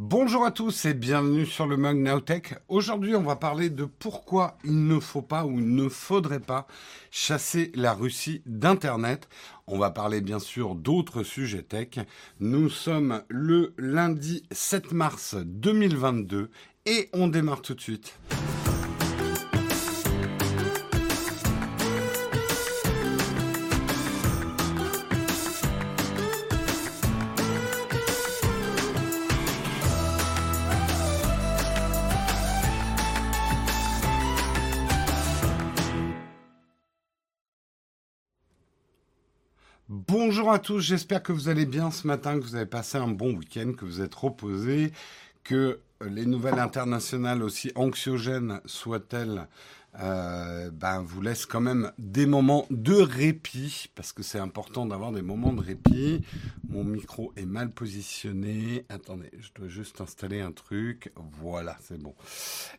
[0.00, 2.54] Bonjour à tous et bienvenue sur le Mug Nowtech.
[2.68, 6.68] Aujourd'hui, on va parler de pourquoi il ne faut pas ou ne faudrait pas
[7.10, 9.28] chasser la Russie d'Internet.
[9.66, 11.98] On va parler bien sûr d'autres sujets tech.
[12.38, 16.48] Nous sommes le lundi 7 mars 2022
[16.86, 18.20] et on démarre tout de suite.
[40.28, 43.08] Bonjour à tous, j'espère que vous allez bien ce matin, que vous avez passé un
[43.08, 44.92] bon week-end, que vous êtes reposés,
[45.42, 49.48] que les nouvelles internationales, aussi anxiogènes soient-elles,
[49.98, 55.12] euh, ben, vous laissent quand même des moments de répit, parce que c'est important d'avoir
[55.12, 56.20] des moments de répit.
[56.68, 58.84] Mon micro est mal positionné.
[58.90, 61.10] Attendez, je dois juste installer un truc.
[61.40, 62.14] Voilà, c'est bon.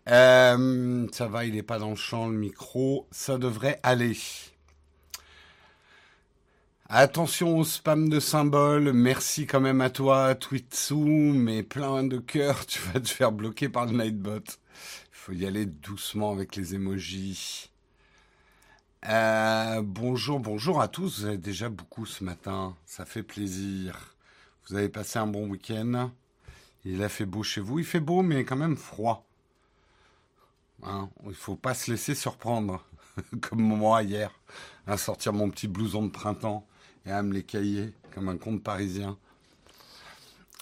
[0.07, 3.07] Euh, ça va, il n'est pas dans le champ, le micro.
[3.09, 4.15] Ça devrait aller.
[6.91, 8.93] Attention au spam de symboles.
[8.93, 12.65] Merci quand même à toi, Twitsu, mais plein de cœurs.
[12.67, 14.39] Tu vas te faire bloquer par le Nightbot.
[14.39, 17.69] Il faut y aller doucement avec les emojis.
[19.07, 21.19] Euh, bonjour, bonjour à tous.
[21.19, 22.75] Vous avez déjà beaucoup ce matin.
[22.87, 24.15] Ça fait plaisir.
[24.67, 26.09] Vous avez passé un bon week-end.
[26.85, 27.77] Il a fait beau chez vous.
[27.77, 29.27] Il fait beau, mais quand même froid.
[30.81, 32.83] Hein Il faut pas se laisser surprendre,
[33.41, 34.31] comme moi hier,
[34.87, 36.65] à sortir mon petit blouson de printemps
[37.05, 39.17] et à me les cahier comme un conte parisien.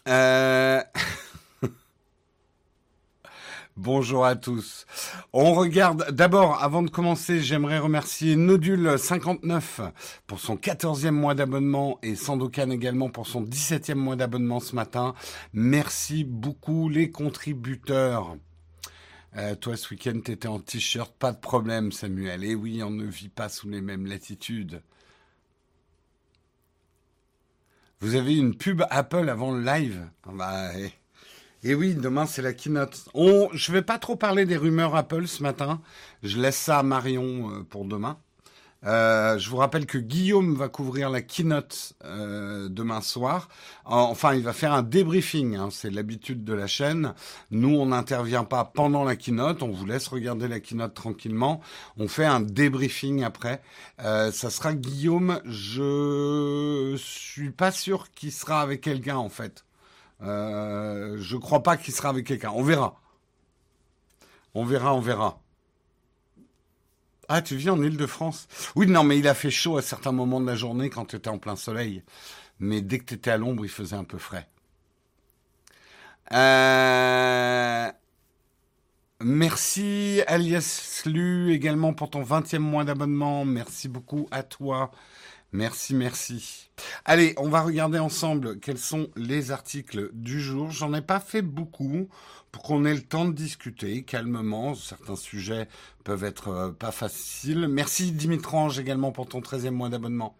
[0.07, 0.81] Euh...
[3.77, 4.85] Bonjour à tous.
[5.33, 9.91] On regarde d'abord, avant de commencer, j'aimerais remercier Nodule59
[10.25, 15.13] pour son 14e mois d'abonnement et Sandokan également pour son 17e mois d'abonnement ce matin.
[15.53, 18.38] Merci beaucoup les contributeurs.
[19.35, 22.43] Euh, toi, ce week-end, t'étais en t-shirt, pas de problème, Samuel.
[22.43, 24.81] Et oui, on ne vit pas sous les mêmes latitudes.
[27.99, 30.91] Vous avez une pub Apple avant le live ah bah, et,
[31.63, 33.09] et, oui, demain c'est la keynote.
[33.15, 35.81] On, je vais pas trop parler des rumeurs Apple ce matin.
[36.21, 38.19] Je laisse ça à Marion euh, pour demain.
[38.86, 43.49] Euh, je vous rappelle que Guillaume va couvrir la keynote euh, demain soir.
[43.86, 45.55] Enfin, il va faire un débriefing.
[45.55, 47.14] Hein, c'est l'habitude de la chaîne.
[47.52, 49.64] Nous, on n'intervient pas pendant la keynote.
[49.64, 51.61] On vous laisse regarder la keynote tranquillement.
[51.98, 53.61] On fait un débriefing après.
[54.04, 55.42] Euh, ça sera Guillaume.
[55.45, 59.65] Je suis pas sûr qu'il sera avec quelqu'un en fait.
[60.21, 62.52] Je crois pas qu'il sera avec quelqu'un.
[62.55, 62.99] On verra.
[64.54, 65.39] On verra, on verra.
[67.30, 70.39] Ah, tu vis en Ile-de-France Oui, non, mais il a fait chaud à certains moments
[70.39, 72.04] de la journée quand tu étais en plein soleil.
[72.60, 74.48] Mais dès que tu étais à l'ombre, il faisait un peu frais.
[76.33, 77.92] Euh...
[79.20, 83.45] Merci Alias Lu également pour ton 20e mois d'abonnement.
[83.45, 84.92] Merci beaucoup à toi.
[85.52, 86.70] Merci, merci.
[87.05, 90.71] Allez, on va regarder ensemble quels sont les articles du jour.
[90.71, 92.09] J'en ai pas fait beaucoup
[92.52, 94.75] pour qu'on ait le temps de discuter calmement.
[94.75, 95.67] Certains sujets
[96.03, 97.67] peuvent être euh, pas faciles.
[97.67, 100.35] Merci Dimitrange également pour ton 13e mois d'abonnement.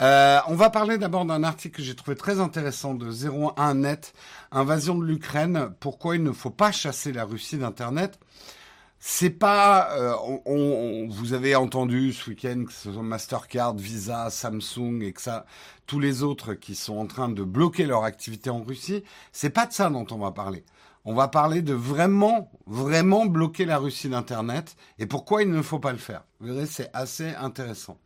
[0.00, 4.14] Euh, on va parler d'abord d'un article que j'ai trouvé très intéressant de 01net,
[4.50, 8.18] Invasion de l'Ukraine, pourquoi il ne faut pas chasser la Russie d'Internet.
[8.98, 10.14] C'est pas, euh,
[10.46, 15.46] on, vous avez entendu ce week-end que ce soit Mastercard, Visa, Samsung et que ça,
[15.86, 19.02] tous les autres qui sont en train de bloquer leur activité en Russie.
[19.32, 20.64] C'est pas de ça dont on va parler.
[21.04, 25.78] On va parler de vraiment, vraiment bloquer la Russie d'Internet et pourquoi il ne faut
[25.78, 26.24] pas le faire.
[26.40, 27.98] Vous verrez, c'est assez intéressant.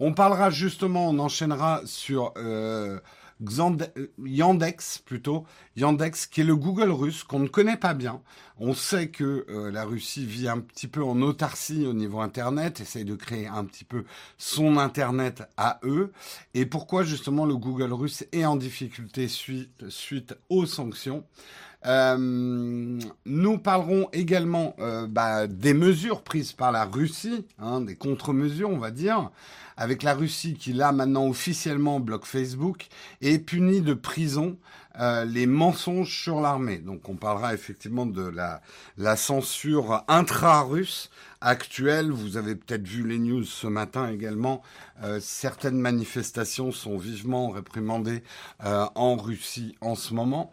[0.00, 2.98] On parlera justement, on enchaînera sur euh,
[4.24, 5.44] Yandex plutôt,
[5.76, 8.20] Yandex qui est le Google russe qu'on ne connaît pas bien.
[8.58, 12.80] On sait que euh, la Russie vit un petit peu en autarcie au niveau Internet,
[12.80, 14.04] essaye de créer un petit peu
[14.36, 16.12] son Internet à eux.
[16.54, 21.24] Et pourquoi justement le Google russe est en difficulté suite aux sanctions?
[21.86, 28.70] Euh, nous parlerons également euh, bah, des mesures prises par la Russie, hein, des contre-mesures,
[28.70, 29.30] on va dire,
[29.76, 32.86] avec la Russie qui là maintenant officiellement bloque Facebook
[33.20, 34.56] et punit de prison
[35.00, 36.78] euh, les mensonges sur l'armée.
[36.78, 38.60] Donc on parlera effectivement de la,
[38.98, 41.10] la censure intra-russe
[41.40, 42.10] actuelle.
[42.10, 44.62] Vous avez peut-être vu les news ce matin également.
[45.02, 48.22] Euh, certaines manifestations sont vivement réprimandées
[48.64, 50.52] euh, en Russie en ce moment.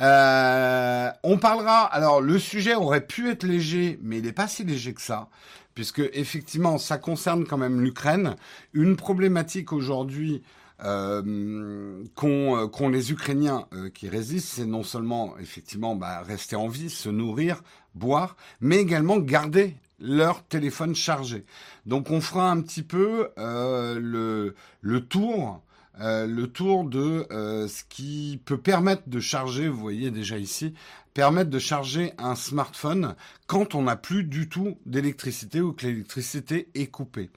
[0.00, 1.84] Euh, on parlera.
[1.84, 5.28] Alors, le sujet aurait pu être léger, mais il n'est pas si léger que ça,
[5.74, 8.36] puisque effectivement, ça concerne quand même l'Ukraine.
[8.72, 10.42] Une problématique aujourd'hui
[10.84, 17.08] euh, qu'ont les Ukrainiens qui résistent, c'est non seulement effectivement bah, rester en vie, se
[17.08, 17.62] nourrir,
[17.94, 21.44] boire, mais également garder leur téléphone chargé.
[21.86, 25.62] Donc on fera un petit peu le, le tour
[26.00, 30.74] euh, le tour de euh, ce qui peut permettre de charger, vous voyez déjà ici,
[31.14, 33.14] permettre de charger un smartphone
[33.46, 37.30] quand on n'a plus du tout d'électricité ou que l'électricité est coupée.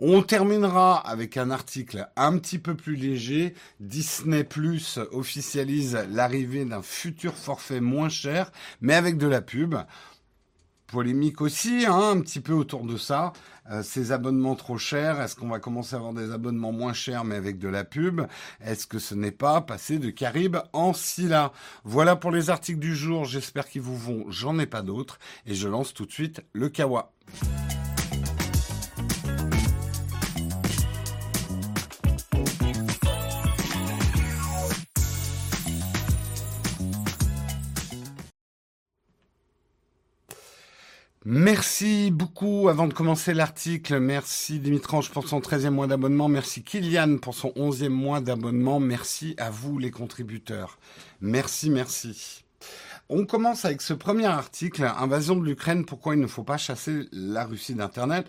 [0.00, 3.54] On terminera avec un article un petit peu plus léger.
[3.80, 8.52] Disney Plus officialise l'arrivée d'un futur forfait moins cher,
[8.82, 9.76] mais avec de la pub
[10.94, 13.32] polémique aussi, hein, un petit peu autour de ça.
[13.68, 17.24] Euh, ces abonnements trop chers, est-ce qu'on va commencer à avoir des abonnements moins chers
[17.24, 18.20] mais avec de la pub?
[18.64, 21.50] Est-ce que ce n'est pas passer de Caribe en Scylla
[21.82, 25.54] Voilà pour les articles du jour, j'espère qu'ils vous vont, j'en ai pas d'autres, et
[25.56, 27.12] je lance tout de suite le Kawa.
[41.26, 43.98] Merci beaucoup avant de commencer l'article.
[43.98, 46.28] Merci Dimitrange pour son 13e mois d'abonnement.
[46.28, 48.78] Merci Kylian pour son 11e mois d'abonnement.
[48.78, 50.78] Merci à vous les contributeurs.
[51.22, 52.44] Merci, merci.
[53.08, 57.08] On commence avec ce premier article, Invasion de l'Ukraine, pourquoi il ne faut pas chasser
[57.12, 58.26] la Russie d'Internet?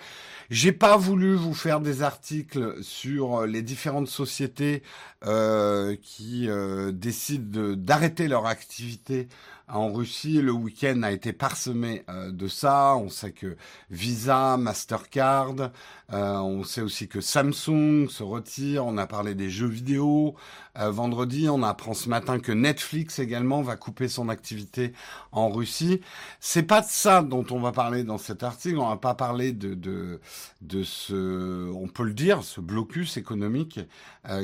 [0.50, 4.84] J'ai pas voulu vous faire des articles sur les différentes sociétés
[5.26, 9.28] euh, qui euh, décident d'arrêter leur activité
[9.68, 12.96] en Russie, le week-end a été parsemé euh, de ça.
[12.98, 13.58] On sait que
[13.90, 15.72] Visa, Mastercard,
[16.14, 18.86] euh, on sait aussi que Samsung se retire.
[18.86, 20.36] On a parlé des jeux vidéo.
[20.78, 24.94] Euh, vendredi, on apprend ce matin que Netflix également va couper son activité
[25.32, 26.00] en Russie.
[26.40, 28.78] C'est pas de ça dont on va parler dans cet article.
[28.78, 30.22] On va pas parler de de,
[30.62, 33.80] de ce, on peut le dire, ce blocus économique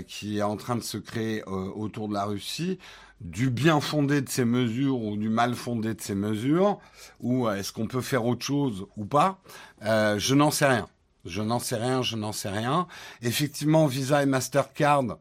[0.07, 2.77] qui est en train de se créer autour de la Russie
[3.21, 6.79] du bien fondé de ces mesures ou du mal fondé de ces mesures,
[7.19, 9.39] ou euh, est-ce qu'on peut faire autre chose ou pas,
[9.83, 10.87] euh, je n'en sais rien.
[11.23, 12.87] Je n'en sais rien, je n'en sais rien.
[13.21, 15.17] Effectivement, Visa et Mastercard,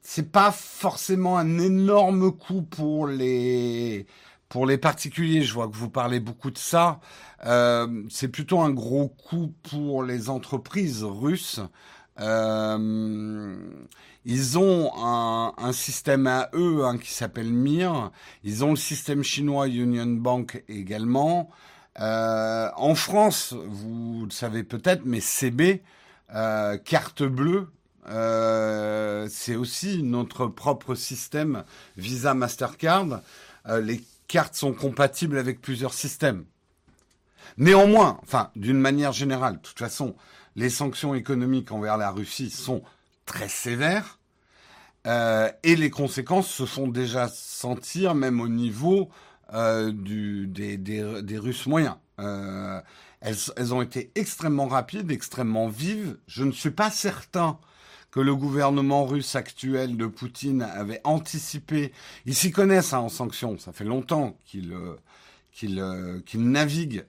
[0.00, 4.06] c'est pas forcément un énorme coup pour les
[4.48, 5.42] pour les particuliers.
[5.42, 6.98] Je vois que vous parlez beaucoup de ça.
[7.46, 11.60] Euh, c'est plutôt un gros coup pour les entreprises russes.
[12.20, 13.56] Euh,
[14.24, 18.10] ils ont un, système à eux hein, qui s'appelle MIR.
[18.44, 21.50] Ils ont le système chinois Union Bank également.
[22.00, 25.82] Euh, en France, vous le savez peut-être, mais CB,
[26.34, 27.68] euh, carte bleue,
[29.28, 31.64] c'est aussi notre propre système
[31.96, 33.20] Visa Mastercard.
[33.80, 36.44] Les cartes sont compatibles avec plusieurs systèmes.
[37.58, 40.14] Néanmoins, enfin, d'une manière générale, de toute façon,
[40.56, 42.82] les sanctions économiques envers la Russie sont
[43.26, 44.18] très sévères
[45.06, 49.10] euh, et les conséquences se font déjà sentir même au niveau
[49.52, 51.96] euh, des, Russes moyens.
[52.20, 52.80] Euh,
[53.20, 56.18] elles, ont été extrêmement rapides, extrêmement vives.
[56.26, 57.58] Je ne suis pas certain
[58.10, 61.92] que le gouvernement russe actuel de Poutine avait anticipé.
[62.26, 63.58] Ils s'y connaissent hein, en sanctions.
[63.58, 67.04] Ça fait longtemps qu'ils euh, qu'il naviguent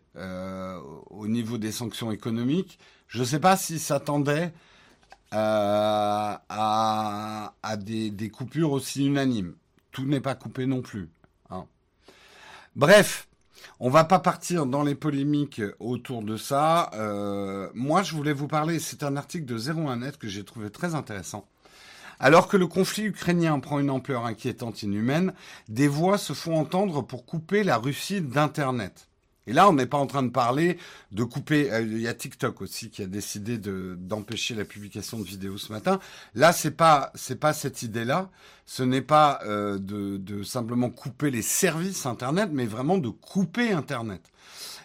[1.10, 2.78] au niveau des sanctions économiques.
[3.14, 4.52] Je ne sais pas s'ils s'attendaient
[5.34, 9.54] euh, à, à des, coupures aussi unanimes.
[9.92, 11.12] Tout n'est pas coupé non plus.
[11.52, 11.66] Hein.
[12.76, 13.28] Bref,
[13.80, 16.90] on va pas partir dans les polémiques autour de ça.
[16.96, 20.96] Euh, moi, je voulais vous parler, c'est un article de 01net que j'ai trouvé très
[20.96, 21.46] intéressant.
[22.20, 25.34] Alors que le conflit ukrainien prend une ampleur inquiétante inhumaine,
[25.70, 29.08] des voix se font entendre pour couper la Russie d'Internet.
[29.46, 30.78] Et là, on n'est pas en train de parler
[31.12, 31.72] de couper.
[31.72, 35.58] Euh, il y a TikTok aussi qui a décidé de, d'empêcher la publication de vidéos
[35.58, 36.00] ce matin.
[36.34, 38.30] Là, c'est pas c'est pas cette idée-là.
[38.66, 43.74] Ce n'est pas euh, de, de simplement couper les services Internet, mais vraiment de couper
[43.74, 44.32] Internet.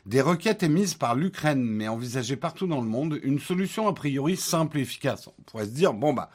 [0.06, 4.36] Des requêtes émises par l'Ukraine, mais envisagées partout dans le monde, une solution a priori
[4.36, 5.28] simple et efficace.
[5.28, 6.30] On pourrait se dire bon bah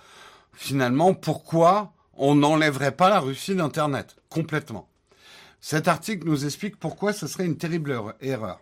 [0.53, 4.15] finalement pourquoi on n'enlèverait pas la Russie d'Internet?
[4.29, 4.87] Complètement.
[5.65, 8.60] Cet article nous explique pourquoi ce serait une terrible erreur.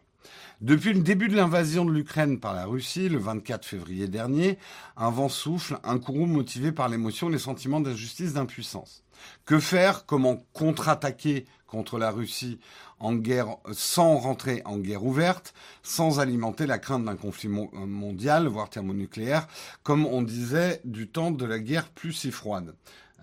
[0.62, 4.60] Depuis le début de l'invasion de l'Ukraine par la Russie, le 24 février dernier,
[4.98, 9.04] un vent souffle, un courroux motivé par l'émotion les sentiments d'injustice, d'impuissance.
[9.46, 10.06] Que faire?
[10.06, 12.60] Comment contre-attaquer contre la Russie
[13.00, 18.70] en guerre sans rentrer en guerre ouverte, sans alimenter la crainte d'un conflit mondial, voire
[18.70, 19.48] thermonucléaire,
[19.82, 22.76] comme on disait du temps de la guerre plus si froide?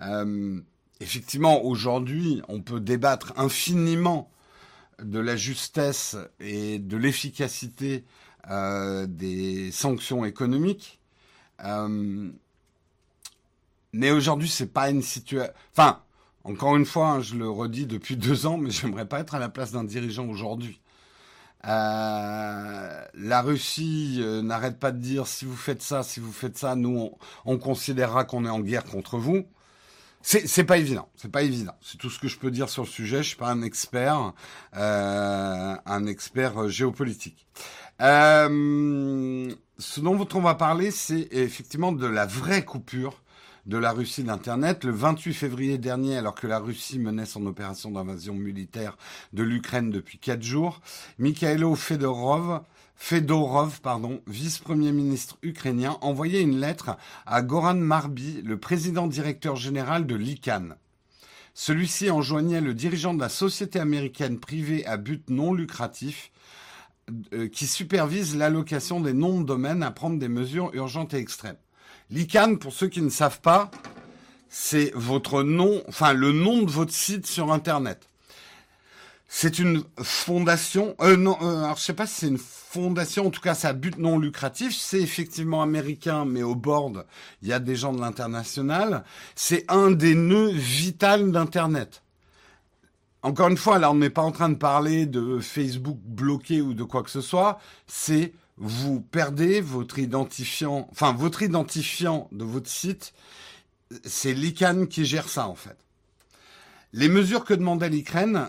[0.03, 0.61] Euh,
[1.01, 4.31] effectivement, aujourd'hui, on peut débattre infiniment
[5.03, 8.05] de la justesse et de l'efficacité
[8.51, 10.99] euh, des sanctions économiques.
[11.65, 12.31] Euh,
[13.93, 15.53] Mais aujourd'hui, c'est pas une situation.
[15.73, 16.03] Enfin,
[16.45, 19.39] encore une fois, hein, je le redis depuis deux ans, mais j'aimerais pas être à
[19.39, 20.81] la place d'un dirigeant aujourd'hui.
[21.67, 26.77] Euh, la Russie n'arrête pas de dire si vous faites ça, si vous faites ça,
[26.77, 27.13] nous
[27.45, 29.45] on, considérera qu'on est en guerre contre vous.
[30.31, 31.73] C'est pas évident, c'est pas évident.
[31.81, 33.23] C'est tout ce que je peux dire sur le sujet.
[33.23, 34.35] Je suis pas un expert,
[34.77, 37.47] euh, un expert géopolitique.
[37.99, 43.23] ce dont on va parler, c'est effectivement de la vraie coupure
[43.65, 44.85] de la Russie d'Internet.
[44.85, 48.99] Le 28 février dernier, alors que la Russie menait son opération d'invasion militaire
[49.33, 50.83] de l'Ukraine depuis quatre jours,
[51.19, 52.61] Mikhailo Fedorov,
[53.01, 60.05] Fedorov, pardon, vice-premier ministre ukrainien, envoyait une lettre à Goran Marby, le président directeur général
[60.05, 60.75] de l'ICANN.
[61.55, 66.33] Celui-ci enjoignait le dirigeant de la société américaine privée à but non lucratif
[67.33, 71.57] euh, qui supervise l'allocation des noms de domaines à prendre des mesures urgentes et extrêmes.
[72.11, 73.71] L'ICANN, pour ceux qui ne savent pas,
[74.49, 78.09] c'est votre nom, enfin le nom de votre site sur Internet.
[79.31, 83.31] C'est une fondation, euh, non, euh, alors je sais pas si c'est une fondation, en
[83.31, 87.05] tout cas ça a but non lucratif, c'est effectivement américain, mais au board,
[87.43, 89.05] il y a des gens de l'international.
[89.35, 92.03] C'est un des nœuds vitaux d'Internet.
[93.23, 96.73] Encore une fois, là on n'est pas en train de parler de Facebook bloqué ou
[96.73, 102.71] de quoi que ce soit, c'est vous perdez votre identifiant, enfin votre identifiant de votre
[102.71, 103.13] site,
[104.05, 105.77] c'est l'ICANN qui gère ça en fait.
[106.95, 108.49] Les mesures que demandait l'Ukraine,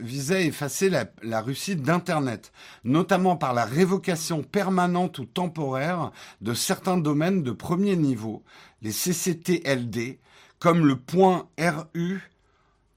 [0.00, 2.52] visaient à effacer la, la Russie d'Internet,
[2.84, 6.12] notamment par la révocation permanente ou temporaire
[6.42, 8.42] de certains domaines de premier niveau,
[8.82, 10.18] les CCTLD,
[10.58, 12.30] comme le point RU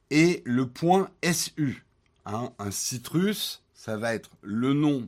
[0.09, 1.85] et le point SU.
[2.25, 5.07] Hein, un site russe, ça va être le nom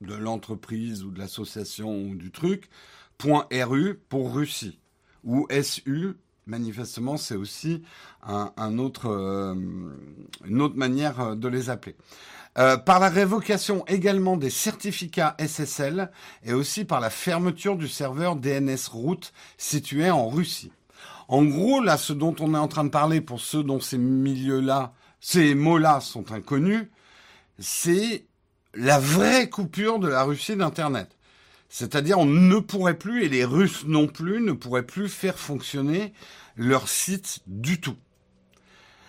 [0.00, 2.68] de l'entreprise ou de l'association ou du truc,
[3.16, 4.80] point .ru pour Russie.
[5.22, 7.82] Ou SU, manifestement, c'est aussi
[8.22, 9.54] un, autre, euh,
[10.44, 11.96] une autre manière de les appeler.
[12.56, 16.10] Euh, par la révocation également des certificats SSL
[16.44, 20.70] et aussi par la fermeture du serveur DNS route situé en Russie.
[21.26, 23.98] En gros, là, ce dont on est en train de parler pour ceux dont ces
[23.98, 26.86] milieux-là, ces mots-là sont inconnus,
[27.58, 28.26] c'est
[28.74, 31.13] la vraie coupure de la Russie d'Internet.
[31.76, 36.12] C'est-à-dire on ne pourrait plus, et les Russes non plus, ne pourraient plus faire fonctionner
[36.54, 37.96] leur site du tout.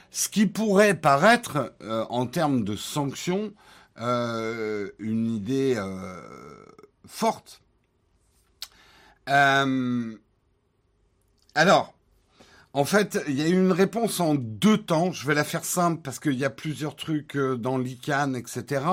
[0.10, 3.54] Ce qui pourrait paraître, euh, en termes de sanctions,
[4.00, 6.20] euh, une idée euh,
[7.06, 7.62] forte.
[9.28, 10.18] alors,
[12.74, 15.12] en fait, il y a eu une réponse en deux temps.
[15.12, 18.84] Je vais la faire simple parce qu'il y a plusieurs trucs dans l'ICANN, etc.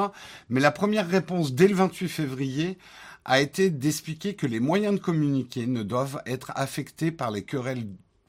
[0.51, 2.77] Mais la première réponse, dès le 28 février,
[3.25, 7.87] a été d'expliquer que les moyens de communiquer ne doivent être affectés par les querelles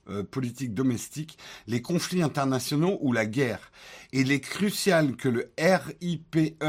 [0.10, 3.72] euh, politiques domestiques, les conflits internationaux ou la guerre.
[4.12, 6.66] il est crucial que le RIPENCC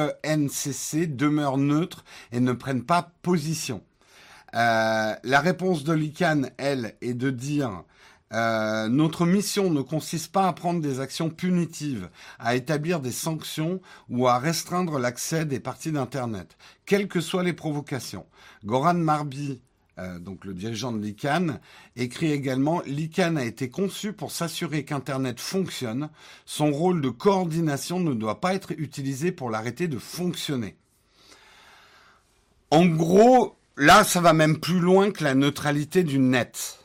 [1.17, 3.83] demeure neutre et ne prenne pas position.
[4.55, 7.83] Euh, la réponse de l'ICANN, elle, est de dire
[8.33, 13.81] euh, notre mission ne consiste pas à prendre des actions punitives, à établir des sanctions
[14.09, 18.27] ou à restreindre l'accès des parties d'Internet, quelles que soient les provocations.
[18.65, 19.61] Goran Marbi,
[19.99, 21.61] euh, donc le dirigeant de l'ICANN,
[21.97, 26.09] écrit également L'ICANN a été conçu pour s'assurer qu'Internet fonctionne.
[26.45, 30.77] Son rôle de coordination ne doit pas être utilisé pour l'arrêter de fonctionner.
[32.73, 36.84] En gros, là, ça va même plus loin que la neutralité du net.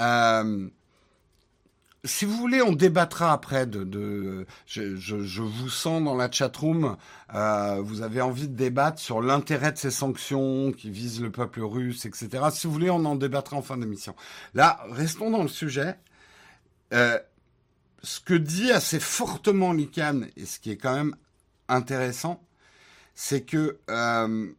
[0.00, 0.68] Euh,
[2.04, 3.66] si vous voulez, on débattra après
[4.66, 6.96] je, vous sens dans la chatroom.
[7.34, 11.62] Euh, vous avez envie de débattre sur l'intérêt de ces sanctions qui visent le peuple
[11.62, 12.44] russe, etc.
[12.52, 14.14] Si vous voulez, on en débattra en fin d'émission.
[14.52, 15.96] Là, restons dans le sujet.
[16.92, 17.18] Euh,
[18.02, 21.16] ce que dit assez fortement l'ICANN, et ce qui est quand même
[21.68, 22.44] intéressant,
[23.14, 24.52] c'est que euh,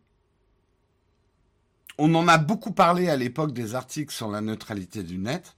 [1.97, 5.55] on en a beaucoup parlé à l'époque des articles sur la neutralité du net.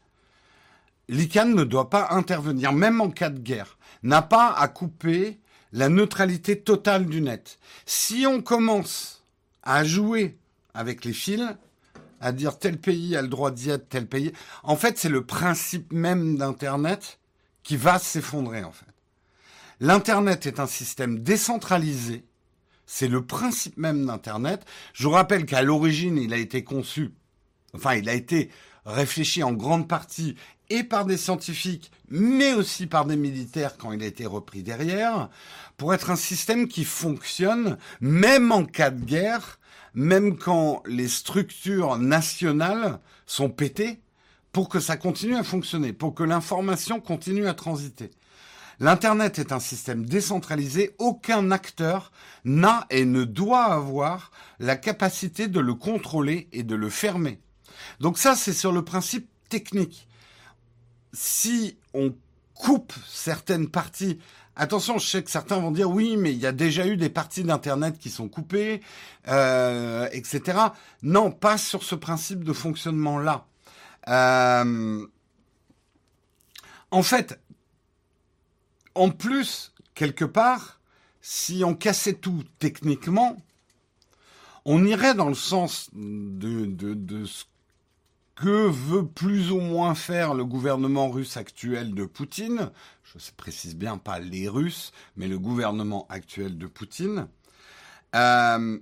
[1.10, 5.40] L'ICANN ne doit pas intervenir, même en cas de guerre, n'a pas à couper
[5.72, 7.60] la neutralité totale du net.
[7.86, 9.24] Si on commence
[9.64, 10.38] à jouer
[10.74, 11.44] avec les fils,
[12.20, 15.26] à dire tel pays a le droit d'y être, tel pays, en fait, c'est le
[15.26, 17.20] principe même d'Internet
[17.64, 18.86] qui va s'effondrer, en fait.
[19.80, 22.24] L'Internet est un système décentralisé
[22.88, 24.66] c'est le principe même d'Internet.
[24.94, 27.12] Je vous rappelle qu'à l'origine, il a été conçu,
[27.76, 28.50] enfin, il a été
[28.86, 30.36] réfléchi en grande partie
[30.70, 35.30] et par des scientifiques, mais aussi par des militaires quand il a été repris derrière,
[35.78, 39.60] pour être un système qui fonctionne même en cas de guerre,
[39.94, 44.00] même quand les structures nationales sont pétées,
[44.52, 48.10] pour que ça continue à fonctionner, pour que l'information continue à transiter.
[48.80, 52.12] L'Internet est un système décentralisé, aucun acteur
[52.46, 57.40] n'a et ne doit avoir la capacité de le contrôler et de le fermer.
[58.00, 60.08] Donc ça, c'est sur le principe technique.
[61.12, 62.14] Si on
[62.54, 64.20] coupe certaines parties,
[64.56, 67.10] attention, je sais que certains vont dire oui, mais il y a déjà eu des
[67.10, 68.82] parties d'Internet qui sont coupées,
[69.28, 70.60] euh, etc.
[71.02, 73.48] Non, pas sur ce principe de fonctionnement-là.
[74.08, 75.06] Euh,
[76.92, 77.40] en fait,
[78.98, 80.80] en plus, quelque part,
[81.22, 83.38] si on cassait tout techniquement,
[84.66, 87.46] on irait dans le sens de, ce
[88.36, 92.72] que veut plus ou moins faire le gouvernement russe actuel de Poutine.
[93.04, 97.28] Je précise bien pas les Russes, mais le gouvernement actuel de Poutine.
[98.16, 98.80] Euh,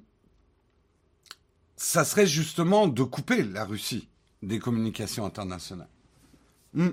[1.77, 4.07] ça serait justement de couper la Russie
[4.41, 5.89] des communications internationales.
[6.73, 6.89] Hmm.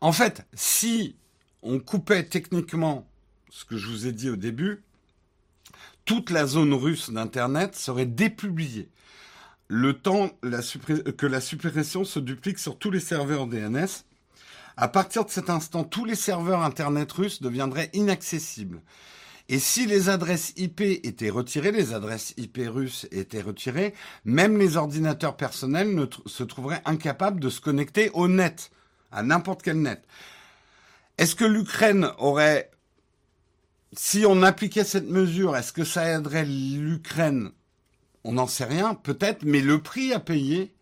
[0.00, 1.16] En fait, si
[1.62, 3.08] on coupait techniquement
[3.50, 4.82] ce que je vous ai dit au début,
[6.04, 8.88] toute la zone russe d'Internet serait dépubliée.
[9.68, 14.04] Le temps que la suppression se duplique sur tous les serveurs DNS.
[14.76, 18.80] À partir de cet instant, tous les serveurs Internet russes deviendraient inaccessibles.
[19.50, 24.76] Et si les adresses IP étaient retirées, les adresses IP russes étaient retirées, même les
[24.76, 28.70] ordinateurs personnels ne se trouveraient incapables de se connecter au net,
[29.10, 30.06] à n'importe quel net.
[31.18, 32.70] Est-ce que l'Ukraine aurait,
[33.92, 37.50] si on appliquait cette mesure, est-ce que ça aiderait l'Ukraine?
[38.24, 40.72] On n'en sait rien, peut-être, mais le prix à payer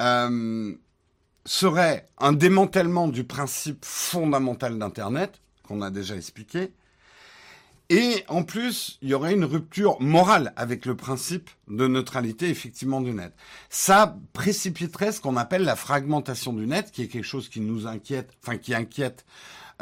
[0.00, 0.72] euh,
[1.44, 6.72] serait un démantèlement du principe fondamental d'Internet, qu'on a déjà expliqué,
[7.92, 13.00] et en plus, il y aurait une rupture morale avec le principe de neutralité effectivement
[13.00, 13.34] du net.
[13.68, 17.88] Ça précipiterait ce qu'on appelle la fragmentation du net, qui est quelque chose qui nous
[17.88, 19.26] inquiète, enfin qui inquiète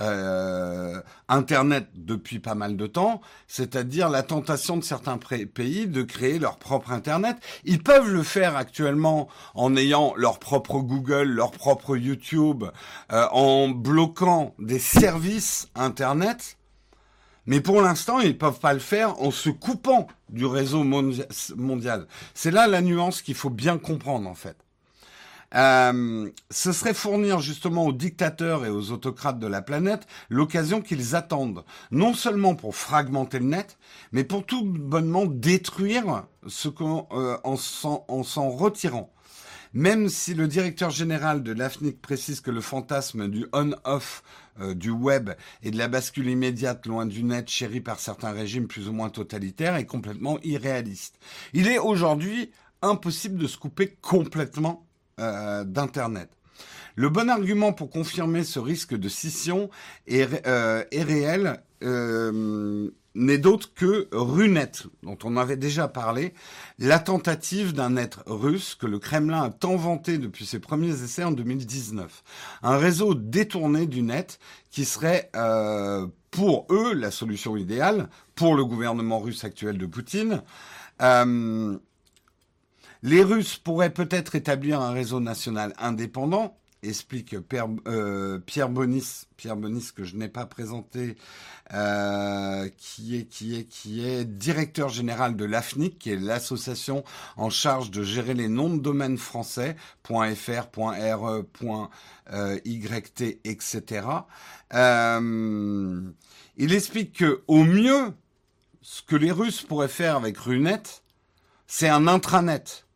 [0.01, 6.39] euh, Internet depuis pas mal de temps, c'est-à-dire la tentation de certains pays de créer
[6.39, 7.37] leur propre Internet.
[7.65, 12.65] Ils peuvent le faire actuellement en ayant leur propre Google, leur propre YouTube,
[13.13, 16.58] euh, en bloquant des services Internet
[17.49, 22.07] mais pour l'instant, ils ne peuvent pas le faire en se coupant du réseau mondial.
[22.35, 24.59] C'est là la nuance qu'il faut bien comprendre en fait.
[25.55, 31.17] Euh, ce serait fournir justement aux dictateurs et aux autocrates de la planète l'occasion qu'ils
[31.17, 33.79] attendent, non seulement pour fragmenter le net,
[34.13, 39.11] mais pour tout bonnement détruire ce qu'on euh, en s'en retirant.
[39.73, 44.23] Même si le directeur général de l'AFNIC précise que le fantasme du on-off
[44.61, 45.31] euh, du web
[45.63, 49.11] et de la bascule immédiate loin du net chéri par certains régimes plus ou moins
[49.11, 51.19] totalitaires est complètement irréaliste.
[51.53, 52.51] Il est aujourd'hui
[52.83, 54.87] impossible de se couper complètement
[55.21, 56.31] euh, d'Internet.
[56.97, 59.71] Le bon argument pour confirmer ce risque de scission
[60.07, 61.63] est, euh, est réel
[63.15, 66.35] n'est d'autre que Runet, dont on avait déjà parlé,
[66.79, 71.25] la tentative d'un net russe que le Kremlin a tant vanté depuis ses premiers essais
[71.25, 72.23] en 2019.
[72.63, 74.39] Un réseau détourné du net
[74.71, 80.43] qui serait euh, pour eux la solution idéale, pour le gouvernement russe actuel de Poutine.
[81.03, 81.79] Euh,
[83.03, 87.35] les Russes pourraient peut-être établir un réseau national indépendant, explique
[87.87, 91.17] euh, Pierre Bonis, Pierre Bonis que je n'ai pas présenté,
[91.73, 97.05] euh, qui est qui est qui est directeur général de l'AFNIC, qui est l'association
[97.37, 100.69] en charge de gérer les noms de domaines français .fr,
[103.45, 104.07] etc.
[104.75, 106.01] Euh,
[106.57, 108.13] il explique que au mieux,
[108.83, 110.83] ce que les Russes pourraient faire avec Runet,
[111.67, 112.88] c'est un intranet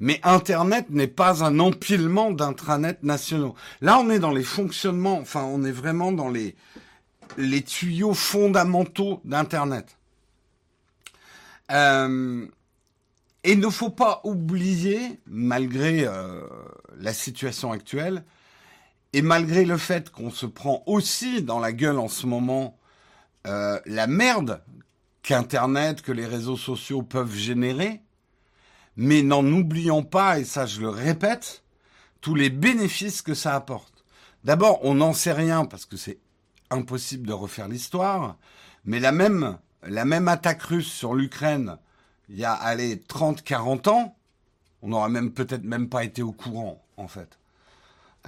[0.00, 3.54] mais Internet n'est pas un empilement d'intranets nationaux.
[3.82, 6.56] Là, on est dans les fonctionnements, enfin, on est vraiment dans les,
[7.62, 9.98] tuyaux fondamentaux d'Internet.
[11.70, 12.46] Euh,
[13.44, 16.42] et il ne faut pas oublier, malgré euh,
[16.98, 18.24] la situation actuelle,
[19.12, 22.78] et malgré le fait qu'on se prend aussi dans la gueule en ce moment
[23.46, 24.62] euh, la merde
[25.22, 28.00] qu'Internet, que les réseaux sociaux peuvent générer,
[28.96, 31.62] mais n'en oublions pas, et ça je le répète,
[32.20, 34.04] tous les bénéfices que ça apporte.
[34.44, 36.18] D'abord, on n'en sait rien parce que c'est
[36.70, 38.36] impossible de refaire l'histoire,
[38.84, 39.58] mais la même,
[40.28, 41.76] attaque russe sur l'Ukraine,
[42.28, 44.16] il y a, allez, 30, 40 ans,
[44.82, 47.38] on n'aurait même peut-être même pas été au courant, en fait.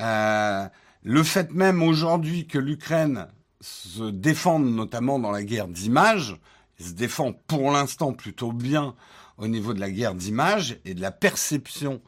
[0.01, 0.67] Euh,
[1.03, 3.29] le fait même aujourd'hui que l'Ukraine
[3.61, 6.37] se défende notamment dans la guerre d'image,
[6.79, 8.95] se défend pour l'instant plutôt bien
[9.39, 12.01] au niveau de la guerre d'image et de la perception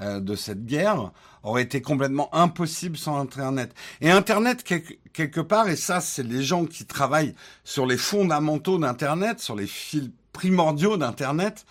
[0.00, 1.12] euh, de cette guerre
[1.42, 3.74] aurait été complètement impossible sans Internet.
[4.00, 4.64] Et Internet,
[5.12, 9.66] quelque part, et ça, c'est les gens qui travaillent sur les fondamentaux d'Internet, sur les
[9.66, 11.64] fils primordiaux d'Internet,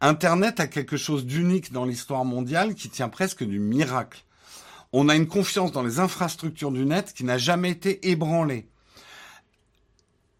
[0.00, 4.24] Internet a quelque chose d'unique dans l'histoire mondiale qui tient presque du miracle.
[4.92, 8.68] On a une confiance dans les infrastructures du net qui n'a jamais été ébranlée.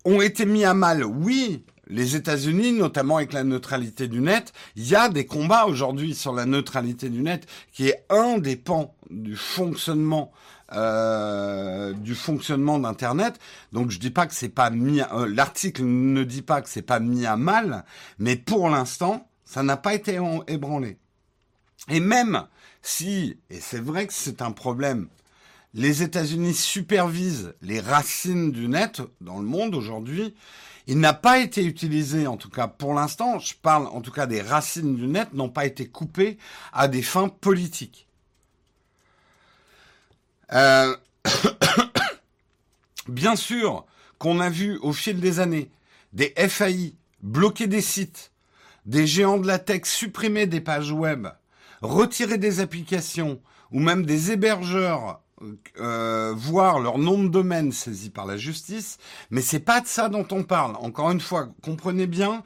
[0.05, 4.89] Ont été mis à mal, oui, les États-Unis, notamment avec la neutralité du net, il
[4.89, 8.95] y a des combats aujourd'hui sur la neutralité du net, qui est un des pans
[9.11, 10.33] du fonctionnement
[10.73, 13.39] euh, du fonctionnement d'Internet.
[13.73, 16.83] Donc je dis pas que c'est pas mis, euh, l'article ne dit pas que c'est
[16.83, 17.85] pas mis à mal,
[18.19, 20.19] mais pour l'instant, ça n'a pas été
[20.49, 20.97] ébranlé.
[21.91, 22.47] Et même
[22.81, 25.09] si, et c'est vrai que c'est un problème,
[25.75, 30.35] les États-Unis supervisent les racines du net dans le monde aujourd'hui,
[30.87, 34.27] il n'a pas été utilisé, en tout cas pour l'instant, je parle en tout cas
[34.27, 36.39] des racines du net, n'ont pas été coupées
[36.73, 38.07] à des fins politiques.
[40.53, 40.97] Euh,
[43.09, 43.87] bien sûr
[44.19, 45.71] qu'on a vu au fil des années
[46.13, 48.31] des FAI bloquer des sites,
[48.87, 51.29] des géants de la tech supprimer des pages web,
[51.83, 53.41] retirer des applications,
[53.73, 55.21] ou même des hébergeurs
[55.81, 58.99] euh, voir leur nom de domaine saisi par la justice,
[59.31, 60.77] mais c'est pas de ça dont on parle.
[60.77, 62.43] Encore une fois, comprenez bien.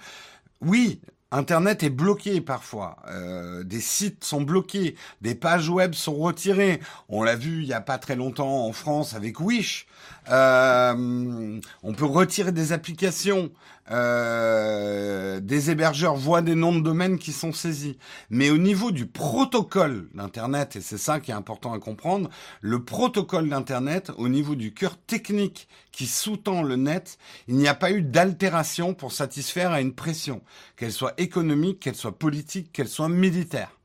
[0.61, 6.81] Oui, Internet est bloqué parfois, euh, des sites sont bloqués, des pages web sont retirées.
[7.11, 9.87] On l'a vu il y a pas très longtemps en France avec Wish.
[10.31, 13.51] Euh, on peut retirer des applications.
[13.91, 17.97] Euh, des hébergeurs voient des noms de domaine qui sont saisis.
[18.31, 22.29] Mais au niveau du protocole d'Internet, et c'est ça qui est important à comprendre,
[22.61, 27.75] le protocole d'Internet, au niveau du cœur technique qui sous-tend le net, il n'y a
[27.75, 30.43] pas eu d'altération pour satisfaire à une pression,
[30.77, 33.79] qu'elle soit économique, qu'elle soit politique, qu'elle soit militaire.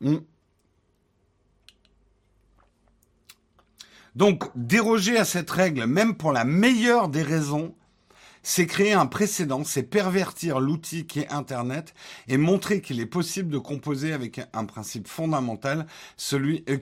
[0.00, 0.18] Hmm.
[4.14, 7.74] Donc, déroger à cette règle, même pour la meilleure des raisons,
[8.48, 11.92] c'est créer un précédent, c'est pervertir l'outil qui est Internet
[12.28, 16.78] et montrer qu'il est possible de composer avec un principe fondamental, celui euh,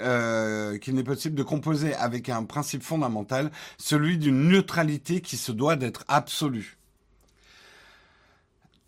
[0.00, 5.52] euh, qu'il n'est possible de composer avec un principe fondamental, celui d'une neutralité qui se
[5.52, 6.78] doit d'être absolue.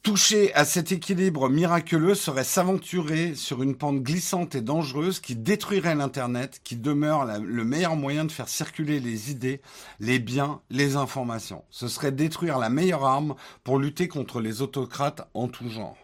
[0.06, 5.96] Toucher à cet équilibre miraculeux serait s'aventurer sur une pente glissante et dangereuse qui détruirait
[5.96, 9.60] l'Internet, qui demeure le meilleur moyen de faire circuler les idées,
[9.98, 11.64] les biens, les informations.
[11.70, 15.96] Ce serait détruire la meilleure arme pour lutter contre les autocrates en tout genre.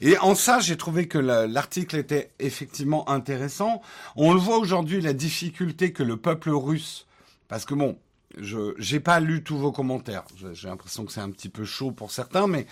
[0.00, 3.82] Et en ça, j'ai trouvé que l'article était effectivement intéressant.
[4.16, 7.06] On le voit aujourd'hui, la difficulté que le peuple russe,
[7.46, 8.00] parce que bon,
[8.36, 10.24] je j'ai pas lu tous vos commentaires.
[10.52, 12.66] J'ai l'impression que c'est un petit peu chaud pour certains, mais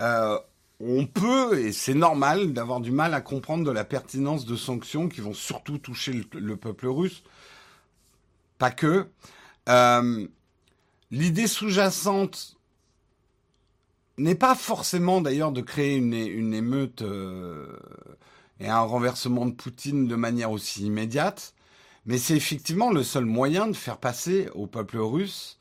[0.00, 0.38] euh,
[0.80, 5.08] on peut, et c'est normal, d'avoir du mal à comprendre de la pertinence de sanctions
[5.08, 7.22] qui vont surtout toucher le, peuple russe.
[8.58, 9.06] Pas que.
[9.68, 10.26] Euh,
[11.10, 12.56] l'idée sous-jacente
[14.18, 17.78] n'est pas forcément d'ailleurs de créer une, émeute euh,
[18.60, 21.54] et un renversement de Poutine de manière aussi immédiate,
[22.04, 25.58] mais c'est effectivement le seul moyen de faire passer au peuple russe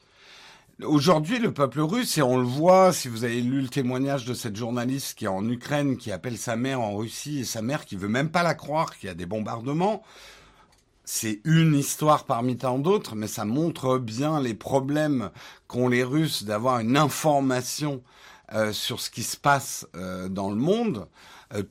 [0.82, 4.34] Aujourd'hui, le peuple russe, et on le voit, si vous avez lu le témoignage de
[4.34, 7.86] cette journaliste qui est en Ukraine, qui appelle sa mère en Russie, et sa mère
[7.86, 10.02] qui veut même pas la croire qu'il y a des bombardements,
[11.06, 15.30] c'est une histoire parmi tant d'autres, mais ça montre bien les problèmes
[15.68, 18.02] qu'ont les Russes d'avoir une information
[18.54, 21.08] euh, sur ce qui se passe euh, dans le monde.
[21.54, 21.64] Euh,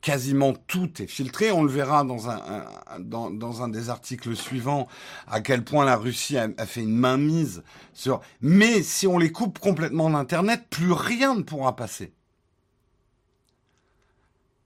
[0.00, 1.52] quasiment tout est filtré.
[1.52, 4.88] On le verra dans un, des articles suivants
[5.26, 8.20] à quel point la Russie a, fait une mainmise sur.
[8.40, 12.12] Mais si on les coupe complètement d'Internet, plus rien ne pourra passer.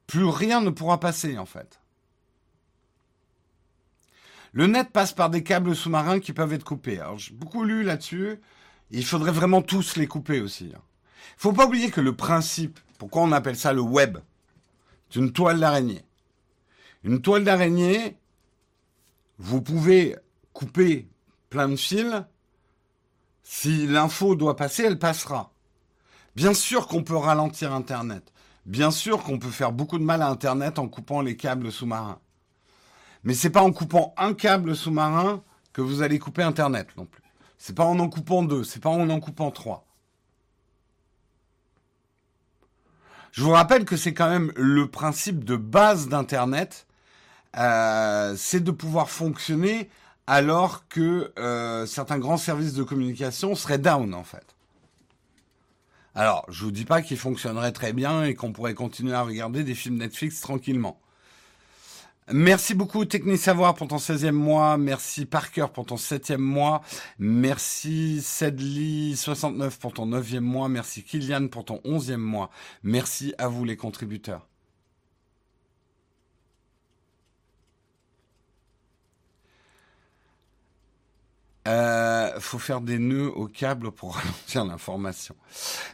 [0.07, 1.81] Plus rien ne pourra passer en fait.
[4.53, 7.01] Le net passe par des câbles sous-marins qui peuvent être coupés.
[7.01, 8.39] Alors j'ai beaucoup lu là-dessus.
[8.91, 10.67] Il faudrait vraiment tous les couper aussi.
[10.67, 10.79] Il
[11.37, 14.19] faut pas oublier que le principe, pourquoi on appelle ça le web,
[15.15, 16.03] c'est une toile d'araignée.
[17.05, 18.17] Une toile d'araignée,
[19.39, 20.17] vous pouvez
[20.53, 21.09] couper
[21.51, 22.25] plein de fils.
[23.45, 25.53] Si l'info doit passer, elle passera.
[26.35, 28.33] Bien sûr qu'on peut ralentir Internet.
[28.67, 32.19] Bien sûr qu'on peut faire beaucoup de mal à Internet en coupant les câbles sous-marins.
[33.23, 37.23] Mais c'est pas en coupant un câble sous-marin que vous allez couper Internet non plus.
[37.57, 39.87] C'est pas en en coupant deux, c'est pas en en coupant trois.
[43.35, 46.87] Je vous rappelle que c'est quand même le principe de base d'Internet,
[47.57, 49.91] euh, c'est de pouvoir fonctionner
[50.29, 54.55] alors que euh, certains grands services de communication seraient down en fait.
[56.15, 59.65] Alors, je vous dis pas qu'il fonctionnerait très bien et qu'on pourrait continuer à regarder
[59.65, 61.01] des films Netflix tranquillement.
[62.33, 64.79] Merci beaucoup Technisavoir pour ton 16e mois.
[64.79, 66.81] Merci Parker pour ton 7e mois.
[67.19, 70.71] Merci Sedley69 pour ton 9e mois.
[70.71, 72.51] Merci Kylian pour ton 11e mois.
[72.83, 74.49] Merci à vous les contributeurs.
[81.69, 85.37] Euh, faut faire des nœuds au câble pour ralentir l'information.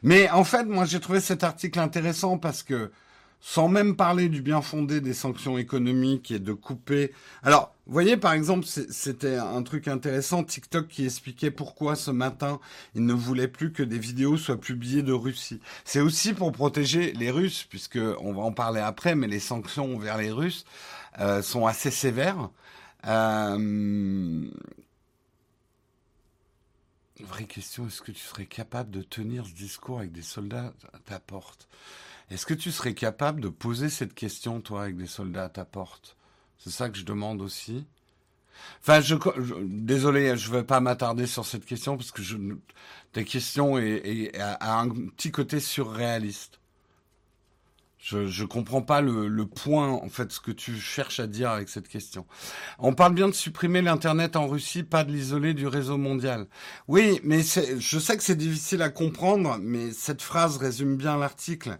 [0.04, 2.92] Mais en fait, moi j'ai trouvé cet article intéressant parce que
[3.40, 7.12] sans même parler du bien fondé des sanctions économiques et de couper.
[7.42, 12.60] Alors, vous voyez, par exemple, c'était un truc intéressant, TikTok qui expliquait pourquoi ce matin,
[12.94, 15.60] il ne voulait plus que des vidéos soient publiées de Russie.
[15.84, 19.96] C'est aussi pour protéger les Russes, puisque on va en parler après, mais les sanctions
[19.96, 20.64] envers les Russes
[21.18, 22.50] euh, sont assez sévères.
[23.06, 24.48] Euh...
[27.18, 30.98] Vraie question, est-ce que tu serais capable de tenir ce discours avec des soldats à
[31.04, 31.68] ta porte?
[32.30, 35.64] Est-ce que tu serais capable de poser cette question, toi, avec des soldats à ta
[35.64, 36.16] porte?
[36.58, 37.86] C'est ça que je demande aussi.
[38.82, 39.14] Enfin, je,
[39.64, 42.36] désolé, je ne vais pas m'attarder sur cette question parce que je,
[43.12, 46.60] ta question est, a un petit côté surréaliste.
[48.02, 51.68] Je ne comprends pas le, point, en fait, ce que tu cherches à dire avec
[51.68, 52.26] cette question.
[52.78, 56.46] On parle bien de supprimer l'Internet en Russie, pas de l'isoler du réseau mondial.
[56.88, 61.78] Oui, mais je sais que c'est difficile à comprendre, mais cette phrase résume bien l'article.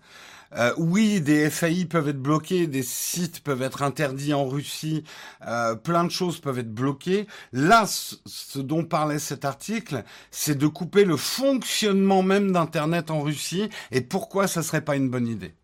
[0.57, 5.05] Euh, oui, des FAI peuvent être bloqués, des sites peuvent être interdits en Russie,
[5.47, 7.27] euh, plein de choses peuvent être bloquées.
[7.53, 13.69] Là, ce dont parlait cet article, c'est de couper le fonctionnement même d'Internet en Russie.
[13.93, 15.55] Et pourquoi ça serait pas une bonne idée?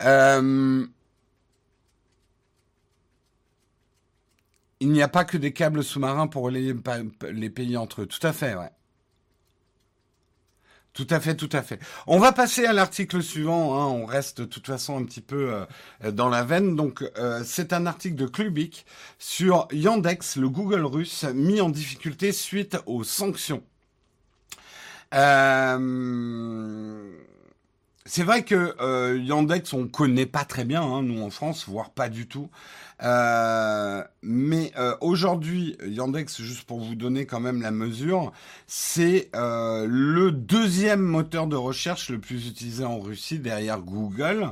[0.00, 0.86] Euh,
[4.80, 6.74] il n'y a pas que des câbles sous-marins pour relayer
[7.30, 8.06] les pays entre eux.
[8.06, 8.70] Tout à fait, ouais.
[10.92, 11.78] Tout à fait, tout à fait.
[12.06, 13.78] On va passer à l'article suivant.
[13.78, 13.86] Hein.
[13.86, 15.52] On reste de toute façon un petit peu
[16.04, 16.74] euh, dans la veine.
[16.74, 18.84] Donc, euh, c'est un article de Klubik
[19.18, 23.62] sur Yandex, le Google russe, mis en difficulté suite aux sanctions.
[25.14, 27.12] Euh,
[28.04, 32.08] c'est vrai que Yandex, on connaît pas très bien, hein, nous en France, voire pas
[32.08, 32.50] du tout.
[33.02, 38.32] Euh, mais euh, aujourd'hui, Yandex, juste pour vous donner quand même la mesure,
[38.66, 44.50] c'est euh, le deuxième moteur de recherche le plus utilisé en Russie derrière Google.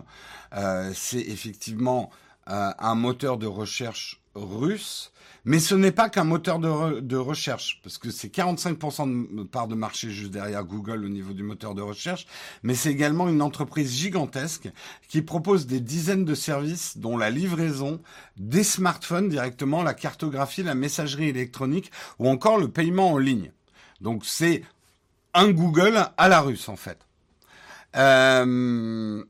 [0.94, 2.11] c'est effectivement
[2.46, 5.12] un moteur de recherche russe.
[5.48, 9.76] Mais ce n'est pas qu'un moteur de, recherche, parce que c'est 45% de part de
[9.76, 12.26] marché juste derrière Google au niveau du moteur de recherche,
[12.64, 14.68] mais c'est également une entreprise gigantesque
[15.09, 18.00] qui propose des dizaines de services, dont la livraison,
[18.37, 23.52] des smartphones directement, la cartographie, la messagerie électronique ou encore le paiement en ligne.
[24.00, 24.64] Donc c'est
[25.32, 26.98] un Google à la russe en fait.
[27.94, 29.24] Euh,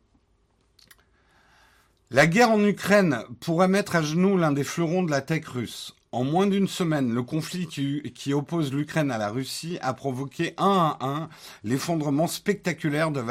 [2.11, 5.96] la guerre en Ukraine pourrait mettre à genoux l'un des fleurons de la tech russe.
[6.13, 10.97] En moins d'une semaine, le conflit qui, oppose l'Ukraine à la Russie a provoqué un
[11.01, 11.29] à un
[11.65, 13.23] l'effondrement spectaculaire de,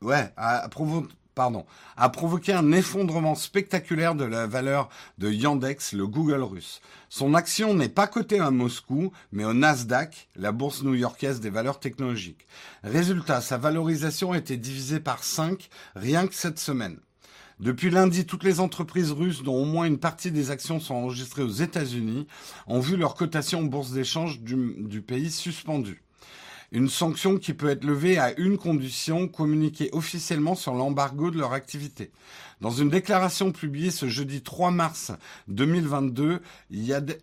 [0.00, 0.68] ouais, a,
[1.36, 6.80] pardon, a provoqué un effondrement spectaculaire de la valeur de Yandex, le Google russe.
[7.10, 11.78] Son action n'est pas cotée à Moscou, mais au Nasdaq, la bourse new-yorkaise des valeurs
[11.78, 12.46] technologiques.
[12.82, 16.98] Résultat, sa valorisation a été divisée par 5 rien que cette semaine.
[17.58, 21.42] Depuis lundi, toutes les entreprises russes, dont au moins une partie des actions sont enregistrées
[21.42, 22.26] aux États-Unis,
[22.66, 26.02] ont vu leur cotation en bourse d'échange du, pays suspendue.
[26.70, 31.54] Une sanction qui peut être levée à une condition, communiquer officiellement sur l'embargo de leur
[31.54, 32.10] activité.
[32.60, 35.12] Dans une déclaration publiée ce jeudi 3 mars
[35.48, 36.42] 2022,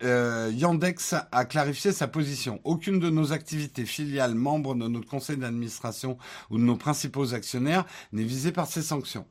[0.02, 2.60] euh, Yandex a clarifié sa position.
[2.64, 6.18] Aucune de nos activités filiales, membres de notre conseil d'administration
[6.50, 9.26] ou de nos principaux actionnaires n'est visée par ces sanctions.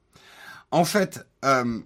[0.73, 1.81] En fait, euh,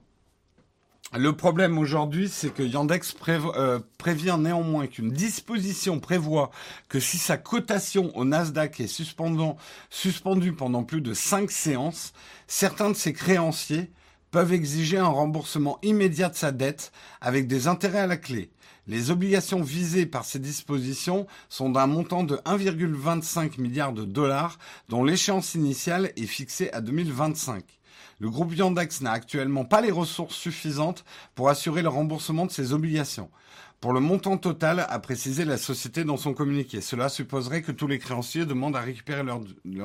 [1.13, 6.52] le problème aujourd'hui, c'est que Yandex euh, prévient néanmoins qu'une disposition prévoit
[6.88, 12.13] que si sa cotation au Nasdaq est suspendue pendant plus de cinq séances,
[12.47, 13.91] certains de ses créanciers
[14.32, 18.52] peuvent exiger un remboursement immédiat de sa dette avec des intérêts à la clé.
[18.88, 25.04] Les obligations visées par ces dispositions sont d'un montant de 1,25 milliard de dollars dont
[25.04, 27.77] l'échéance initiale est fixée à 2025.
[28.19, 32.73] Le groupe Yandex n'a actuellement pas les ressources suffisantes pour assurer le remboursement de ses
[32.73, 33.30] obligations.
[33.80, 36.82] Pour le montant total, a précisé la société dans son communiqué.
[36.82, 39.39] Cela supposerait que tous les créanciers demandent à récupérer leur,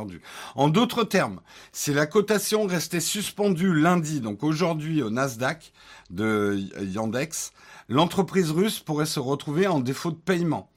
[0.07, 0.23] dû.
[0.55, 1.43] En d'autres termes,
[1.73, 5.75] si la cotation restait suspendue lundi, donc aujourd'hui au Nasdaq
[6.09, 7.53] de Yandex,
[7.91, 10.72] l'entreprise russe pourrait se retrouver en défaut de paiement.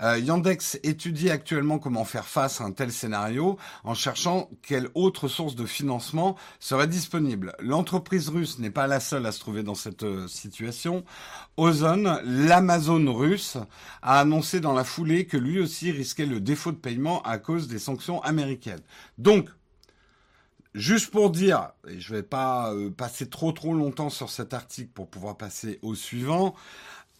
[0.00, 5.26] Euh, Yandex étudie actuellement comment faire face à un tel scénario en cherchant quelle autre
[5.26, 7.52] source de financement serait disponible.
[7.58, 11.04] L'entreprise russe n'est pas la seule à se trouver dans cette euh, situation.
[11.56, 13.56] Ozone, l'Amazon russe,
[14.02, 17.66] a annoncé dans la foulée que lui aussi risquait le défaut de paiement à cause
[17.66, 18.82] des sanctions américaines.
[19.18, 19.48] Donc,
[20.74, 24.52] Juste pour dire, et je ne vais pas euh, passer trop trop longtemps sur cet
[24.52, 26.54] article pour pouvoir passer au suivant.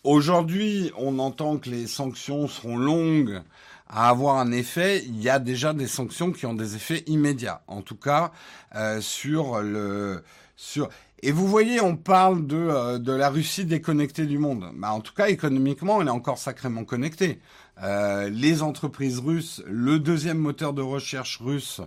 [0.04, 3.42] Aujourd'hui, on entend que les sanctions seront longues
[3.88, 5.02] à avoir un effet.
[5.04, 8.32] Il y a déjà des sanctions qui ont des effets immédiats, en tout cas
[8.74, 10.22] euh, sur le
[10.56, 10.88] sur.
[11.20, 14.70] Et vous voyez, on parle de, euh, de la Russie déconnectée du monde.
[14.76, 17.40] Bah, en tout cas, économiquement, elle est encore sacrément connectée.
[17.82, 21.80] Euh, les entreprises russes, le deuxième moteur de recherche russe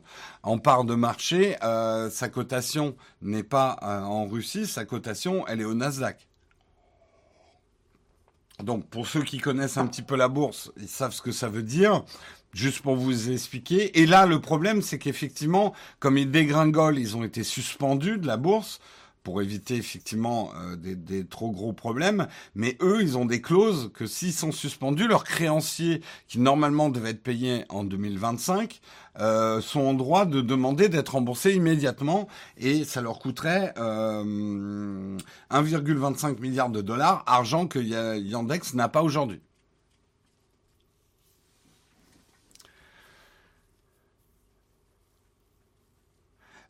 [0.44, 5.62] en part de marché, euh, sa cotation n'est pas euh, en Russie, sa cotation, elle
[5.62, 6.28] est au Nasdaq.
[8.64, 11.50] Donc pour ceux qui connaissent un petit peu la bourse, ils savent ce que ça
[11.50, 12.04] veut dire.
[12.54, 14.02] Juste pour vous expliquer.
[14.02, 18.36] Et là, le problème, c'est qu'effectivement, comme ils dégringolent, ils ont été suspendus de la
[18.36, 18.82] bourse
[19.24, 22.28] pour éviter effectivement euh, des, trop gros problèmes.
[22.56, 27.12] Mais eux, ils ont des clauses que s'ils sont suspendus, leurs créanciers, qui normalement devaient
[27.12, 28.82] être payés en 2025,
[29.20, 35.18] euh, sont en droit de demander d'être remboursés immédiatement et ça leur coûterait euh,
[35.52, 39.42] 1,25 milliard de dollars, argent que Yandex n'a pas aujourd'hui.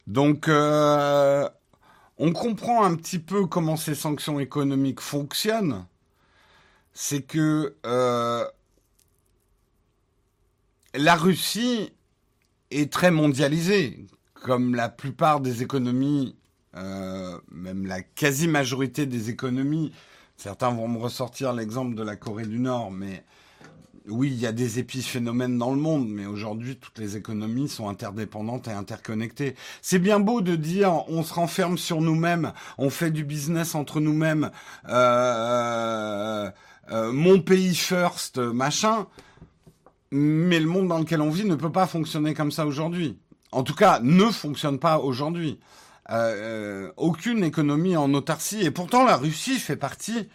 [0.08, 1.48] Donc, euh,
[2.24, 5.88] on comprend un petit peu comment ces sanctions économiques fonctionnent.
[6.94, 8.46] C'est que euh,
[10.94, 11.92] la Russie
[12.70, 14.06] est très mondialisée,
[14.36, 16.36] comme la plupart des économies,
[16.76, 19.92] euh, même la quasi-majorité des économies.
[20.38, 23.26] Certains vont me ressortir l'exemple de la Corée du Nord, mais
[24.08, 27.88] oui, il y a des épiphénomènes dans le monde, mais aujourd'hui, toutes les économies sont
[27.88, 29.56] interdépendantes et interconnectées.
[29.82, 34.00] C'est bien beau de dire on se renferme sur nous-mêmes, on fait du business entre
[34.00, 34.50] nous-mêmes,
[34.90, 36.52] euh, euh,
[36.92, 39.08] euh, mon pays first, machin,
[40.12, 43.20] mais le monde dans lequel on vit ne peut pas fonctionner comme ça aujourd'hui.
[43.52, 45.60] En tout cas, ne fonctionne pas aujourd'hui.
[46.98, 50.28] aucune économie en autarcie, et pourtant la Russie fait partie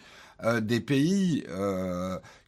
[0.61, 1.43] des pays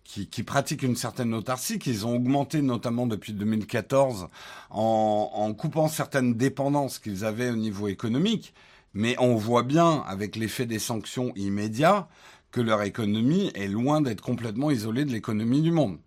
[0.09, 4.27] qui, pratiquent une certaine autarcie, qu'ils ont augmenté notamment depuis 2014
[4.71, 8.53] en, en coupant certaines dépendances qu'ils avaient au niveau économique.
[8.95, 12.07] Mais on voit bien, avec l'effet des sanctions immédiats,
[12.51, 15.99] que leur économie est loin d'être complètement isolée de l'économie du monde.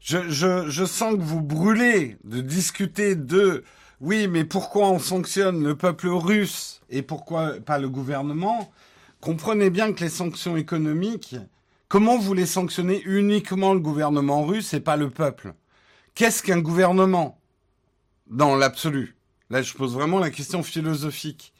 [0.00, 3.64] Je, sens que vous brûlez de discuter de
[4.00, 8.70] oui, mais pourquoi on sanctionne le peuple russe et pourquoi pas le gouvernement?
[9.20, 11.36] Comprenez bien que les sanctions économiques,
[11.88, 15.54] comment vous les sanctionnez uniquement le gouvernement russe et pas le peuple?
[16.14, 17.40] Qu'est-ce qu'un gouvernement?
[18.26, 19.16] Dans l'absolu.
[19.48, 21.54] Là, je pose vraiment la question philosophique.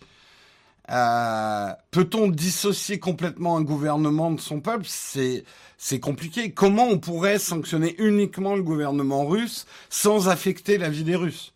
[0.90, 4.86] Euh, peut-on dissocier complètement un gouvernement de son peuple?
[4.86, 5.44] C'est
[5.78, 6.52] c'est compliqué.
[6.52, 11.52] Comment on pourrait sanctionner uniquement le gouvernement russe sans affecter la vie des Russes?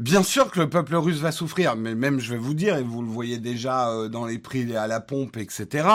[0.00, 2.82] Bien sûr que le peuple russe va souffrir, mais même je vais vous dire, et
[2.82, 5.86] vous le voyez déjà euh, dans les prix à la pompe, etc.,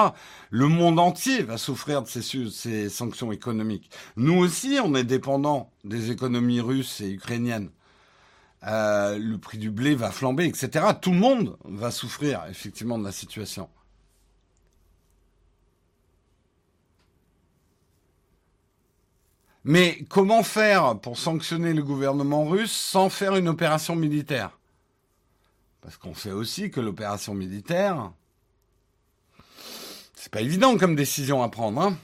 [0.51, 3.89] le monde entier va souffrir de ces, sanctions économiques.
[4.15, 7.71] Nous aussi, on est dépendant des économies russes et ukrainiennes.
[8.67, 10.85] Euh, le prix du blé va flamber, etc.
[11.01, 13.69] Tout le monde va souffrir effectivement de la situation.
[19.67, 24.59] Mais comment faire pour sanctionner le gouvernement russe sans faire une opération militaire?
[25.81, 28.11] Parce qu'on sait aussi que l'opération militaire,
[30.13, 31.81] c'est pas évident comme décision à prendre.
[31.81, 31.97] Hein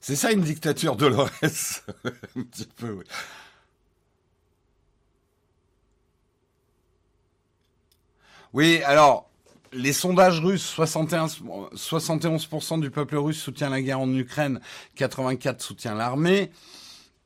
[0.00, 1.82] c'est ça une dictature de l'OS.
[2.36, 3.04] Un petit peu, oui.
[8.52, 9.27] Oui, alors,
[9.72, 14.60] les sondages russes, 71%, du peuple russe soutient la guerre en Ukraine,
[14.96, 16.50] 84 soutient l'armée.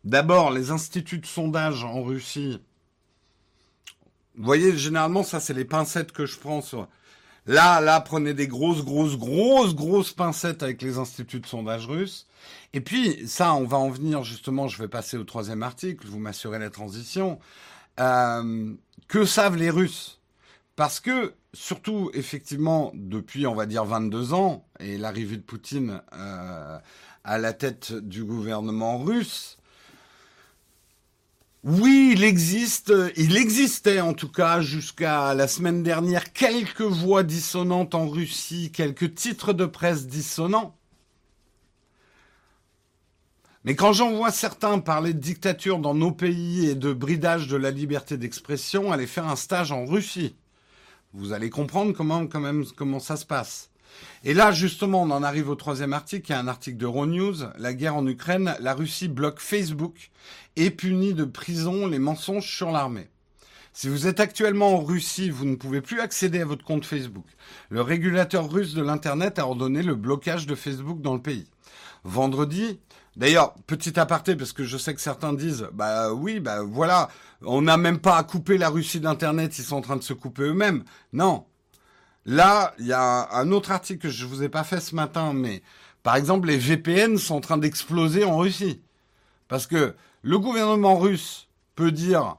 [0.04, 2.60] D'abord, les instituts de sondage en Russie.
[4.36, 6.88] Vous voyez, généralement, ça, c'est les pincettes que je prends sur...
[7.46, 12.26] Là, là, prenez des grosses, grosses, grosses, grosses pincettes avec les instituts de sondage russes.
[12.72, 16.20] Et puis, ça, on va en venir justement, je vais passer au troisième article, vous
[16.20, 17.40] m'assurez la transition.
[18.00, 18.74] Euh,
[19.08, 20.20] que savent les Russes?
[20.76, 26.78] Parce que surtout, effectivement, depuis, on va dire, 22 ans, et l'arrivée de Poutine euh,
[27.24, 29.58] à la tête du gouvernement russe,
[31.64, 37.94] Oui, il existe, il existait en tout cas jusqu'à la semaine dernière quelques voix dissonantes
[37.94, 40.76] en Russie, quelques titres de presse dissonants.
[43.64, 47.56] Mais quand j'en vois certains parler de dictature dans nos pays et de bridage de
[47.56, 50.34] la liberté d'expression, allez faire un stage en Russie.
[51.14, 53.70] Vous allez comprendre comment, quand même, comment ça se passe.
[54.24, 57.44] Et là, justement, on en arrive au troisième article, qui est un article d'Euronews.
[57.58, 60.10] La guerre en Ukraine, la Russie bloque Facebook
[60.56, 63.08] et punit de prison les mensonges sur l'armée.
[63.74, 67.24] Si vous êtes actuellement en Russie, vous ne pouvez plus accéder à votre compte Facebook.
[67.70, 71.46] Le régulateur russe de l'Internet a ordonné le blocage de Facebook dans le pays.
[72.04, 72.80] Vendredi,
[73.16, 77.08] d'ailleurs, petit aparté, parce que je sais que certains disent, bah oui, bah voilà,
[77.42, 80.12] on n'a même pas à couper la Russie d'Internet, ils sont en train de se
[80.12, 80.84] couper eux-mêmes.
[81.12, 81.46] Non,
[82.24, 85.32] Là, il y a un autre article que je vous ai pas fait ce matin,
[85.32, 85.62] mais
[86.02, 88.80] par exemple, les VPN sont en train d'exploser en Russie.
[89.48, 92.36] Parce que le gouvernement russe peut dire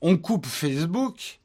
[0.00, 1.40] on coupe Facebook,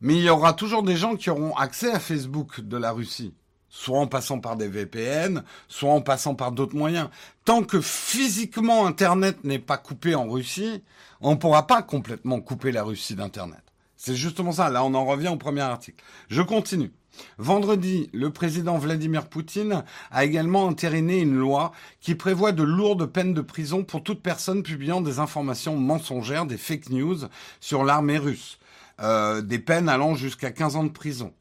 [0.00, 3.34] mais il y aura toujours des gens qui auront accès à Facebook de la Russie.
[3.76, 7.08] Soit en passant par des VPN, soit en passant par d'autres moyens.
[7.44, 10.84] Tant que physiquement Internet n'est pas coupé en Russie,
[11.20, 13.60] on ne pourra pas complètement couper la Russie d'Internet.
[13.96, 14.70] C'est justement ça.
[14.70, 16.04] Là, on en revient au premier article.
[16.28, 16.92] Je continue.
[17.36, 23.34] Vendredi, le président Vladimir Poutine a également entériné une loi qui prévoit de lourdes peines
[23.34, 27.18] de prison pour toute personne publiant des informations mensongères, des fake news
[27.60, 28.58] sur l'armée russe.
[29.00, 31.32] Euh, des peines allant jusqu'à 15 ans de prison.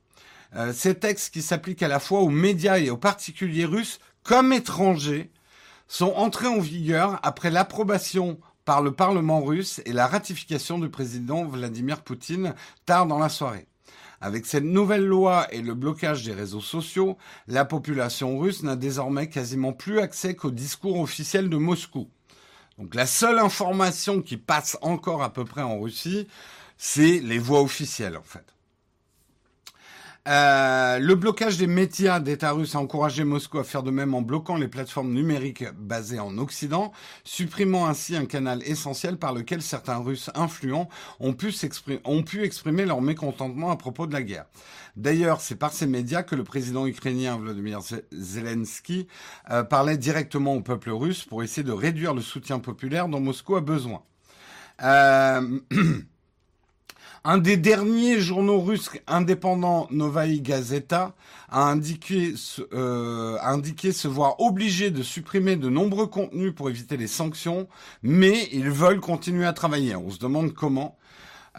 [0.56, 4.54] Euh, ces textes qui s'appliquent à la fois aux médias et aux particuliers russes comme
[4.54, 5.32] étrangers
[5.88, 11.46] sont entrés en vigueur après l'approbation par le Parlement russe et la ratification du président
[11.46, 12.54] Vladimir Poutine
[12.86, 13.68] tard dans la soirée.
[14.22, 19.28] Avec cette nouvelle loi et le blocage des réseaux sociaux, la population russe n'a désormais
[19.28, 22.10] quasiment plus accès qu'au discours officiel de Moscou.
[22.78, 26.28] Donc la seule information qui passe encore à peu près en Russie,
[26.78, 28.46] c'est les voix officielles en fait.
[30.26, 34.22] Euh, le blocage des médias d'État russe a encouragé Moscou à faire de même en
[34.22, 36.94] bloquant les plateformes numériques basées en Occident,
[37.26, 40.88] supprimant ainsi un canal essentiel par lequel certains Russes influents
[41.20, 41.54] ont pu,
[42.42, 44.46] exprimer leur mécontentement à propos de la guerre.
[44.96, 47.82] D'ailleurs, c'est par ces médias que le président ukrainien Vladimir
[48.14, 49.08] Zelensky
[49.52, 53.58] euh, parlait directement au peuple russe pour essayer de réduire le soutien populaire dont Moscou
[53.58, 54.04] a besoin.
[54.82, 55.60] Euh,
[57.26, 61.16] Un des derniers journaux russes indépendants, Novaï Gazeta,
[61.50, 62.34] a indiqué,
[62.74, 67.70] euh, a indiqué se voir obligé de supprimer de nombreux contenus pour éviter les sanctions,
[68.02, 69.96] mais ils veulent continuer à travailler.
[69.96, 70.98] On se demande comment.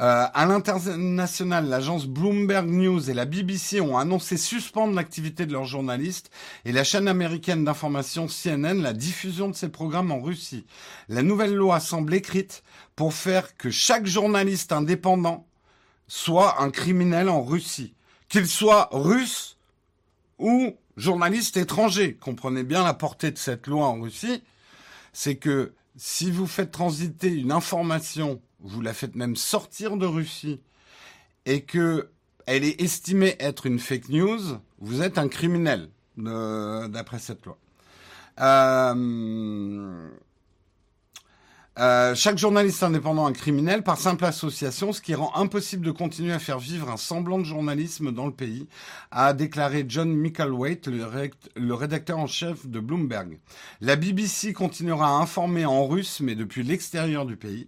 [0.00, 5.64] Euh, à l'international, l'agence Bloomberg News et la BBC ont annoncé suspendre l'activité de leurs
[5.64, 6.30] journalistes
[6.66, 10.66] et la chaîne américaine d'information CNN la diffusion de ses programmes en Russie.
[11.08, 12.64] La nouvelle loi semble écrite
[12.96, 15.46] pour faire que chaque journaliste indépendant
[16.06, 17.94] soit un criminel en Russie,
[18.28, 19.56] qu'il soit russe
[20.38, 22.16] ou journaliste étranger.
[22.16, 24.42] Comprenez bien la portée de cette loi en Russie,
[25.12, 30.60] c'est que si vous faites transiter une information, vous la faites même sortir de Russie,
[31.46, 32.10] et que
[32.46, 34.40] elle est estimée être une fake news,
[34.78, 37.58] vous êtes un criminel, d'après cette loi.
[38.40, 40.10] Euh,
[41.76, 46.32] euh, chaque journaliste indépendant est criminel par simple association, ce qui rend impossible de continuer
[46.32, 48.68] à faire vivre un semblant de journalisme dans le pays,
[49.10, 50.88] a déclaré John Micklethwaite,
[51.56, 53.38] le rédacteur en chef de Bloomberg.
[53.80, 57.66] La BBC continuera à informer en russe, mais depuis l'extérieur du pays.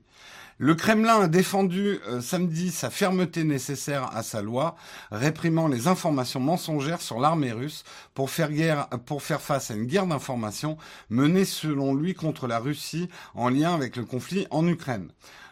[0.59, 4.75] Le Kremlin a défendu euh, samedi sa fermeté nécessaire à sa loi,
[5.11, 7.85] réprimant les informations mensongères sur l'armée russe
[8.15, 10.79] pour faire, guerre, pour faire face à une guerre d'information
[11.11, 15.11] menée selon lui contre la Russie en lien avec le conflit en Ukraine.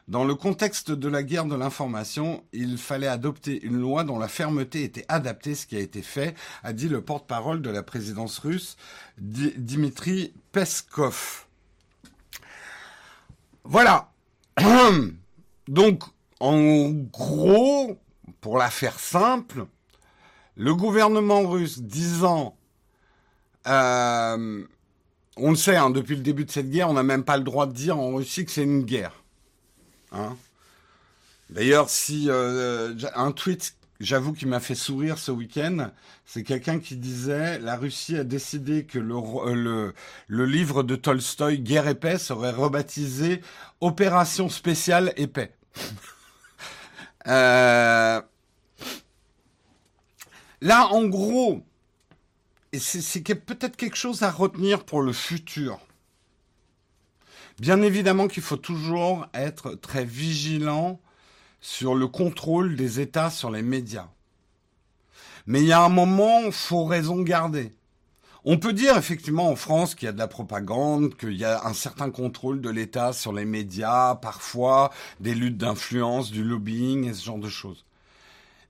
[0.08, 4.28] Dans le contexte de la guerre de l'information, il fallait adopter une loi dont la
[4.28, 8.38] fermeté était adaptée, ce qui a été fait, a dit le porte-parole de la présidence
[8.38, 8.78] russe,
[9.18, 11.44] Dimitri Peskov.
[13.64, 14.13] Voilà,
[15.68, 16.02] Donc,
[16.40, 17.98] en gros,
[18.40, 19.66] pour la faire simple,
[20.56, 22.56] le gouvernement russe disant,
[23.66, 24.64] euh,
[25.36, 27.44] on le sait, hein, depuis le début de cette guerre, on n'a même pas le
[27.44, 29.22] droit de dire en Russie que c'est une guerre.
[30.12, 30.36] Hein.
[31.50, 35.90] D'ailleurs, si euh, un tweet j'avoue, qui m'a fait sourire ce week-end,
[36.24, 39.92] c'est quelqu'un qui disait la Russie a décidé que le, euh,
[40.26, 43.40] le, livre de Tolstoï, Guerre épais, serait rebaptisé
[43.80, 45.54] Opération spéciale épais.
[47.26, 48.20] Euh,
[50.60, 51.62] là, en gros,
[52.78, 55.80] c'est peut-être quelque chose à retenir pour le futur.
[57.58, 61.00] Bien évidemment qu'il faut toujours être très vigilant
[61.64, 64.10] sur le contrôle des États sur les médias.
[65.46, 67.72] Mais il y a un moment, faut raison garder.
[68.44, 71.64] On peut dire effectivement en France qu'il y a de la propagande, qu'il y a
[71.64, 74.90] un certain contrôle de l'État sur les médias, parfois
[75.20, 77.86] des luttes d'influence, du lobbying et ce genre de choses.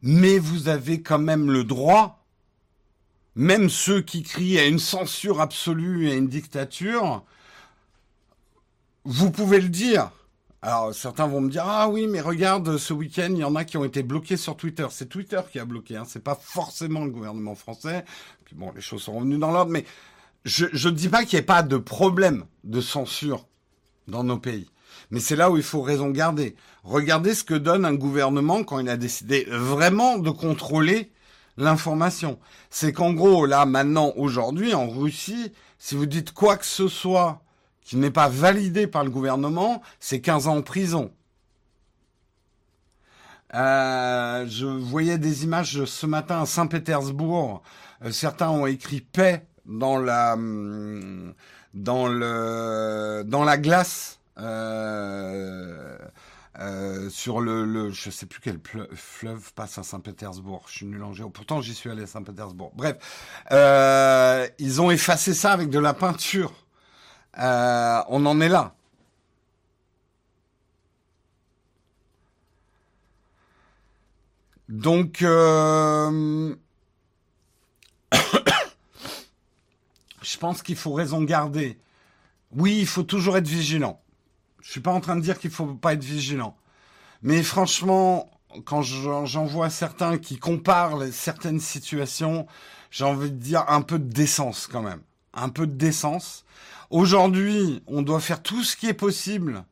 [0.01, 2.25] Mais vous avez quand même le droit,
[3.35, 7.25] même ceux qui crient à une censure absolue et à une dictature,
[9.05, 10.13] vous pouvez le dire.
[10.67, 13.67] Alors certains vont me dire ah oui mais regarde ce week-end il y en a
[13.67, 14.87] qui ont été bloqués sur Twitter.
[14.89, 16.05] C'est Twitter qui a bloqué, hein.
[16.09, 18.07] c'est pas forcément le gouvernement français.
[18.47, 19.85] Puis bon les choses sont revenues dans l'ordre, mais
[20.47, 23.47] je ne dis pas qu'il n'y ait pas de problème de censure
[24.09, 24.71] dans nos pays.
[25.11, 26.57] Mais c'est là où il faut raison garder.
[26.83, 31.13] Regardez ce que donne un gouvernement quand il a décidé vraiment de contrôler
[31.59, 32.39] l'information.
[32.71, 37.44] C'est qu'en gros, là, maintenant, aujourd'hui, en Russie, si vous dites quoi que ce soit
[37.85, 41.13] qui n'est pas validé par le gouvernement, c'est 15 ans en prison.
[43.55, 47.63] Euh, je voyais des images ce matin à Saint-Pétersbourg.
[48.05, 51.35] Euh, certains ont écrit paix dans la hum,
[51.73, 55.97] dans le dans la glace euh,
[56.61, 58.59] euh, sur le, le je sais plus quel
[58.95, 60.65] fleuve passe à Saint-Pétersbourg.
[60.69, 61.31] Je suis nul en géo.
[61.31, 62.73] Pourtant j'y suis allé à Saint-Pétersbourg.
[62.75, 62.97] Bref,
[63.53, 66.53] euh, ils ont effacé ça avec de la peinture.
[67.39, 68.75] Euh, on en est là.
[74.69, 76.55] Donc, euh,
[80.23, 81.79] je pense qu'il faut raison garder.
[82.53, 84.01] Oui, il faut toujours être vigilant.
[84.63, 86.57] Je suis pas en train de dire qu'il faut pas être vigilant.
[87.23, 88.31] Mais franchement,
[88.65, 92.47] quand j'en vois certains qui comparent certaines situations,
[92.91, 95.01] j'ai envie de dire un peu de décence quand même.
[95.35, 96.45] Un peu de décence.
[96.91, 99.65] Aujourd'hui, on doit faire tout ce qui est possible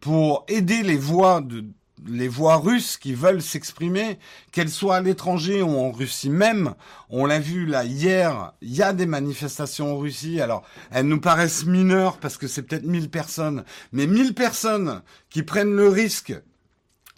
[0.00, 1.64] pour aider les voix de
[2.06, 4.18] les voix russes qui veulent s'exprimer,
[4.52, 6.74] qu'elles soient à l'étranger ou en Russie même.
[7.08, 10.40] On l'a vu là hier, il y a des manifestations en Russie.
[10.40, 15.42] Alors, elles nous paraissent mineures parce que c'est peut-être 1000 personnes, mais 1000 personnes qui
[15.42, 16.34] prennent le risque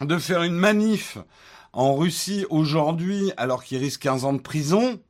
[0.01, 1.19] de faire une manif
[1.73, 5.01] en Russie aujourd'hui alors qu'ils risquent 15 ans de prison,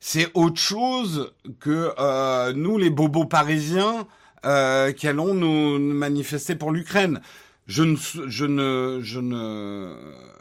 [0.00, 4.06] c'est autre chose que euh, nous, les bobos parisiens,
[4.46, 7.20] euh, qui allons nous manifester pour l'Ukraine.
[7.66, 7.96] Je ne,
[8.26, 9.94] je ne, je ne,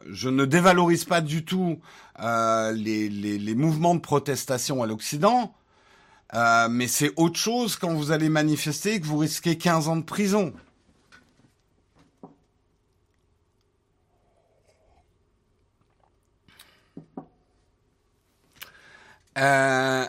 [0.10, 1.80] je ne dévalorise pas du tout
[2.22, 5.54] euh, les, les, les, mouvements de protestation à l'Occident,
[6.34, 9.98] euh, mais c'est autre chose quand vous allez manifester et que vous risquez 15 ans
[9.98, 10.54] de prison.
[19.40, 20.06] Euh...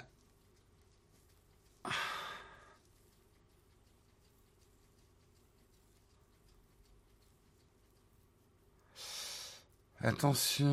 [10.02, 10.66] Attention.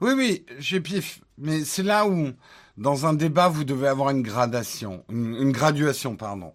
[0.00, 1.20] Oui, oui, j'ai pif.
[1.38, 2.32] Mais c'est là où,
[2.76, 6.54] dans un débat, vous devez avoir une gradation, une graduation, pardon.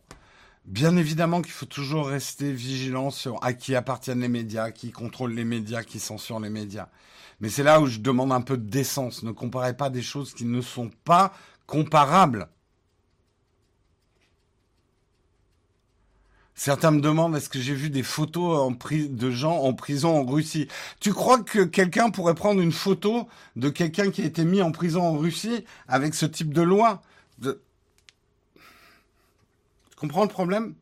[0.65, 5.33] Bien évidemment qu'il faut toujours rester vigilant sur à qui appartiennent les médias, qui contrôle
[5.33, 6.89] les médias, qui censurent les médias.
[7.39, 9.21] Mais c'est là où je demande un peu de décence.
[9.21, 11.33] Ne comparez pas des choses qui ne sont pas
[11.67, 12.49] comparables.
[16.55, 20.67] Certains me demandent est-ce que j'ai vu des photos de gens en prison en Russie?
[20.99, 24.71] Tu crois que quelqu'un pourrait prendre une photo de quelqu'un qui a été mis en
[24.71, 27.01] prison en Russie avec ce type de loi?
[29.95, 30.75] Tu comprends le problème?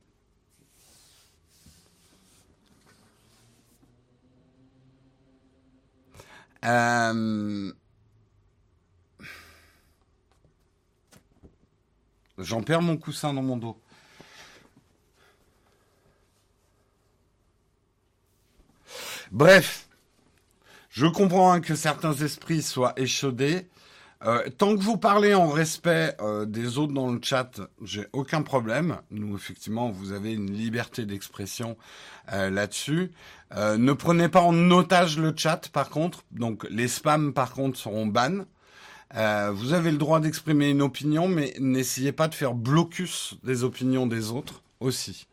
[6.66, 7.74] Euh,
[12.40, 13.78] j'en perds mon coussin dans mon dos.
[19.32, 19.88] Bref,
[20.90, 23.68] je comprends hein, que certains esprits soient échaudés.
[24.26, 28.42] Euh, tant que vous parlez en respect euh, des autres dans le chat, j'ai aucun
[28.42, 28.98] problème.
[29.12, 31.78] Nous, effectivement, vous avez une liberté d'expression
[32.32, 33.12] euh, là-dessus.
[33.56, 36.24] ne prenez pas en otage le chat, par contre.
[36.32, 38.46] Donc, les spams, par contre, seront ban.
[39.52, 44.08] vous avez le droit d'exprimer une opinion, mais n'essayez pas de faire blocus des opinions
[44.08, 45.28] des autres aussi.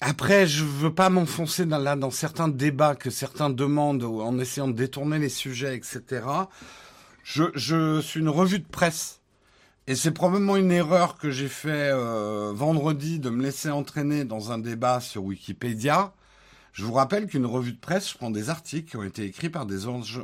[0.00, 4.72] Après, je veux pas m'enfoncer dans, dans certains débats que certains demandent en essayant de
[4.72, 6.24] détourner les sujets, etc.
[7.24, 9.20] Je, je suis une revue de presse.
[9.88, 14.52] Et c'est probablement une erreur que j'ai fait euh, vendredi de me laisser entraîner dans
[14.52, 16.12] un débat sur Wikipédia.
[16.74, 19.48] Je vous rappelle qu'une revue de presse, je prends des articles qui ont été écrits
[19.48, 19.78] par des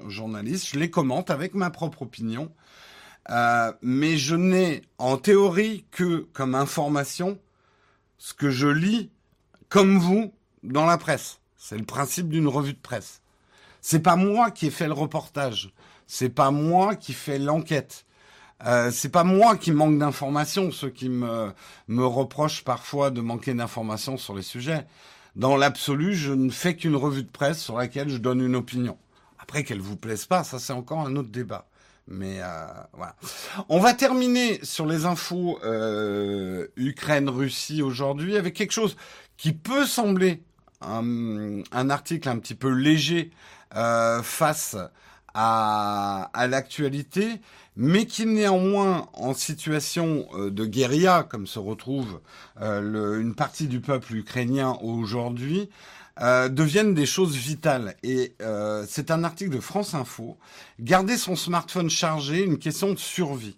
[0.07, 2.53] journalistes, je les commente avec ma propre opinion,
[3.31, 7.39] euh, mais je n'ai en théorie que comme information
[8.19, 9.11] ce que je lis
[9.75, 11.41] comme vous dans la presse.
[11.57, 13.23] C'est le principe d'une revue de presse.
[13.81, 15.73] C'est pas moi qui ai fait le reportage.
[16.07, 18.07] C'est pas moi qui fais l'enquête.
[18.65, 21.53] Euh, c'est pas moi qui manque d'informations, ceux qui me,
[21.89, 24.87] me reprochent parfois de manquer d'informations sur les sujets.
[25.35, 28.97] Dans l'absolu, je ne fais qu'une revue de presse sur laquelle je donne une opinion.
[29.41, 31.67] Après qu'elle vous plaise pas, ça c'est encore un autre débat.
[32.07, 33.17] Mais euh, voilà.
[33.69, 38.97] On va terminer sur les infos euh, Ukraine-Russie aujourd'hui avec quelque chose
[39.37, 40.43] qui peut sembler
[40.81, 43.31] un, article un petit peu léger
[43.75, 44.77] euh, face
[45.35, 47.41] à, à l'actualité,
[47.77, 52.21] mais qui néanmoins, en situation euh, de guérilla, comme se retrouve
[52.61, 55.69] euh, une partie du peuple ukrainien aujourd'hui,
[56.21, 57.97] euh, deviennent des choses vitales.
[58.03, 58.35] Et
[58.87, 60.39] c'est un article de France Info.
[60.81, 63.57] Garder son smartphone chargé, une question de survie.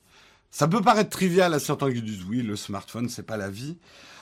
[0.50, 3.76] Ça peut paraître trivial à certains qui disent oui, le smartphone, c'est pas la vie.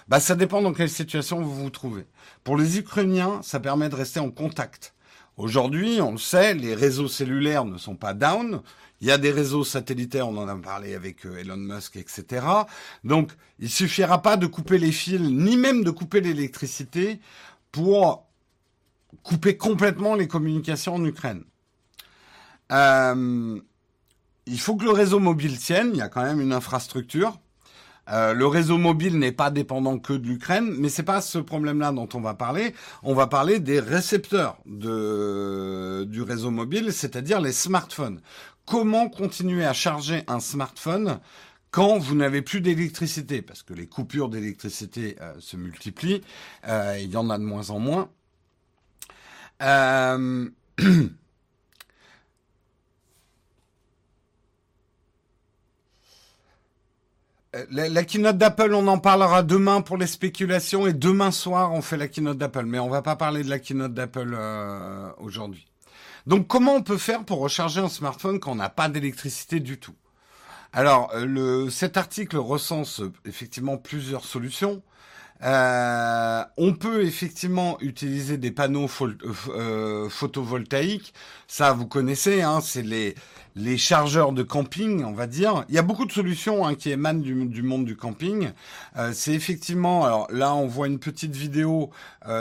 [0.09, 2.07] Bah, ça dépend dans quelle situation vous vous trouvez.
[2.43, 4.95] Pour les Ukrainiens, ça permet de rester en contact.
[5.37, 8.61] Aujourd'hui, on le sait, les réseaux cellulaires ne sont pas down.
[9.01, 12.47] Il y a des réseaux satellitaires, on en a parlé avec euh, Elon Musk, etc.
[13.03, 17.21] Donc, il suffira pas de couper les fils, ni même de couper l'électricité
[17.75, 18.29] pour
[19.25, 21.43] couper complètement les communications en Ukraine.
[22.71, 23.59] Euh,
[24.47, 27.37] il faut que le réseau mobile tienne, il y a quand même une infrastructure.
[28.11, 31.91] Euh, le réseau mobile n'est pas dépendant que de l'Ukraine, mais c'est pas ce problème-là
[31.91, 32.77] dont on va parler.
[33.03, 38.21] On va parler des récepteurs du réseau mobile, c'est-à-dire les smartphones.
[38.67, 41.19] Comment continuer à charger un smartphone
[41.75, 46.21] quand vous n'avez plus d'électricité Parce que les coupures d'électricité euh, se multiplient,
[46.69, 48.11] euh, il y en a de moins en moins.
[49.61, 50.49] Euh,
[57.73, 61.97] la, keynote d'Apple, on en parlera demain pour les spéculations et demain soir, on fait
[61.97, 62.67] la keynote d'Apple.
[62.67, 64.39] Mais on va pas parler de la keynote d'Apple
[65.19, 65.67] aujourd'hui.
[66.29, 69.81] Donc, comment on peut faire pour recharger un smartphone quand on n'a pas d'électricité du
[69.81, 69.97] tout?
[70.77, 74.83] Alors, euh, le, cet article recense effectivement plusieurs solutions.
[75.45, 78.89] Euh, on peut effectivement utiliser des panneaux
[79.49, 81.15] euh, photovoltaïques.
[81.47, 83.15] Ça, vous connaissez, hein, c'est les,
[83.79, 85.65] chargeurs de camping, on va dire.
[85.69, 88.51] Il y a beaucoup de solutions hein, qui émanent du, monde du camping.
[89.13, 91.91] C'est effectivement, alors là, on voit une petite vidéo,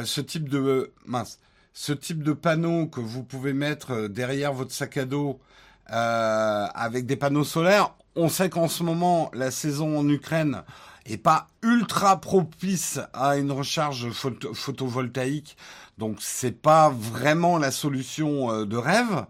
[0.05, 1.39] ce type de mince,
[1.73, 5.39] ce type de panneau que vous pouvez mettre derrière votre sac à dos
[5.87, 7.93] avec des panneaux solaires.
[8.15, 10.63] On sait qu'en ce moment, la saison en Ukraine
[11.05, 15.57] et pas ultra propice à une recharge photovoltaïque.
[15.97, 19.25] Donc c'est pas vraiment la solution euh, de rêve.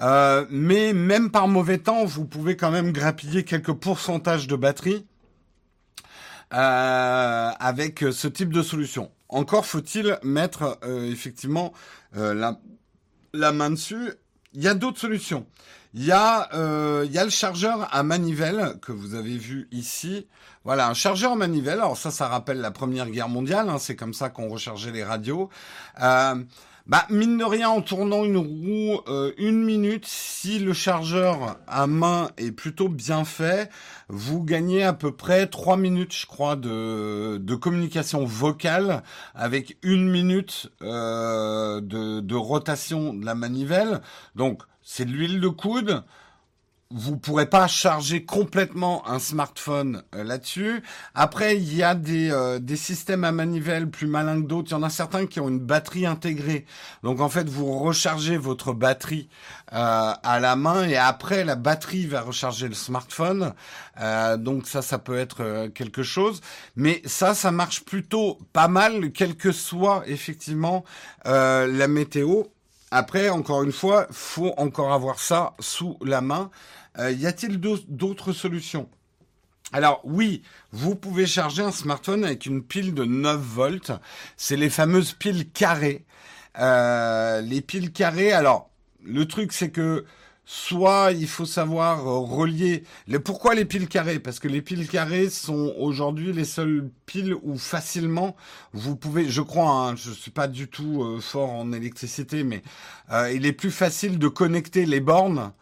[0.00, 5.06] Euh, mais même par mauvais temps, vous pouvez quand même grappiller quelques pourcentages de batterie
[6.52, 9.10] euh, avec ce type de solution.
[9.28, 11.72] Encore faut-il mettre effectivement
[12.12, 14.12] la main dessus.
[14.52, 15.46] Il y a d'autres solutions.
[15.96, 16.48] Il y a,
[17.04, 20.26] il y a le chargeur à manivelle que vous avez vu ici.
[20.64, 21.78] Voilà, un chargeur manivelle.
[21.78, 23.68] Alors ça, ça rappelle la Première Guerre mondiale.
[23.68, 25.50] Hein, c'est comme ça qu'on rechargeait les radios.
[26.02, 26.34] Euh,
[26.86, 31.86] bah, mine de rien, en tournant une roue euh, une minute, si le chargeur à
[31.86, 33.70] main est plutôt bien fait,
[34.08, 39.02] vous gagnez à peu près trois minutes, je crois, de, de communication vocale
[39.34, 44.00] avec une minute euh, de, de rotation de la manivelle.
[44.34, 46.04] Donc, c'est de l'huile de coude
[46.90, 50.80] vous pourrez pas charger complètement un smartphone euh, là-dessus.
[51.14, 54.70] Après, il y a des, euh, des systèmes à manivelle plus malins que d'autres.
[54.70, 56.66] Il y en a certains qui ont une batterie intégrée.
[57.02, 59.28] Donc en fait, vous rechargez votre batterie
[59.72, 63.54] euh, à la main et après la batterie va recharger le smartphone.
[64.38, 66.40] donc ça, ça peut être quelque chose.
[66.76, 70.84] Mais ça, ça marche plutôt pas mal, quelle que soit effectivement
[71.24, 72.44] la météo.
[72.90, 76.50] Après, encore une fois, faut encore avoir ça sous la main.
[76.98, 78.88] Euh, y a-t-il d'autres solutions?
[79.72, 83.92] Alors oui, vous pouvez charger un smartphone avec une pile de 9 volts.
[84.36, 86.04] C'est les fameuses piles carrées.
[86.58, 88.70] Euh, les piles carrées, alors
[89.02, 90.04] le truc c'est que
[90.46, 92.84] soit il faut savoir relier.
[93.06, 94.18] Les, pourquoi les piles carrées?
[94.18, 98.36] Parce que les piles carrées sont aujourd'hui les seules piles où facilement
[98.72, 102.62] vous pouvez, je crois, hein, je suis pas du tout euh, fort en électricité, mais
[103.32, 105.52] il est plus facile de connecter les bornes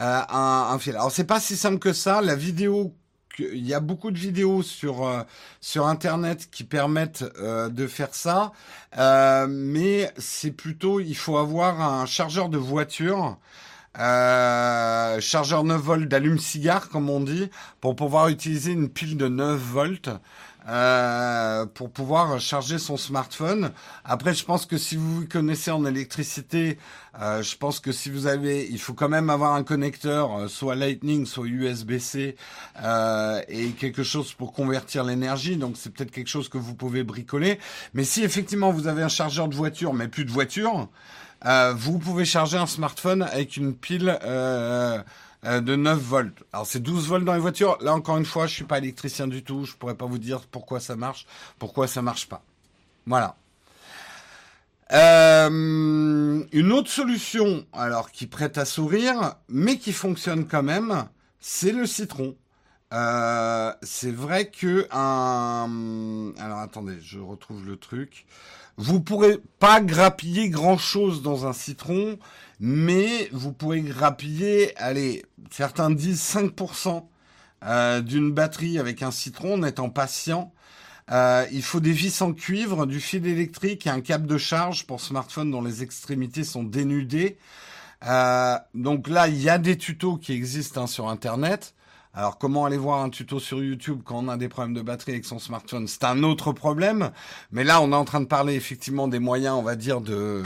[0.00, 0.94] euh, un, un, fil.
[0.94, 2.22] Alors c'est pas si simple que ça.
[2.22, 2.94] La vidéo
[3.38, 5.22] il y a beaucoup de vidéos sur euh,
[5.60, 8.52] sur internet qui permettent euh, de faire ça,
[8.98, 13.38] euh, mais c'est plutôt il faut avoir un chargeur de voiture.
[13.94, 20.10] Chargeur 9 volts d'allume-cigare comme on dit pour pouvoir utiliser une pile de 9 volts
[20.68, 23.72] euh, pour pouvoir charger son smartphone.
[24.04, 26.78] Après, je pense que si vous vous connaissez en électricité,
[27.20, 30.48] euh, je pense que si vous avez, il faut quand même avoir un connecteur, euh,
[30.48, 32.36] soit Lightning, soit USB-C,
[33.48, 35.56] et quelque chose pour convertir l'énergie.
[35.56, 37.58] Donc, c'est peut-être quelque chose que vous pouvez bricoler.
[37.92, 40.88] Mais si effectivement vous avez un chargeur de voiture, mais plus de voiture,
[41.44, 44.18] vous pouvez charger un smartphone avec une pile
[45.44, 46.44] euh, de 9 volts.
[46.52, 47.76] Alors c'est 12 volts dans les voitures.
[47.80, 49.64] Là encore une fois, je suis pas électricien du tout.
[49.64, 51.26] Je pourrais pas vous dire pourquoi ça marche,
[51.58, 52.42] pourquoi ça marche pas.
[53.06, 53.36] Voilà.
[54.92, 61.08] Euh, une autre solution, alors qui prête à sourire, mais qui fonctionne quand même,
[61.40, 62.36] c'est le citron.
[62.92, 66.32] Euh, c'est vrai que un.
[66.38, 68.26] Alors attendez, je retrouve le truc.
[68.76, 72.18] Vous pourrez pas grappiller grand chose dans un citron,
[72.58, 77.04] mais vous pouvez grappiller, allez, certains disent 5%
[77.64, 80.52] euh, d'une batterie avec un citron en étant patient.
[81.10, 84.86] Euh, il faut des vis en cuivre, du fil électrique et un câble de charge
[84.86, 87.38] pour smartphone dont les extrémités sont dénudées.
[88.06, 91.74] Euh, donc là, il y a des tutos qui existent hein, sur Internet.
[92.14, 95.12] Alors comment aller voir un tuto sur YouTube quand on a des problèmes de batterie
[95.12, 95.88] avec son smartphone?
[95.88, 97.10] C'est un autre problème.
[97.52, 100.42] Mais là, on est en train de parler effectivement des moyens, on va dire, de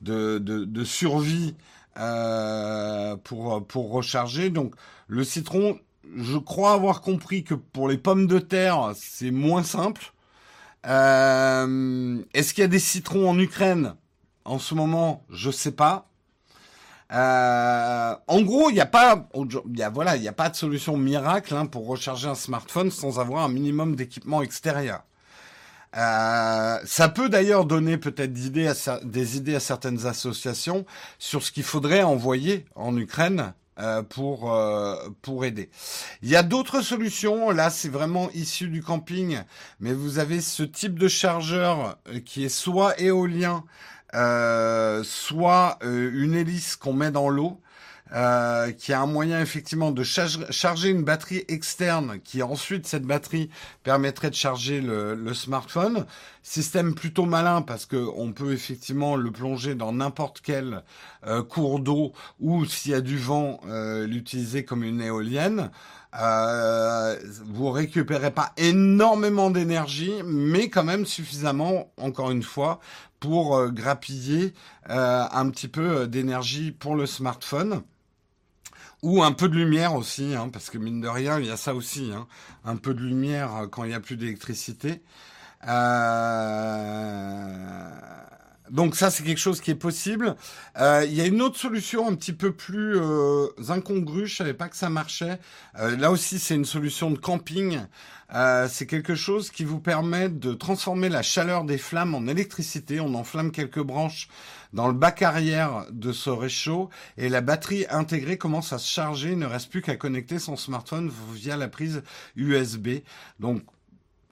[0.00, 1.56] de, de, survie
[1.98, 4.50] euh, pour, pour recharger.
[4.50, 4.74] Donc
[5.08, 5.78] le citron,
[6.16, 10.12] je crois avoir compris que pour les pommes de terre, c'est moins simple.
[10.86, 13.94] Euh, Est-ce qu'il y a des citrons en Ukraine?
[14.44, 16.08] En ce moment Je sais pas.
[17.12, 19.28] Euh, en gros, il n'y a pas,
[19.74, 22.90] y a voilà, il n'y a pas de solution miracle hein, pour recharger un smartphone
[22.90, 25.02] sans avoir un minimum d'équipement extérieur.
[25.96, 28.70] Euh, ça peut d'ailleurs donner peut-être des
[29.04, 30.84] des idées à certaines associations
[31.18, 35.70] sur ce qu'il faudrait envoyer en Ukraine euh, pour euh, pour aider.
[36.22, 37.50] Il y a d'autres solutions.
[37.50, 39.38] Là, c'est vraiment issu du camping,
[39.80, 41.96] mais vous avez ce type de chargeur
[42.26, 43.64] qui est soit éolien,
[44.12, 47.60] soit une hélice qu'on met dans l'eau.
[48.14, 53.50] Euh, qui a un moyen effectivement de charger une batterie externe, qui ensuite cette batterie
[53.82, 56.06] permettrait de charger le, smartphone.
[56.42, 60.82] Système plutôt malin parce que on peut effectivement le plonger dans n'importe quel
[61.26, 65.70] euh, cours d'eau ou s'il y a du vent, euh, l'utiliser comme une éolienne.
[66.14, 72.80] Euh, vous récupérez pas énormément d'énergie, mais quand même suffisamment, encore une fois,
[73.20, 74.54] pour grappiller
[74.86, 77.82] un petit peu d'énergie pour le smartphone.
[79.02, 81.56] Ou un peu de lumière aussi, hein, parce que mine de rien, il y a
[81.56, 82.26] ça aussi, hein,
[82.64, 85.02] un peu de lumière euh, quand il n'y a plus d'électricité.
[85.68, 85.78] Euh...
[88.70, 90.36] Donc ça, c'est quelque chose qui est possible.
[90.78, 94.26] Euh, il y a une autre solution un petit peu plus euh, incongrue.
[94.26, 95.38] Je savais pas que ça marchait.
[95.78, 97.80] Euh, là aussi, c'est une solution de camping.
[98.34, 103.00] Euh, c'est quelque chose qui vous permet de transformer la chaleur des flammes en électricité.
[103.00, 104.28] On enflamme quelques branches
[104.74, 109.32] dans le bac arrière de ce réchaud et la batterie intégrée commence à se charger.
[109.32, 112.02] Il ne reste plus qu'à connecter son smartphone via la prise
[112.36, 112.88] USB.
[113.40, 113.62] Donc,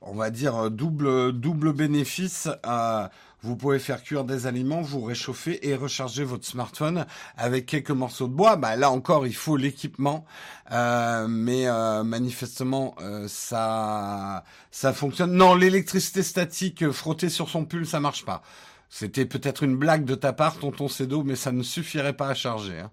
[0.03, 2.49] on va dire double double bénéfice.
[2.67, 3.09] Euh,
[3.47, 8.27] vous pouvez faire cuire des aliments, vous réchauffer et recharger votre smartphone avec quelques morceaux
[8.27, 8.57] de bois.
[8.57, 10.25] Bah, là encore, il faut l'équipement,
[10.73, 14.43] euh, mais euh, manifestement euh, ça
[14.73, 15.33] ça fonctionne.
[15.33, 18.43] Non, l'électricité statique frottée sur son pull, ça marche pas.
[18.91, 22.35] C'était peut-être une blague de ta part, tonton Cedo, mais ça ne suffirait pas à
[22.35, 22.81] charger.
[22.81, 22.91] Hein.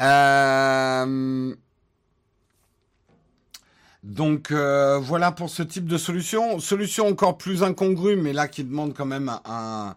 [0.00, 1.54] Euh...
[4.02, 6.58] Donc euh, voilà pour ce type de solution.
[6.58, 9.94] Solution encore plus incongrue, mais là qui demande quand même un,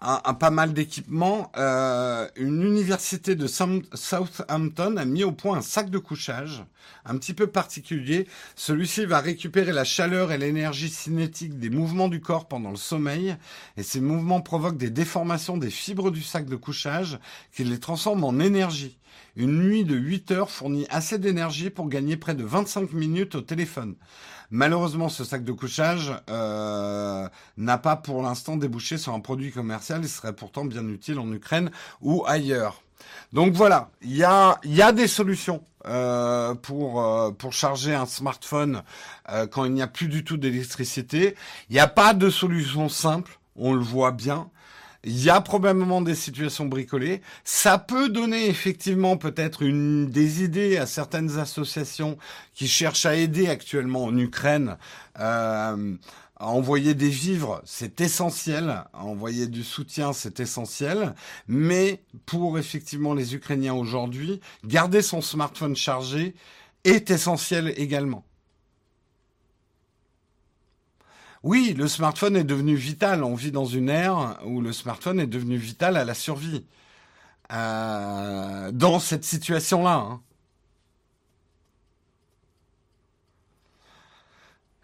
[0.00, 1.50] un, pas mal d'équipement.
[1.56, 6.64] Euh, une université de Southampton a mis au point un sac de couchage
[7.04, 8.26] un petit peu particulier.
[8.54, 13.36] Celui-ci va récupérer la chaleur et l'énergie cinétique des mouvements du corps pendant le sommeil,
[13.76, 17.18] et ces mouvements provoquent des déformations des fibres du sac de couchage
[17.52, 18.98] qui les transforment en énergie.
[19.36, 23.40] Une nuit de 8 heures fournit assez d'énergie pour gagner près de 25 minutes au
[23.40, 23.94] téléphone.
[24.50, 27.28] Malheureusement, ce sac de couchage euh,
[27.58, 30.00] n'a pas pour l'instant débouché sur un produit commercial.
[30.02, 31.70] Il serait pourtant bien utile en Ukraine
[32.00, 32.82] ou ailleurs.
[33.32, 34.58] Donc voilà, il y a,
[34.92, 38.82] des solutions euh, pour, euh, pour charger un smartphone
[39.50, 41.36] quand il n'y a plus du tout d'électricité.
[41.68, 44.48] Il n'y a pas de solution simple, on le voit bien.
[45.04, 47.22] Il y a probablement des situations bricolées.
[47.44, 52.18] Ça peut donner effectivement peut-être une des idées à certaines associations
[52.52, 54.76] qui cherchent à aider actuellement en Ukraine.
[55.20, 55.96] Euh,
[56.40, 58.70] à envoyer des vivres, c'est essentiel.
[58.92, 61.14] À envoyer du soutien, c'est essentiel.
[61.46, 66.34] Mais pour effectivement les Ukrainiens aujourd'hui, garder son smartphone chargé
[66.84, 68.24] est essentiel également.
[71.42, 73.22] Oui, le smartphone est devenu vital.
[73.22, 76.64] On vit dans une ère où le smartphone est devenu vital à la survie.
[77.52, 79.94] Euh, dans cette situation-là.
[79.94, 80.20] Hein.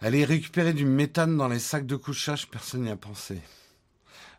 [0.01, 3.41] Aller récupérer du méthane dans les sacs de couchage, personne n'y a pensé.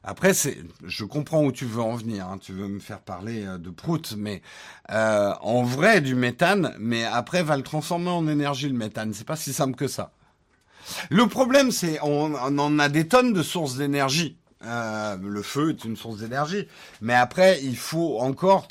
[0.04, 2.28] Après, c'est, je comprends où tu veux en venir.
[2.28, 2.38] Hein.
[2.40, 4.42] Tu veux me faire parler euh, de prout, mais
[4.92, 9.14] euh, en vrai du méthane, mais après va le transformer en énergie le méthane.
[9.14, 10.15] C'est pas si simple que ça.
[11.10, 14.38] Le problème, c'est on, en a des tonnes de sources d'énergie.
[14.64, 16.68] Euh, le feu est une source d'énergie,
[17.00, 18.68] mais après il faut encore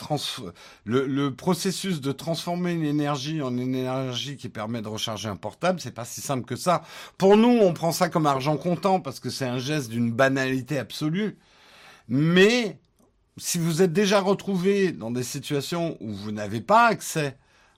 [0.85, 5.79] le, processus de transformer une énergie en une énergie qui permet de recharger un portable,
[5.81, 6.83] c'est pas si simple que ça.
[7.17, 10.79] Pour nous, on prend ça comme argent comptant parce que c'est un geste d'une banalité
[10.79, 11.37] absolue.
[12.09, 12.81] Mais
[13.37, 17.37] si vous êtes déjà retrouvé dans des situations où vous n'avez pas accès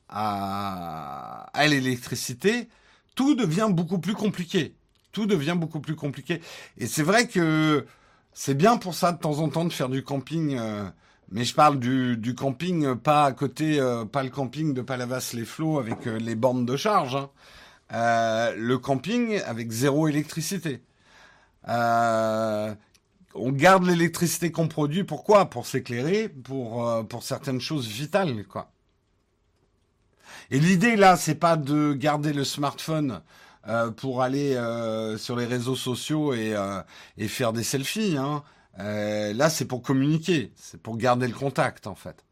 [0.09, 2.69] à, à l'électricité,
[3.17, 4.77] tout devient beaucoup plus compliqué.
[5.11, 6.41] Tout devient beaucoup plus compliqué.
[6.79, 7.85] Et c'est vrai que
[8.33, 10.57] c'est bien pour ça de temps en temps de faire du camping.
[10.57, 10.85] Euh,
[11.33, 15.81] mais je parle du, du, camping, pas à côté, euh, pas le camping de Palavas-les-Flots
[15.81, 17.17] avec euh, les bornes de charge.
[17.17, 18.53] Hein.
[18.57, 20.83] le camping avec zéro électricité.
[21.67, 22.77] on
[23.35, 25.05] garde l'électricité qu'on produit.
[25.05, 25.51] Pourquoi?
[25.51, 28.71] Pour s'éclairer, pour pour certaines choses vitales, quoi.
[30.51, 33.21] Et l'idée là, c'est pas de garder le smartphone
[33.69, 36.81] euh, pour aller euh, sur les réseaux sociaux et, euh,
[37.19, 38.17] et faire des selfies.
[38.17, 38.43] Hein.
[38.79, 42.26] là, c'est pour communiquer, c'est pour garder le contact en fait.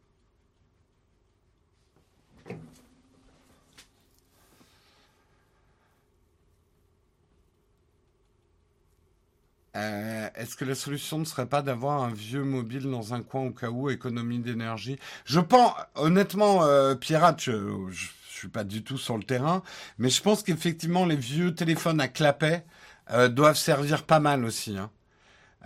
[9.74, 13.50] Est-ce que la solution ne serait pas d'avoir un vieux mobile dans un coin au
[13.50, 14.98] cas où, économie d'énergie?
[15.24, 17.92] Je pense, honnêtement, euh, Pierre, je, ne
[18.30, 19.62] suis pas du tout sur le terrain,
[19.98, 22.64] mais je pense qu'effectivement, les vieux téléphones à clapet
[23.10, 24.78] euh, doivent servir pas mal aussi.
[24.78, 24.90] Hein.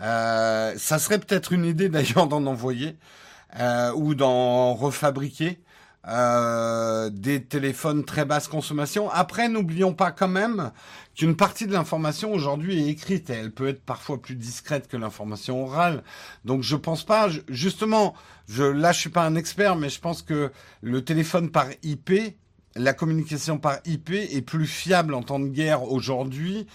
[0.00, 2.96] Euh, ça serait peut-être une idée d'ailleurs d'en envoyer
[3.94, 5.58] ou d'en refabriquer.
[6.08, 9.10] Euh, des téléphones très basse consommation.
[9.10, 10.72] Après, n'oublions pas quand même
[11.14, 14.96] qu'une partie de l'information aujourd'hui est écrite et elle peut être parfois plus discrète que
[14.96, 16.02] l'information orale.
[16.46, 18.14] Donc je pense pas, justement,
[18.48, 20.50] je, là je suis pas un expert, mais je pense que
[20.80, 22.10] le téléphone par IP,
[22.74, 26.66] la communication par IP est plus fiable en temps de guerre aujourd'hui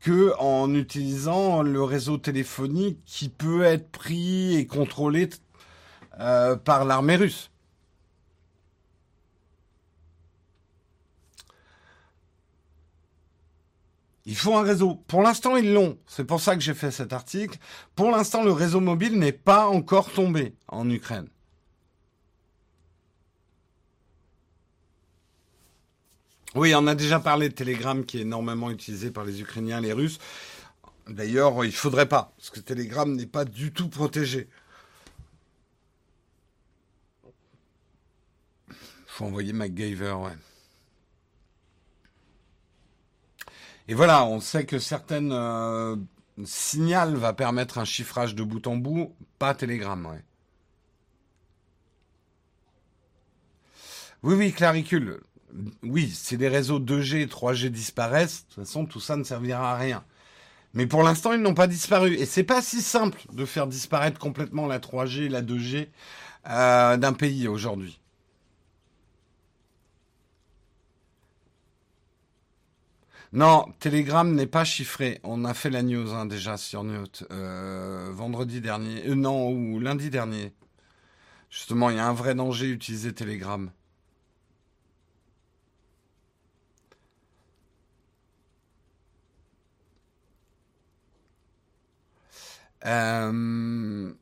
[0.00, 5.28] que en utilisant le réseau téléphonique qui peut être pris et contrôlé
[6.20, 7.50] euh, par l'armée russe.
[14.28, 14.94] Il faut un réseau.
[15.06, 15.98] Pour l'instant, ils l'ont.
[16.06, 17.58] C'est pour ça que j'ai fait cet article.
[17.96, 21.28] Pour l'instant, le réseau mobile n'est pas encore tombé en Ukraine.
[26.54, 29.94] Oui, on a déjà parlé de Telegram qui est énormément utilisé par les Ukrainiens les
[29.94, 30.18] Russes.
[31.08, 34.46] D'ailleurs, il faudrait pas, parce que Telegram n'est pas du tout protégé.
[38.68, 38.74] Il
[39.06, 40.36] faut envoyer MacGyver, ouais.
[43.88, 45.96] Et voilà, on sait que certaines euh,
[46.44, 50.20] Signal va permettre un chiffrage de bout en bout, pas Telegram.
[54.22, 55.20] Oui, oui, claricule.
[55.82, 59.72] Oui, si les réseaux 2G et 3G disparaissent, de toute façon, tout ça ne servira
[59.72, 60.04] à rien.
[60.74, 62.14] Mais pour l'instant, ils n'ont pas disparu.
[62.14, 65.88] Et c'est pas si simple de faire disparaître complètement la 3G et la 2G
[66.50, 67.98] euh, d'un pays aujourd'hui.
[73.32, 75.20] Non, Telegram n'est pas chiffré.
[75.22, 79.78] On a fait la news hein, déjà sur News euh, vendredi dernier, euh, non ou
[79.80, 80.54] lundi dernier.
[81.50, 83.70] Justement, il y a un vrai danger utiliser Telegram.
[92.86, 94.12] Euh...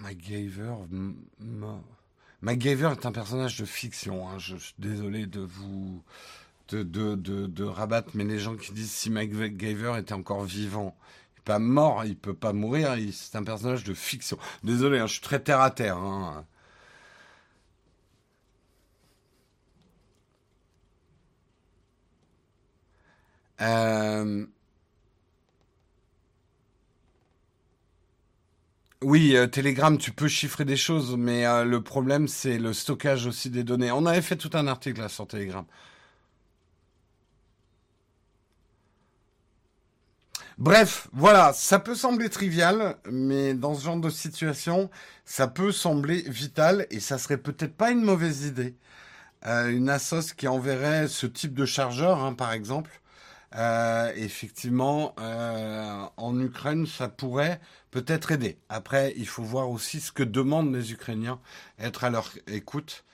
[0.00, 0.74] MacGyver.
[2.92, 4.28] Est un personnage de fiction.
[4.28, 4.38] Hein.
[4.38, 6.02] Je suis désolé de vous
[6.82, 10.96] de, rabattre, mais les gens qui disent si MacGyver était encore vivant,
[11.44, 14.38] pas mort, il peut pas mourir, c'est un personnage de fiction.
[14.64, 15.98] Désolé, hein, je suis très terre à terre.
[15.98, 16.44] Hein.
[23.60, 24.46] Euh,
[29.04, 33.26] Oui, euh, Telegram, tu peux chiffrer des choses, mais euh, le problème, c'est le stockage
[33.26, 33.92] aussi des données.
[33.92, 35.66] On avait fait tout un article sur Telegram.
[40.58, 44.88] Bref, voilà, ça peut sembler trivial, mais dans ce genre de situation,
[45.24, 48.76] ça peut sembler vital et ça serait peut-être pas une mauvaise idée.
[49.46, 53.00] Euh, une Asos qui enverrait ce type de chargeur, hein, par exemple.
[53.56, 58.58] Euh, effectivement, euh, en Ukraine, ça pourrait peut-être aider.
[58.68, 61.40] Après, il faut voir aussi ce que demandent les Ukrainiens,
[61.80, 63.04] être à leur écoute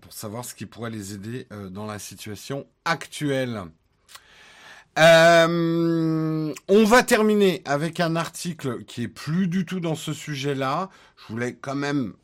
[0.00, 3.64] pour savoir ce qui pourrait les aider dans la situation actuelle.
[4.96, 10.88] Euh, on va terminer avec un article qui est plus du tout dans ce sujet-là.
[11.16, 12.14] Je voulais quand même.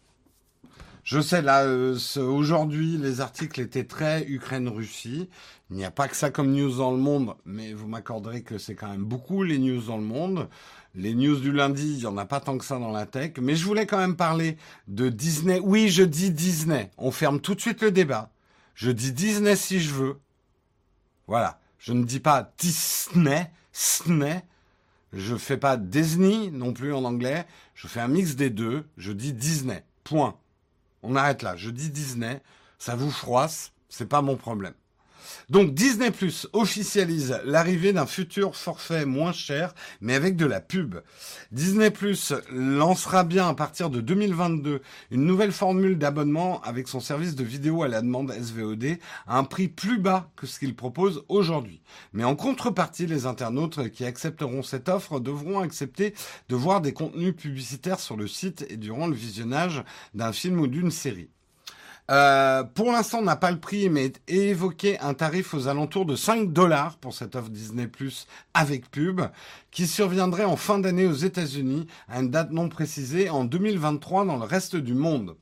[1.03, 5.29] Je sais là, euh, aujourd'hui, les articles étaient très Ukraine-Russie.
[5.71, 8.59] Il n'y a pas que ça comme news dans le monde, mais vous m'accorderez que
[8.59, 10.49] c'est quand même beaucoup les news dans le monde.
[10.95, 13.33] Les news du lundi, il n'y en a pas tant que ça dans la tech.
[13.41, 14.57] Mais je voulais quand même parler
[14.89, 15.61] de Disney.
[15.62, 16.91] Oui, je dis Disney.
[16.99, 18.31] On ferme tout de suite le débat.
[18.75, 20.18] Je dis Disney si je veux.
[21.27, 21.61] Voilà.
[21.81, 24.45] Je ne dis pas Disney, Disney.
[25.12, 27.47] Je fais pas Disney non plus en anglais.
[27.74, 28.87] Je fais un mix des deux.
[28.99, 29.83] Je dis Disney.
[30.05, 30.37] Point.
[31.03, 31.57] On arrête là.
[31.57, 32.43] Je dis Disney.
[32.78, 33.72] Ça vous froisse.
[33.89, 34.74] C'est pas mon problème.
[35.49, 40.97] Donc Disney Plus officialise l'arrivée d'un futur forfait moins cher, mais avec de la pub.
[41.53, 47.35] Disney Plus lancera bien à partir de 2022 une nouvelle formule d'abonnement avec son service
[47.35, 51.24] de vidéo à la demande SVOD à un prix plus bas que ce qu'il propose
[51.28, 51.83] aujourd'hui.
[52.12, 56.14] Mais en contrepartie, les internautes qui accepteront cette offre devront accepter
[56.49, 59.83] de voir des contenus publicitaires sur le site et durant le visionnage
[60.14, 61.31] d'un film ou d'une série.
[62.11, 66.17] Euh, pour l'instant, on n'a pas le prix, mais évoqué un tarif aux alentours de
[66.17, 69.21] 5 dollars pour cette offre Disney Plus avec pub,
[69.71, 74.37] qui surviendrait en fin d'année aux États-Unis, à une date non précisée, en 2023 dans
[74.39, 75.37] le reste du monde.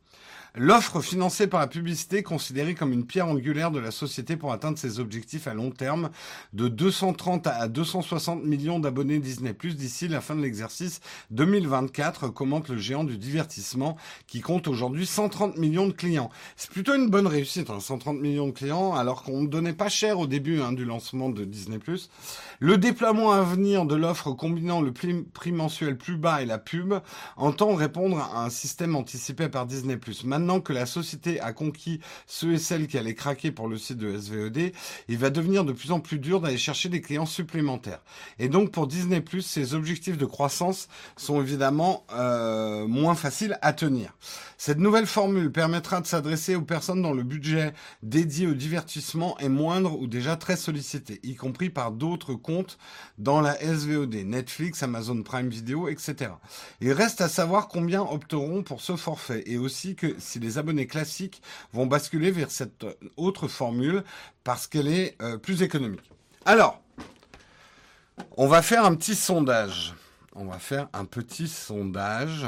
[0.60, 4.76] L'offre financée par la publicité, considérée comme une pierre angulaire de la société pour atteindre
[4.76, 6.10] ses objectifs à long terme,
[6.52, 11.00] de 230 à 260 millions d'abonnés Disney Plus d'ici la fin de l'exercice
[11.30, 13.96] 2024, commente le géant du divertissement
[14.26, 16.28] qui compte aujourd'hui 130 millions de clients.
[16.56, 19.88] C'est plutôt une bonne réussite, 130 hein, millions de clients, alors qu'on ne donnait pas
[19.88, 22.10] cher au début hein, du lancement de Disney Plus.
[22.58, 26.94] Le déploiement à venir de l'offre combinant le prix mensuel plus bas et la pub
[27.36, 30.24] entend répondre à un système anticipé par Disney Plus.
[30.60, 34.18] Que la société a conquis ceux et celles qui allaient craquer pour le site de
[34.18, 34.72] SVOD,
[35.08, 38.00] il va devenir de plus en plus dur d'aller chercher des clients supplémentaires.
[38.38, 44.14] Et donc pour Disney+, ces objectifs de croissance sont évidemment euh, moins faciles à tenir.
[44.60, 47.72] Cette nouvelle formule permettra de s'adresser aux personnes dont le budget
[48.02, 52.76] dédié au divertissement est moindre ou déjà très sollicité, y compris par d'autres comptes
[53.18, 56.32] dans la SVOD, Netflix, Amazon Prime Video, etc.
[56.80, 60.86] Il reste à savoir combien opteront pour ce forfait et aussi que si les abonnés
[60.86, 62.86] classiques vont basculer vers cette
[63.16, 64.04] autre formule
[64.44, 66.10] parce qu'elle est euh, plus économique.
[66.44, 66.80] Alors,
[68.36, 69.94] on va faire un petit sondage.
[70.34, 72.46] On va faire un petit sondage.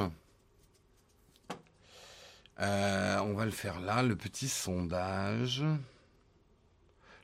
[2.61, 5.65] Euh, on va le faire là, le petit sondage.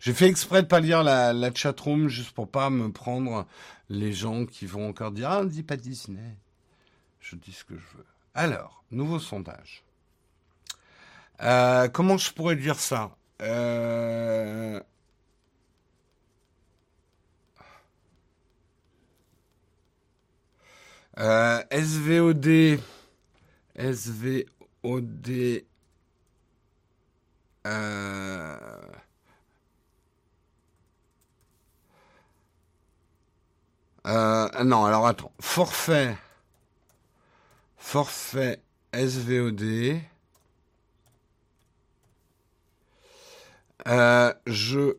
[0.01, 3.47] J'ai fait exprès de pas lire la, la chatroom juste pour pas me prendre
[3.89, 6.37] les gens qui vont encore dire ah on dit pas Disney.
[7.21, 8.07] Je dis ce que je veux.
[8.35, 9.83] Alors, nouveau sondage.
[11.43, 13.17] Euh, comment je pourrais dire ça?
[13.43, 14.81] Euh...
[21.19, 22.79] Euh, SVOD,
[23.79, 25.65] SVOD,
[34.65, 36.17] non, alors attends, forfait,
[37.79, 38.61] forfait
[38.93, 40.01] SVOD.
[43.87, 44.97] Euh, je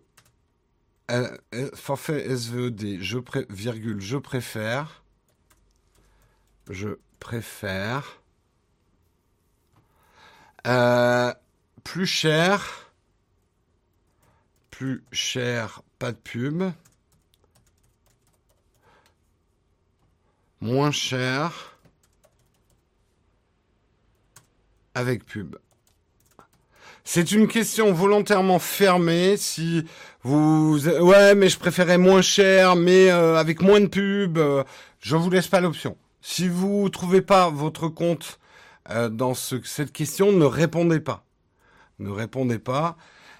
[1.12, 5.04] euh, euh, forfait SVOD, je pré, virgule, je préfère,
[6.70, 8.22] je préfère,
[11.84, 12.92] plus cher,
[14.72, 16.64] plus cher, pas de pub,
[20.62, 21.78] moins cher,
[24.94, 25.58] avec pub.
[27.10, 29.38] C'est une question volontairement fermée.
[29.38, 29.86] Si
[30.24, 34.66] vous, ouais, mais je préférais moins cher, mais euh, avec moins de pub, euh,
[35.00, 35.96] je vous laisse pas l'option.
[36.22, 38.40] Si vous trouvez pas votre compte
[38.90, 41.24] euh, dans cette question, ne répondez pas.
[42.00, 42.98] Ne répondez pas.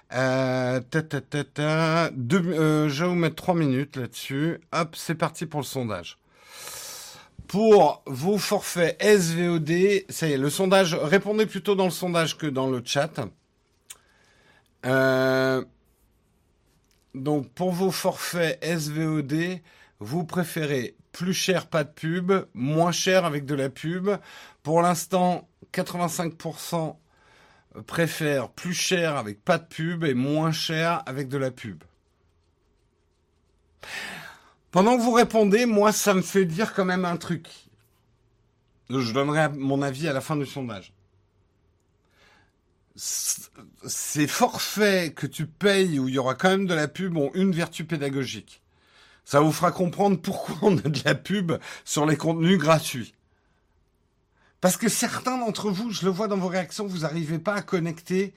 [0.08, 2.10] ta, ta, ta, ta.
[2.10, 4.60] je vais vous mettre trois minutes là-dessus.
[4.72, 6.16] Hop, c'est parti pour le sondage.
[7.46, 12.46] pour vos forfaits SVOD, ça y est, le sondage, répondez plutôt dans le sondage que
[12.46, 13.28] dans le chat.
[14.86, 15.64] Euh,
[17.14, 19.60] donc pour vos forfaits SVOD,
[20.00, 24.10] vous préférez plus cher, pas de pub, moins cher avec de la pub.
[24.62, 26.96] Pour l'instant, 85%
[27.86, 31.82] préfèrent plus cher avec pas de pub et moins cher avec de la pub.
[34.70, 37.48] Pendant que vous répondez, moi, ça me fait dire quand même un truc.
[38.90, 40.92] Je donnerai mon avis à la fin du sondage.
[42.98, 47.30] Ces forfaits que tu payes où il y aura quand même de la pub ont
[47.34, 48.60] une vertu pédagogique.
[49.24, 51.52] Ça vous fera comprendre pourquoi on a de la pub
[51.84, 53.14] sur les contenus gratuits.
[54.60, 57.62] Parce que certains d'entre vous, je le vois dans vos réactions, vous n'arrivez pas à
[57.62, 58.34] connecter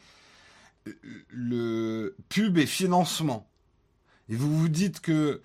[1.30, 3.50] le pub et financement.
[4.30, 5.42] Et vous vous dites que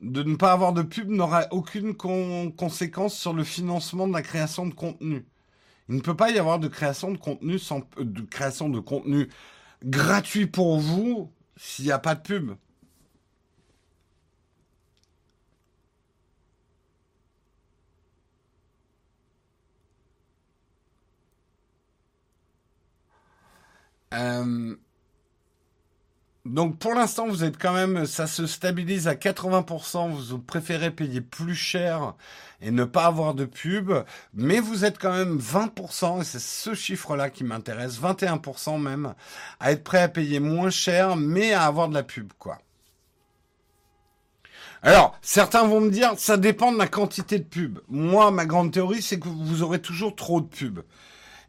[0.00, 4.66] de ne pas avoir de pub n'aura aucune conséquence sur le financement de la création
[4.66, 5.24] de contenu.
[5.88, 7.82] Il ne peut pas y avoir de création de contenu sans
[8.30, 9.28] création de contenu
[9.84, 12.52] gratuit pour vous s'il n'y a pas de pub.
[24.14, 24.76] Euh,
[26.48, 30.10] donc pour l'instant, vous êtes quand même, ça se stabilise à 80%.
[30.10, 32.14] Vous préférez payer plus cher
[32.60, 33.92] et ne pas avoir de pub,
[34.34, 39.14] mais vous êtes quand même 20%, et c'est ce chiffre-là qui m'intéresse, 21% même,
[39.60, 42.58] à être prêt à payer moins cher, mais à avoir de la pub, quoi.
[44.82, 47.80] Alors, certains vont me dire, ça dépend de la quantité de pub.
[47.88, 50.80] Moi, ma grande théorie, c'est que vous aurez toujours trop de pub.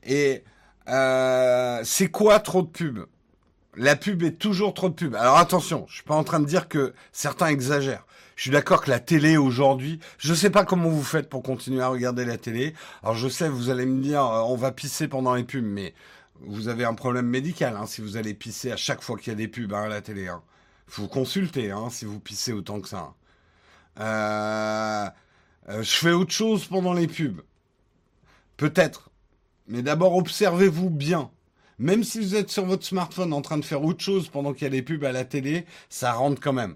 [0.04, 0.44] Et
[0.88, 3.00] euh, c'est quoi trop de pub?
[3.76, 5.16] La pub est toujours trop de pub.
[5.16, 8.06] Alors attention, je suis pas en train de dire que certains exagèrent.
[8.36, 11.82] Je suis d'accord que la télé aujourd'hui, je sais pas comment vous faites pour continuer
[11.82, 12.74] à regarder la télé.
[13.04, 15.94] Alors je sais, vous allez me dire, euh, on va pisser pendant les pubs, mais
[16.42, 19.36] vous avez un problème médical hein, si vous allez pisser à chaque fois qu'il y
[19.36, 20.30] a des pubs hein, à la télé.
[20.30, 20.42] Hein.
[20.88, 23.14] Faut consulter hein, si vous pissez autant que ça.
[24.00, 25.10] Euh,
[25.70, 27.42] euh, je fais autre chose pendant les pubs.
[28.58, 29.12] Peut-être.
[29.68, 31.30] Mais d'abord, observez-vous bien.
[31.80, 34.64] Même si vous êtes sur votre smartphone en train de faire autre chose pendant qu'il
[34.64, 36.76] y a des pubs à la télé, ça rentre quand même.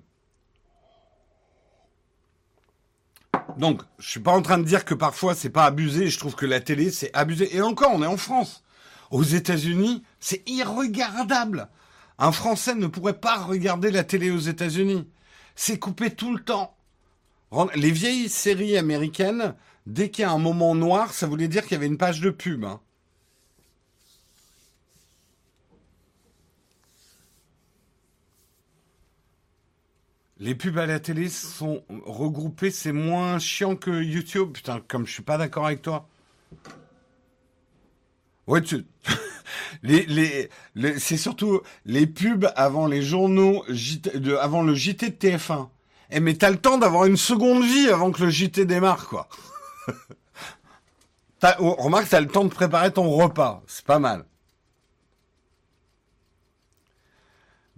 [3.58, 6.10] Donc, je suis pas en train de dire que parfois c'est pas abusé.
[6.10, 7.54] Je trouve que la télé c'est abusé.
[7.56, 8.64] Et encore, on est en France.
[9.12, 11.70] Aux États-Unis, c'est irregardable.
[12.18, 15.08] Un Français ne pourrait pas regarder la télé aux États-Unis.
[15.56, 16.76] C'est coupé tout le temps.
[17.76, 19.54] Les vieilles séries américaines,
[19.86, 22.22] dès qu'il y a un moment noir, ça voulait dire qu'il y avait une page
[22.22, 22.64] de pub.
[22.64, 22.80] Hein.
[30.44, 34.52] Les pubs à la télé sont regroupées, c'est moins chiant que YouTube.
[34.52, 36.10] Putain, comme je suis pas d'accord avec toi.
[38.48, 38.86] Ouais, tu...
[39.84, 40.06] les,
[40.76, 43.64] les, c'est surtout les pubs avant les journaux,
[44.42, 45.70] avant le JT de TF1.
[46.12, 49.30] Eh, mais t'as le temps d'avoir une seconde vie avant que le JT démarre, quoi.
[51.60, 53.62] Oh, remarque, t'as le temps de préparer ton repas.
[53.68, 54.24] C'est pas mal.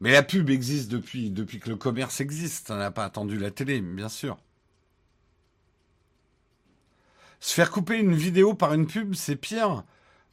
[0.06, 2.70] Mais la pub existe depuis, que le commerce existe.
[2.70, 4.38] On n'a pas attendu la télé, bien sûr.
[7.40, 9.84] Se faire couper une vidéo par une pub, c'est pire.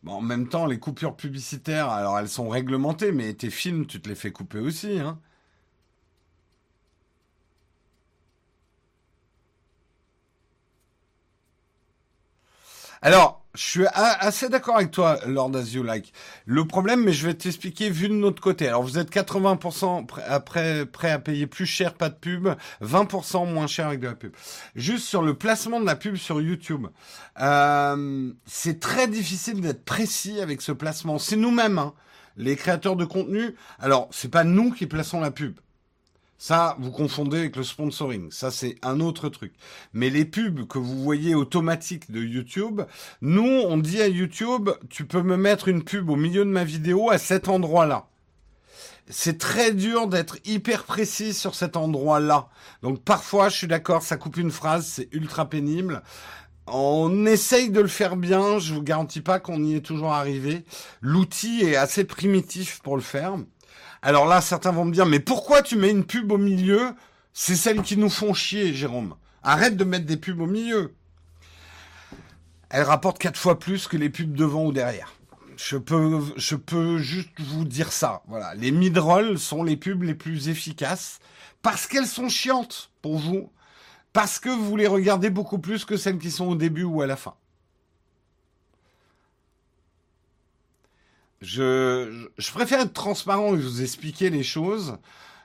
[0.03, 3.99] Bon, en même temps, les coupures publicitaires, alors elles sont réglementées, mais tes films, tu
[3.99, 4.99] te les fais couper aussi.
[4.99, 5.19] Hein.
[13.05, 16.13] Alors, je suis assez d'accord avec toi, Lord As You Like.
[16.47, 18.69] Le problème, mais je vais t'expliquer vu de notre côté.
[18.69, 22.49] Alors, vous êtes 80% prêt, prêt à payer plus cher, pas de pub,
[22.81, 24.33] 20% moins cher avec de la pub.
[24.77, 26.87] Juste sur le placement de la pub sur YouTube,
[27.41, 31.19] euh, c'est très difficile d'être précis avec ce placement.
[31.19, 31.95] C'est nous-mêmes, hein,
[32.37, 33.57] les créateurs de contenu.
[33.81, 35.57] Alors, c'est pas nous qui plaçons la pub.
[36.45, 38.33] Ça, vous confondez avec le sponsoring.
[38.33, 39.53] Ça, c'est un autre truc.
[39.93, 42.83] Mais les pubs que vous voyez automatiques de YouTube,
[43.21, 46.65] nous, on dit à YouTube, tu peux me mettre une pub au milieu de ma
[46.65, 48.09] vidéo à cet endroit-là.
[49.09, 52.49] C'est très dur d'être hyper précis sur cet endroit-là.
[52.83, 56.03] Donc parfois, je suis d'accord, ça coupe une phrase, c'est ultra pénible.
[56.67, 60.65] On essaye de le faire bien, je vous garantis pas qu'on y est toujours arrivé.
[61.03, 63.37] L'outil est assez primitif pour le faire.
[64.03, 66.95] Alors là, certains vont me dire, mais pourquoi tu mets une pub au milieu?
[67.33, 69.15] C'est celles qui nous font chier, Jérôme.
[69.43, 70.95] Arrête de mettre des pubs au milieu.
[72.71, 75.13] Elles rapportent quatre fois plus que les pubs devant ou derrière.
[75.57, 78.23] Je peux, je peux juste vous dire ça.
[78.27, 78.55] Voilà.
[78.55, 81.21] Les mid-rolls sont les pubs les plus efficaces
[81.61, 83.51] parce qu'elles sont chiantes pour vous.
[84.13, 87.07] parce que vous les regardez beaucoup plus que celles qui sont au début ou à
[87.07, 87.35] la fin.
[91.43, 94.97] Je, je préfère être transparent et vous expliquer les choses.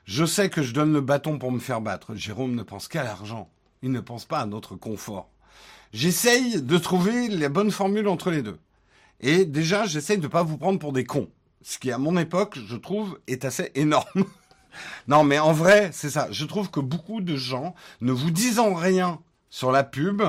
[0.04, 2.14] Je sais que je donne le bâton pour me faire battre.
[2.14, 3.50] Jérôme ne pense qu'à l'argent.
[3.82, 5.28] Il ne pense pas à notre confort.
[5.92, 8.58] J'essaye de trouver la bonne formule entre les deux.
[9.20, 11.28] Et déjà, j'essaye de ne pas vous prendre pour des cons.
[11.62, 14.24] Ce qui, à mon époque, je trouve, est assez énorme.
[15.08, 16.28] non, mais en vrai, c'est ça.
[16.30, 19.20] Je trouve que beaucoup de gens, ne vous disant rien
[19.50, 20.22] sur la pub.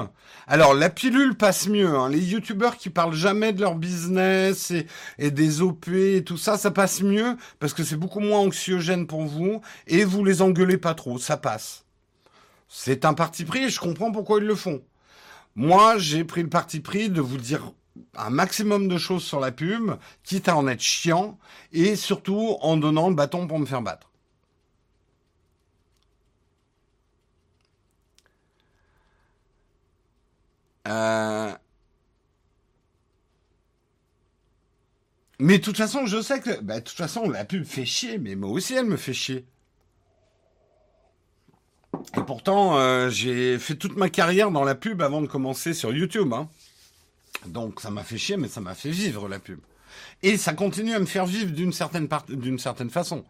[0.47, 1.87] Alors la pilule passe mieux.
[1.87, 2.09] Hein.
[2.09, 4.73] Les youtubeurs qui parlent jamais de leur business
[5.17, 9.07] et, des OP et tout ça, ça passe mieux parce que c'est beaucoup moins anxiogène
[9.07, 11.85] pour vous et vous les engueulez pas trop, ça passe.
[12.67, 14.81] C'est un parti pris et je comprends pourquoi ils le font.
[15.55, 17.71] Moi, j'ai pris le parti pris de vous dire
[18.15, 19.91] un maximum de choses sur la pub,
[20.23, 21.37] quitte à en être chiant
[21.73, 24.08] et surtout en donnant le bâton pour me faire battre.
[30.89, 31.51] Euh,
[35.39, 38.17] mais de toute façon, je sais que, bah, de toute façon, la pub fait chier,
[38.17, 39.45] mais moi aussi, elle me fait chier.
[42.17, 45.93] Et pourtant, euh, j'ai fait toute ma carrière dans la pub avant de commencer sur
[45.93, 46.33] YouTube.
[46.33, 46.49] Hein.
[47.45, 49.59] Donc, ça m'a fait chier, mais ça m'a fait vivre la pub.
[50.23, 53.25] Et ça continue à me faire vivre d'une certaine, d'une certaine façon.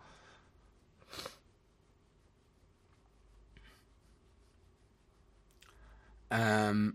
[6.34, 6.92] Euh,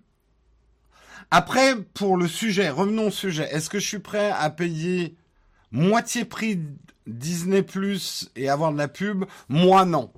[1.30, 3.48] après, pour le sujet, revenons au sujet.
[3.50, 5.16] Est-ce que je suis prêt à payer
[5.72, 6.60] moitié prix
[7.06, 9.24] Disney Plus et avoir de la pub?
[9.48, 10.12] Moi non.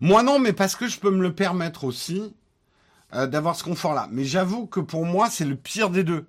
[0.00, 2.34] Moi non, mais parce que je peux me le permettre aussi
[3.14, 4.08] euh, d'avoir ce confort-là.
[4.10, 6.26] Mais j'avoue que pour moi, c'est le pire des deux.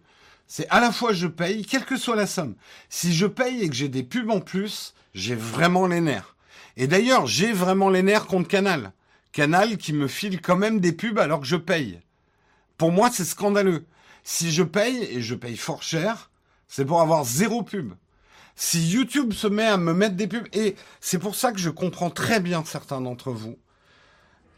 [0.48, 2.56] C'est à la fois je paye, quelle que soit la somme.
[2.90, 6.36] Si je paye et que j'ai des pubs en plus, j'ai vraiment les nerfs.
[6.78, 8.94] Et d'ailleurs, j'ai vraiment les nerfs contre Canal.
[9.32, 12.00] Canal qui me file quand même des pubs alors que je paye.
[12.78, 13.86] Pour moi, c'est scandaleux.
[14.30, 16.32] Si je paye, et je paye fort cher,
[16.68, 17.94] c'est pour avoir zéro pub.
[18.58, 21.70] Si YouTube se met à me mettre des pubs, et c'est pour ça que je
[21.70, 23.58] comprends très bien certains d'entre vous,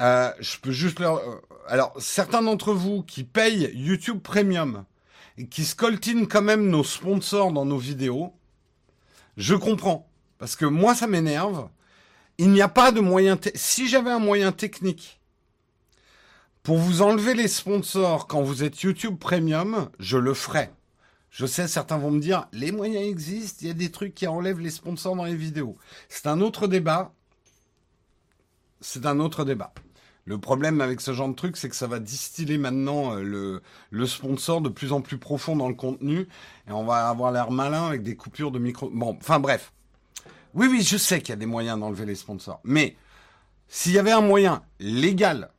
[0.02, 1.18] euh, je peux juste leur...
[1.18, 1.36] Euh,
[1.68, 4.86] alors, certains d'entre vous qui payent YouTube Premium
[5.38, 8.34] et qui scoltinent quand même nos sponsors dans nos vidéos,
[9.38, 10.10] je comprends.
[10.40, 11.70] Parce que moi, ça m'énerve.
[12.40, 13.38] Il n'y a pas de moyen...
[13.54, 15.19] Si j'avais un moyen technique
[16.70, 20.70] pour vous enlever les sponsors quand vous êtes YouTube Premium, je le ferai.
[21.32, 24.28] Je sais, certains vont me dire, les moyens existent, il y a des trucs qui
[24.28, 25.76] enlèvent les sponsors dans les vidéos.
[26.10, 27.12] C'est un autre débat.
[28.82, 29.74] C'est un autre débat.
[30.26, 33.64] Le problème avec ce genre de truc, c'est que ça va distiller maintenant euh, le,
[33.90, 36.28] le, sponsor de plus en plus profond dans le contenu.
[36.68, 38.91] Et on va avoir l'air malin avec des coupures de micro.
[38.94, 39.74] Bon, enfin bref.
[40.54, 42.62] Oui, oui, je sais qu'il y a des moyens d'enlever les sponsors.
[42.64, 42.96] Mais
[43.68, 45.50] s'il y avait un moyen légal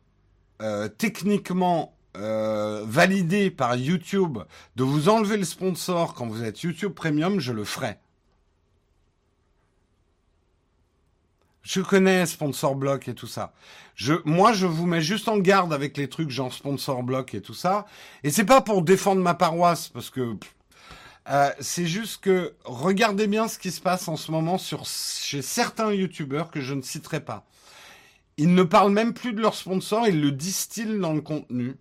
[0.60, 4.38] euh, techniquement euh, validé par YouTube
[4.76, 7.98] de vous enlever le sponsor quand vous êtes YouTube Premium, je le ferai.
[11.62, 13.52] Je connais sponsor block et tout ça.
[13.94, 17.42] Je, moi, je vous mets juste en garde avec les trucs genre sponsor block et
[17.42, 17.86] tout ça.
[18.24, 20.36] Et c'est pas pour défendre ma paroisse, parce que
[21.28, 25.42] euh, c'est juste que regardez bien ce qui se passe en ce moment sur chez
[25.42, 27.46] certains youtubeurs que je ne citerai pas.
[28.40, 31.76] Ils ne parlent même plus de leur sponsor, ils le distillent dans le contenu.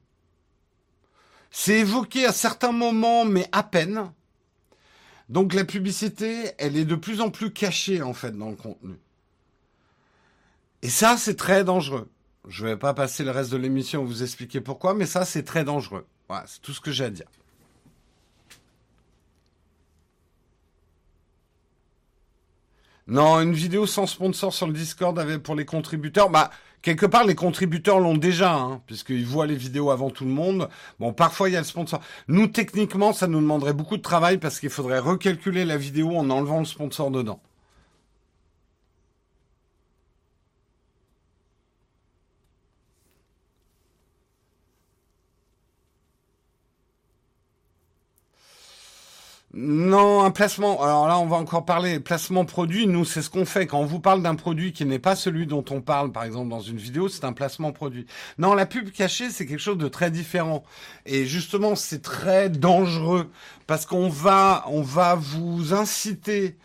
[1.52, 4.12] C'est évoqué à certains moments, mais à peine.
[5.30, 8.96] Donc la publicité, elle est de plus en plus cachée en fait dans le contenu.
[10.82, 12.12] Et ça, c'est très dangereux.
[12.46, 15.44] Je vais pas passer le reste de l'émission à vous expliquer pourquoi, mais ça, c'est
[15.44, 16.06] très dangereux.
[16.28, 17.28] Voilà, c'est tout ce que j'ai à dire.
[23.10, 26.30] Non, une vidéo sans sponsor sur le Discord avec, pour les contributeurs.
[26.30, 26.52] Bah,
[26.84, 30.70] quelque part, les contributeurs l'ont déjà, hein, puisqu'ils voient les vidéos avant tout le monde.
[31.00, 32.02] Bon, parfois, il y a le sponsor.
[32.28, 36.30] Nous, techniquement, ça nous demanderait beaucoup de travail parce qu'il faudrait recalculer la vidéo en
[36.30, 37.42] enlevant le sponsor dedans.
[49.52, 50.84] Non, un placement.
[50.84, 52.86] Alors là, on va encore parler placement produit.
[52.86, 55.48] Nous, c'est ce qu'on fait quand on vous parle d'un produit qui n'est pas celui
[55.48, 58.06] dont on parle, par exemple dans une vidéo, c'est un placement produit.
[58.38, 60.64] Non, la pub cachée, c'est quelque chose de très différent.
[61.08, 63.32] Et justement, c'est très dangereux
[63.66, 66.56] parce qu'on va, on va vous inciter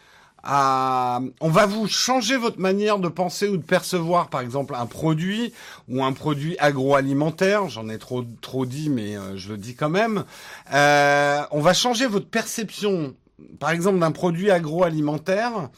[0.46, 5.52] on va vous changer votre manière de penser ou de percevoir, par exemple, un produit
[5.88, 7.68] ou un produit agroalimentaire.
[7.68, 10.24] J'en ai trop trop dit, mais euh, je le dis quand même.
[10.72, 13.14] Euh, on va changer votre perception,
[13.58, 15.70] par exemple, d'un produit agroalimentaire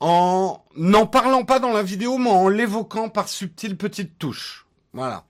[0.00, 4.66] en n'en parlant pas dans la vidéo, mais en l'évoquant par subtiles petites touches.
[4.92, 5.24] Voilà.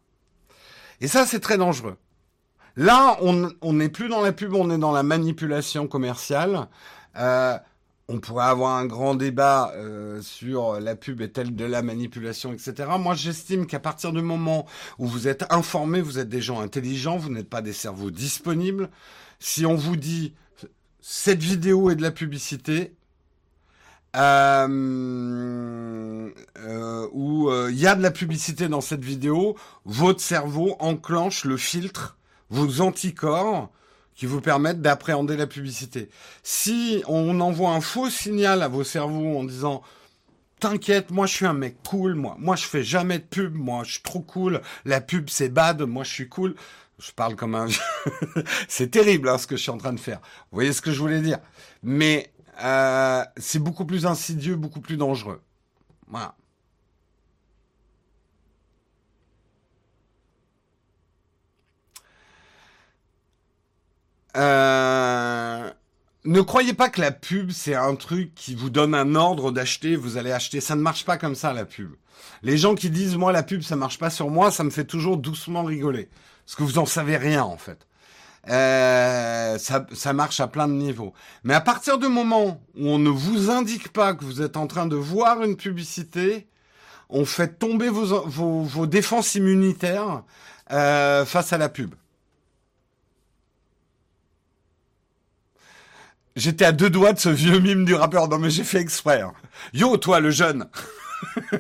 [1.00, 1.96] Et ça, c'est très dangereux.
[2.76, 6.68] Là, on n'est plus dans la pub, on est dans la manipulation commerciale.
[7.16, 7.58] Euh,
[8.08, 12.88] on pourrait avoir un grand débat euh, sur la pub est-elle de la manipulation, etc.
[12.98, 14.66] Moi, j'estime qu'à partir du moment
[14.98, 18.90] où vous êtes informés, vous êtes des gens intelligents, vous n'êtes pas des cerveaux disponibles.
[19.40, 20.34] Si on vous dit
[21.00, 22.94] cette vidéo est de la publicité,
[24.14, 24.68] euh,
[26.58, 31.56] euh, où il y a de la publicité dans cette vidéo, votre cerveau enclenche le
[31.56, 32.16] filtre,
[32.50, 33.70] vos anticorps
[34.16, 36.08] qui vous permettent d'appréhender la publicité.
[36.42, 39.82] Si on envoie un faux signal à vos cerveaux en disant
[40.58, 42.34] T'inquiète, moi je suis un mec cool, moi.
[42.38, 44.62] Moi je fais jamais de pub, moi je suis trop cool.
[44.86, 46.54] La pub c'est bad, moi je suis cool.
[46.98, 47.66] Je parle comme un...
[48.68, 50.18] c'est terrible hein, ce que je suis en train de faire.
[50.50, 51.40] Vous voyez ce que je voulais dire?
[51.82, 52.32] Mais
[52.62, 55.42] euh, c'est beaucoup plus insidieux, beaucoup plus dangereux.
[56.08, 56.34] Voilà.
[64.36, 65.70] Euh,
[66.24, 69.96] ne croyez pas que la pub, c'est un truc qui vous donne un ordre d'acheter,
[69.96, 70.60] vous allez acheter.
[70.60, 71.92] Ça ne marche pas comme ça, la pub.
[72.42, 74.84] Les gens qui disent, moi, la pub, ça marche pas sur moi, ça me fait
[74.84, 76.08] toujours doucement rigoler.
[76.44, 77.86] Parce que vous en savez rien, en fait.
[78.48, 81.12] Euh, ça, ça marche à plein de niveaux.
[81.42, 84.66] Mais à partir du moment où on ne vous indique pas que vous êtes en
[84.66, 86.46] train de voir une publicité,
[87.08, 90.22] on fait tomber vos, vos, vos défenses immunitaires
[90.72, 91.94] euh, face à la pub.
[96.36, 98.28] J'étais à deux doigts de ce vieux mime du rappeur.
[98.28, 99.22] Non, mais j'ai fait exprès.
[99.22, 99.32] Hein.
[99.72, 100.68] Yo, toi, le jeune.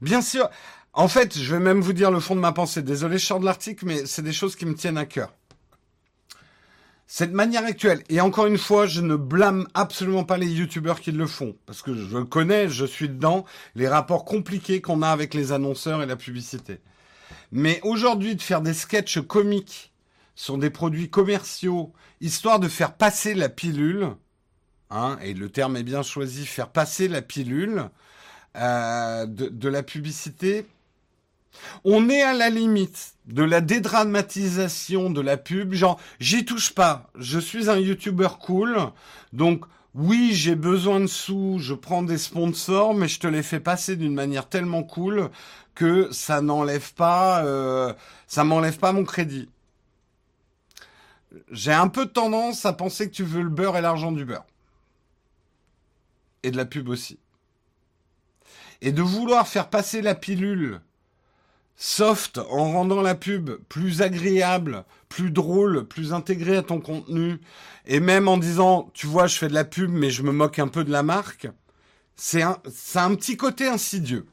[0.00, 0.50] Bien sûr.
[0.92, 2.82] En fait, je vais même vous dire le fond de ma pensée.
[2.82, 5.32] Désolé, je sors de l'article, mais c'est des choses qui me tiennent à cœur.
[7.12, 11.10] Cette manière actuelle, et encore une fois, je ne blâme absolument pas les youtubeurs qui
[11.10, 15.34] le font, parce que je connais, je suis dedans, les rapports compliqués qu'on a avec
[15.34, 16.78] les annonceurs et la publicité.
[17.50, 19.92] Mais aujourd'hui, de faire des sketchs comiques
[20.36, 24.10] sur des produits commerciaux, histoire de faire passer la pilule,
[24.90, 27.90] hein, et le terme est bien choisi, faire passer la pilule
[28.56, 30.64] euh, de, de la publicité,
[31.84, 37.10] on est à la limite de la dédramatisation de la pub, genre j'y touche pas,
[37.16, 38.78] je suis un youtubeur cool,
[39.32, 39.64] donc
[39.94, 43.96] oui j'ai besoin de sous, je prends des sponsors, mais je te les fais passer
[43.96, 45.30] d'une manière tellement cool
[45.74, 47.92] que ça n'enlève pas, euh,
[48.26, 49.48] ça m'enlève pas mon crédit.
[51.50, 54.44] J'ai un peu tendance à penser que tu veux le beurre et l'argent du beurre.
[56.42, 57.18] Et de la pub aussi.
[58.80, 60.80] Et de vouloir faire passer la pilule
[61.80, 67.40] soft en rendant la pub plus agréable, plus drôle, plus intégrée à ton contenu,
[67.86, 70.58] et même en disant, tu vois, je fais de la pub, mais je me moque
[70.58, 71.48] un peu de la marque,
[72.16, 72.58] c'est un,
[72.96, 74.26] un petit côté insidieux.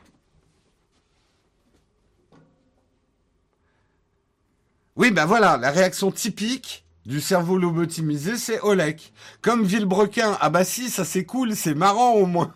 [4.98, 9.14] Oui, ben voilà, la réaction typique du cerveau lobotomisé, c'est Olek.
[9.42, 12.54] Comme Villebrequin, ah bah si, ça c'est cool, c'est marrant au moins.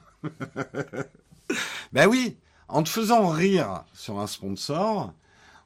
[1.93, 2.35] ben oui,
[2.71, 5.13] en te faisant rire sur un sponsor,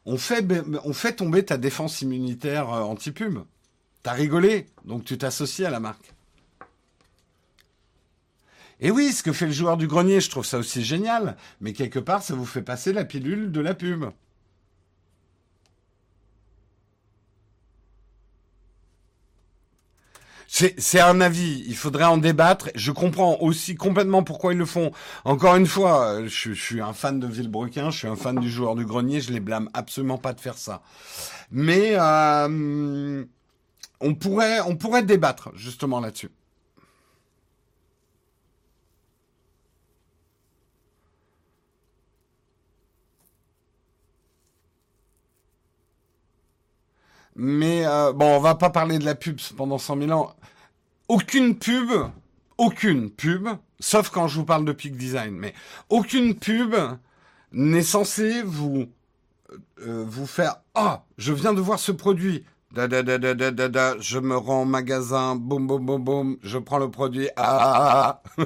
[0.05, 3.39] on fait, tomber ta défense immunitaire euh, anti-pub.
[4.03, 6.13] T'as rigolé, donc tu t'associes à la marque.
[8.79, 11.73] Et oui, ce que fait le joueur du grenier, je trouve ça aussi génial, mais
[11.73, 14.05] quelque part, ça vous fait passer la pilule de la pub.
[20.47, 22.69] C'est un avis, il faudrait en débattre.
[22.75, 24.91] Je comprends aussi complètement pourquoi ils le font.
[25.23, 28.75] Encore une fois, je, suis un fan de Villebrequin, je suis un fan du joueur
[28.75, 30.81] du grenier, je les blâme absolument pas de faire ça.
[31.51, 33.25] Mais euh,
[33.99, 36.31] on pourrait, on pourrait débattre justement là-dessus.
[47.35, 50.33] Mais euh, bon, on va pas parler de la pub pendant 100 000 ans.
[51.07, 51.89] Aucune pub,
[52.57, 53.49] aucune pub,
[53.79, 55.53] sauf quand je vous parle de peak design, mais
[55.89, 56.75] aucune pub
[57.51, 58.85] n'est censée vous
[59.81, 62.43] euh, vous faire ah je viens de voir ce produit.
[62.71, 65.35] Da, da, da, da, da, da, je me rends au magasin.
[65.35, 66.37] Boum boum boum boum.
[66.43, 67.29] Je prends le produit.
[67.37, 68.43] Ah, ah, ah.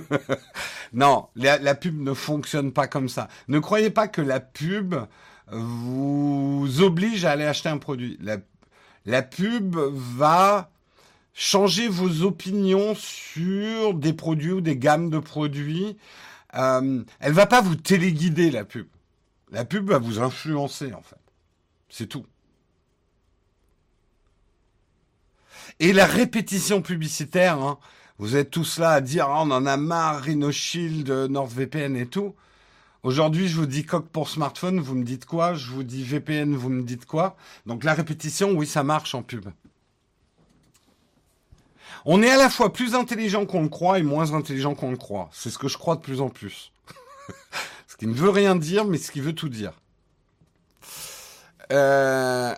[0.93, 3.27] non la, la pub ne fonctionne pas comme ça.
[3.47, 4.95] Ne croyez pas que la pub
[5.51, 8.17] vous oblige à aller acheter un produit.
[8.21, 8.37] La
[9.05, 10.69] la pub va
[11.33, 15.97] changer vos opinions sur des produits ou des gammes de produits.
[16.55, 18.87] Euh, elle va pas vous téléguider la pub.
[19.51, 21.15] La pub va vous influencer en fait.
[21.89, 22.25] C'est tout.
[25.79, 27.79] Et la répétition publicitaire, hein,
[28.17, 32.05] Vous êtes tous là à dire ah, on en a marre, Rhino Shield, NordVPN et
[32.05, 32.35] tout.
[33.01, 35.53] Aujourd'hui, je vous dis coq pour smartphone, vous me dites quoi?
[35.53, 37.37] Je vous dis VPN, vous me dites quoi?
[37.65, 39.47] Donc la répétition, oui, ça marche en pub.
[42.05, 44.97] On est à la fois plus intelligent qu'on le croit et moins intelligent qu'on le
[44.97, 45.29] croit.
[45.31, 46.73] C'est ce que je crois de plus en plus.
[47.87, 49.73] ce qui ne veut rien dire, mais ce qui veut tout dire.
[51.71, 52.53] Euh...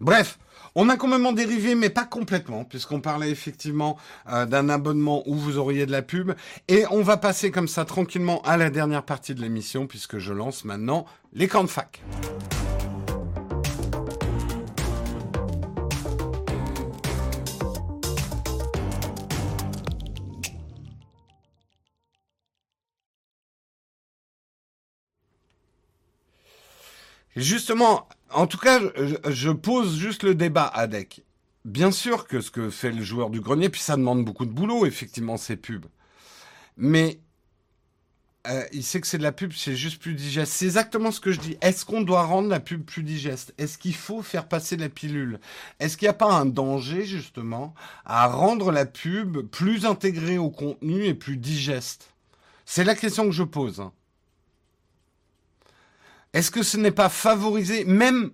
[0.00, 0.38] Bref,
[0.80, 3.98] on a quand même dérivé, mais pas complètement, puisqu'on parlait effectivement
[4.30, 6.34] euh, d'un abonnement où vous auriez de la pub.
[6.68, 10.32] Et on va passer comme ça tranquillement à la dernière partie de l'émission, puisque je
[10.32, 12.00] lance maintenant les camps de fac.
[27.34, 28.80] Justement, en tout cas,
[29.28, 31.22] je, pose juste le débat, Adek.
[31.64, 34.52] Bien sûr que ce que fait le joueur du grenier, puis ça demande beaucoup de
[34.52, 35.86] boulot, effectivement, ces pubs.
[36.76, 37.20] Mais
[38.46, 40.52] euh, il sait que c'est de la pub, c'est juste plus digeste.
[40.52, 41.56] C'est exactement ce que je dis.
[41.60, 43.52] Est-ce qu'on doit rendre la pub plus digeste?
[43.58, 45.40] Est-ce qu'il faut faire passer la pilule?
[45.80, 47.74] Est-ce qu'il n'y a pas un danger, justement,
[48.04, 52.14] à rendre la pub plus intégrée au contenu et plus digeste?
[52.64, 53.82] C'est la question que je pose.
[56.32, 58.30] Est-ce que ce n'est pas favorisé Même,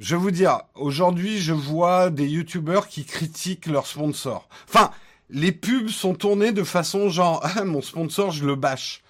[0.00, 4.48] je vais vous dire, aujourd'hui, je vois des youtubeurs qui critiquent leurs sponsors.
[4.68, 4.90] Enfin,
[5.30, 9.02] les pubs sont tournées de façon genre, mon sponsor, je le bâche.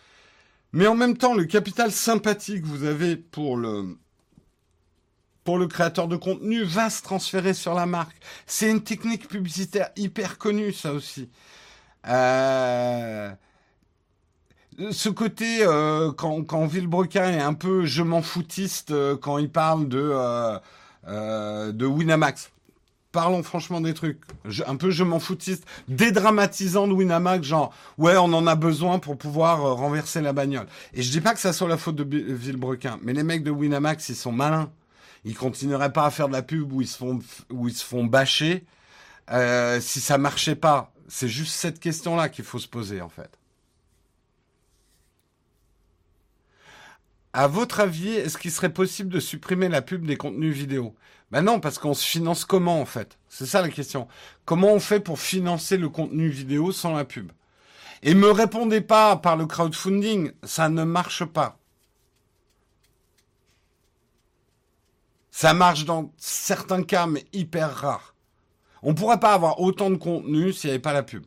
[0.73, 3.97] Mais en même temps, le capital sympathie que vous avez pour le,
[5.45, 8.17] pour le créateur de contenu va se transférer sur la marque.
[8.47, 11.31] C'est une technique publicitaire hyper connue, ça aussi.
[12.09, 13.33] Euh,
[14.91, 19.51] ce côté euh, quand, quand Villebrequin est un peu je m'en foutiste euh, quand il
[19.51, 20.13] parle de
[21.09, 22.51] euh, de Winamax.
[23.13, 24.21] Parlons franchement des trucs.
[24.67, 29.17] un peu je m'en foutiste, dédramatisant de Winamax, genre ouais on en a besoin pour
[29.17, 30.67] pouvoir renverser la bagnole.
[30.93, 33.51] Et je dis pas que ça soit la faute de Villebrequin, mais les mecs de
[33.51, 34.71] Winamax ils sont malins.
[35.25, 37.21] Ils continueraient pas à faire de la pub où ils se font
[37.51, 38.65] où ils se font bâcher
[39.81, 40.93] si ça marchait pas.
[41.09, 43.31] C'est juste cette question là qu'il faut se poser en fait.
[47.39, 50.95] À votre avis, est-ce qu'il serait possible de supprimer la pub des contenus vidéo?
[51.31, 53.19] Ben non, parce qu'on se finance comment en fait?
[53.29, 54.09] C'est ça la question.
[54.47, 57.31] Comment on fait pour financer le contenu vidéo sans la pub?
[58.03, 61.59] Et me répondez pas par le crowdfunding, ça ne marche pas.
[65.31, 68.15] Ça marche dans certains cas, mais hyper rare.
[68.83, 71.27] On ne pourrait pas avoir autant de contenu s'il n'y avait pas la pub.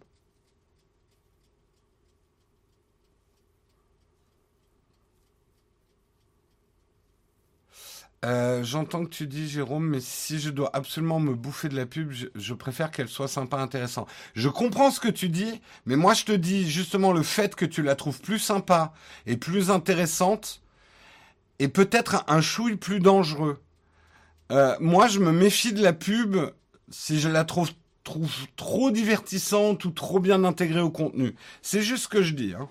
[8.26, 11.86] Euh, j'entends que tu dis, Jérôme, mais si je dois absolument me bouffer de la
[11.86, 14.10] pub, je, préfère qu'elle soit sympa, intéressante.
[14.36, 17.66] Je comprends ce que tu dis, mais moi je te dis justement le fait que
[17.66, 18.94] tu la trouves plus sympa
[19.26, 20.62] et plus intéressante
[21.60, 23.62] et peut-être un chouille plus dangereux.
[24.52, 26.38] Euh, moi, je me méfie de la pub
[26.90, 27.72] si je la trouve,
[28.04, 31.36] trouve trop divertissante ou trop bien intégrée au contenu.
[31.62, 32.54] C'est juste ce que je dis.
[32.58, 32.68] Hein.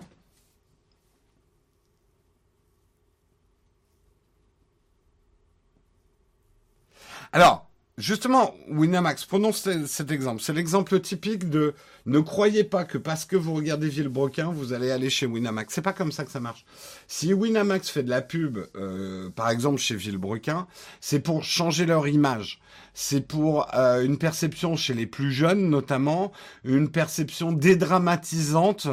[7.31, 7.69] Alors,
[7.99, 10.41] justement, Winamax, prenons cet exemple.
[10.41, 11.75] C'est l'exemple typique de
[12.07, 15.75] ne croyez pas que parce que vous regardez Villebrequin, vous allez aller chez Winamax.
[15.75, 16.65] C'est pas comme ça que ça marche.
[17.07, 20.65] Si Winamax fait de la pub, euh, par exemple chez Villebrequin,
[21.01, 22.59] c'est pour changer leur image.
[22.95, 26.31] C'est pour euh, une perception chez les plus jeunes, notamment,
[26.63, 28.87] une perception dédramatisante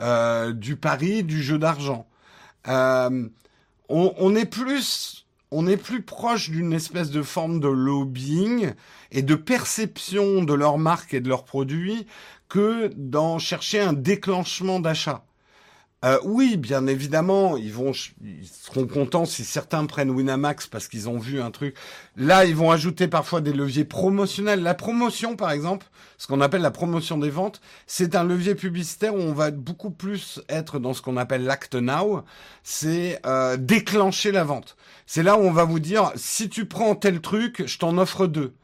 [0.00, 2.06] euh, du pari, du jeu d'argent.
[2.66, 3.30] on,
[3.88, 5.17] on est plus
[5.50, 8.72] on est plus proche d'une espèce de forme de lobbying
[9.10, 12.06] et de perception de leur marque et de leurs produits
[12.48, 15.27] que d'en chercher un déclenchement d'achat.
[16.04, 17.90] Euh, oui, bien évidemment, ils vont,
[18.22, 21.74] ils seront contents si certains prennent Winamax parce qu'ils ont vu un truc.
[22.16, 24.62] Là, ils vont ajouter parfois des leviers promotionnels.
[24.62, 29.12] La promotion, par exemple, ce qu'on appelle la promotion des ventes, c'est un levier publicitaire
[29.12, 32.22] où on va beaucoup plus être dans ce qu'on appelle l'act now.
[32.62, 34.76] C'est euh, déclencher la vente.
[35.04, 38.28] C'est là où on va vous dire, si tu prends tel truc, je t'en offre
[38.28, 38.54] deux.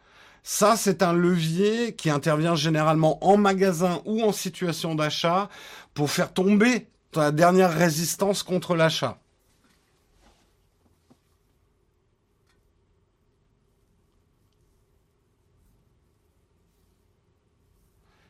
[0.45, 5.49] Ça, c'est un levier qui intervient généralement en magasin ou en situation d'achat
[5.95, 9.19] pour faire tomber ta dernière résistance contre l'achat.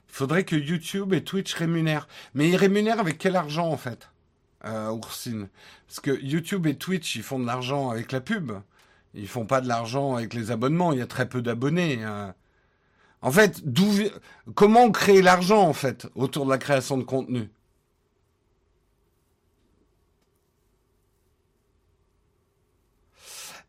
[0.09, 2.06] Il faudrait que YouTube et Twitch rémunèrent.
[2.35, 4.11] Mais ils rémunèrent avec quel argent en fait,
[4.65, 5.48] euh, Oursine
[5.89, 8.52] Parce que YouTube et Twitch, ils font de l'argent avec la pub.
[9.15, 10.93] Ils font pas de l'argent avec les abonnements.
[10.93, 12.02] Il y a très peu d'abonnés.
[12.05, 12.35] Hein.
[13.23, 13.62] En fait,
[14.55, 17.51] comment créer l'argent en fait autour de la création de contenu?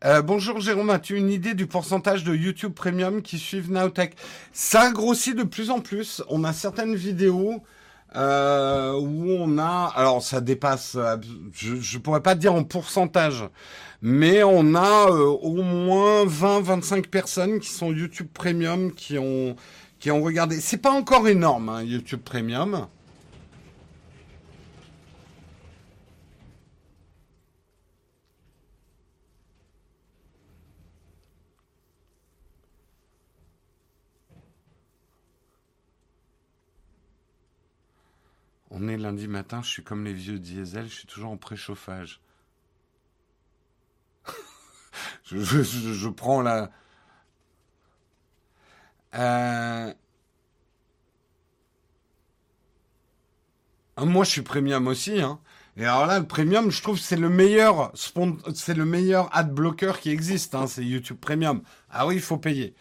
[0.04, 4.14] Euh, bonjour Jérôme, as-tu une idée du pourcentage de YouTube Premium qui suivent Nowtech?
[4.52, 6.22] Ça grossit de plus en plus.
[6.28, 7.62] On a certaines vidéos
[8.14, 11.16] euh, où on a, alors ça dépasse, euh,
[11.54, 13.48] je, je pourrais pas dire en pourcentage,
[14.02, 19.56] mais on a au moins 20-25 personnes qui sont YouTube Premium qui ont
[19.98, 20.60] qui ont regardé.
[20.60, 22.86] C'est pas encore énorme, hein, YouTube Premium.
[38.78, 42.20] On est lundi matin, je suis comme les vieux diesel, je suis toujours en préchauffage.
[45.24, 46.70] je, prends la...
[49.14, 49.94] Euh,
[53.96, 55.22] ah, moi, je suis premium aussi.
[55.22, 55.40] Hein.
[55.78, 57.92] Et alors là, le premium, je trouve c'est le meilleur,
[58.54, 60.54] c'est le meilleur ad blocker qui existe.
[60.54, 61.62] Hein, c'est YouTube Premium.
[61.88, 62.74] Ah oui, il faut payer.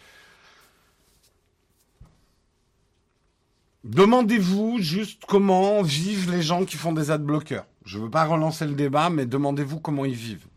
[3.86, 7.68] Demandez-vous juste comment vivent les gens qui font des adblockers.
[7.86, 10.48] Je ne veux pas relancer le débat, mais demandez-vous comment ils vivent.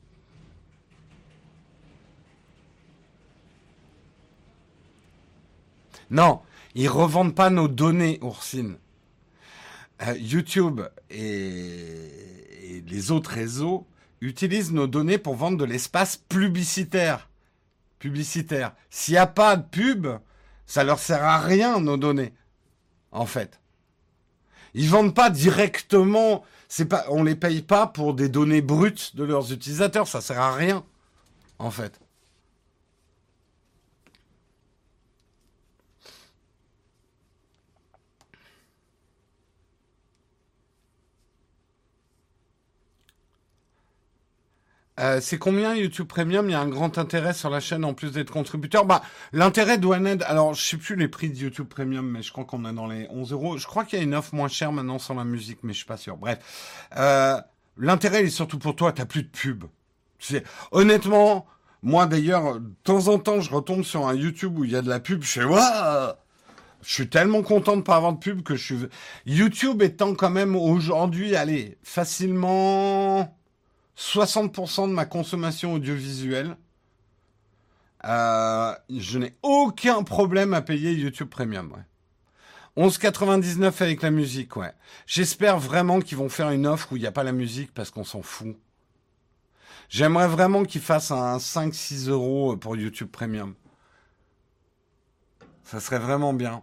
[6.10, 6.40] Non,
[6.74, 8.78] ils revendent pas nos données, Oursine.
[10.06, 10.80] Euh, YouTube
[11.10, 13.86] et, les autres réseaux
[14.22, 17.28] utilisent nos données pour vendre de l'espace publicitaire.
[17.98, 18.74] Publicitaire.
[18.88, 20.06] S'il n'y a pas de pub,
[20.64, 22.32] ça leur sert à rien, nos données
[23.12, 23.60] en fait.
[24.74, 29.24] Ils vendent pas directement, c'est pas, on les paye pas pour des données brutes de
[29.24, 30.84] leurs utilisateurs, ça sert à rien,
[31.58, 32.00] en fait.
[44.98, 46.48] Euh, c'est combien YouTube Premium?
[46.48, 48.84] Il y a un grand intérêt sur la chaîne en plus d'être contributeur.
[48.84, 49.02] Bah,
[49.32, 50.24] l'intérêt doit être.
[50.28, 52.86] Alors, je sais plus les prix de YouTube Premium, mais je crois qu'on est dans
[52.86, 53.56] les 11 euros.
[53.58, 55.78] Je crois qu'il y a une offre moins chère maintenant sans la musique, mais je
[55.78, 56.16] suis pas sûr.
[56.16, 56.38] Bref,
[56.96, 57.40] euh,
[57.76, 58.92] l'intérêt est surtout pour toi.
[58.92, 59.64] T'as plus de pub.
[60.18, 60.42] C'est
[60.72, 61.46] honnêtement,
[61.82, 64.82] moi d'ailleurs, de temps en temps, je retombe sur un YouTube où il y a
[64.82, 65.22] de la pub.
[65.22, 66.12] Je fais waouh.
[66.82, 68.88] Je suis tellement content de pas avoir de pub que je suis.
[69.26, 73.37] YouTube étant quand même aujourd'hui, allez, facilement
[73.98, 76.56] 60% de ma consommation audiovisuelle.
[78.04, 81.72] Euh, je n'ai aucun problème à payer YouTube Premium.
[81.72, 82.84] Ouais.
[82.84, 84.72] 11,99 avec la musique, ouais.
[85.06, 87.90] J'espère vraiment qu'ils vont faire une offre où il n'y a pas la musique parce
[87.90, 88.56] qu'on s'en fout.
[89.88, 93.54] J'aimerais vraiment qu'ils fassent un 5-6 euros pour YouTube Premium.
[95.64, 96.62] Ça serait vraiment bien.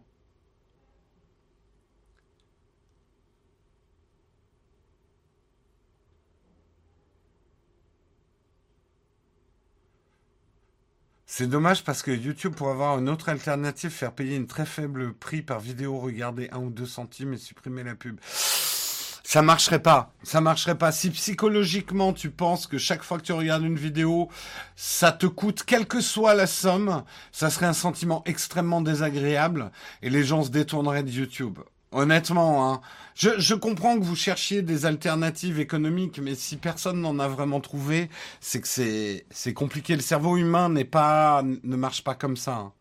[11.38, 15.14] C'est dommage parce que YouTube pourrait avoir une autre alternative, faire payer une très faible
[15.14, 18.22] prix par vidéo, regarder un ou deux centimes et supprimer la pub.
[18.24, 20.14] Ça marcherait pas.
[20.24, 20.94] Ça marcherait pas.
[20.94, 24.30] Si psychologiquement tu penses que chaque fois que tu regardes une vidéo,
[24.78, 27.04] ça te coûte quelle que soit la somme,
[27.34, 29.72] ça serait un sentiment extrêmement désagréable
[30.02, 31.60] et les gens se détourneraient de YouTube.
[31.96, 32.82] Honnêtement, hein.
[33.16, 38.10] je, comprends que vous cherchiez des alternatives économiques, mais si personne n'en a vraiment trouvé,
[38.42, 39.96] c'est que c'est c'est compliqué.
[39.96, 42.56] Le cerveau humain n'est pas ne marche pas comme ça.
[42.58, 42.74] Hein.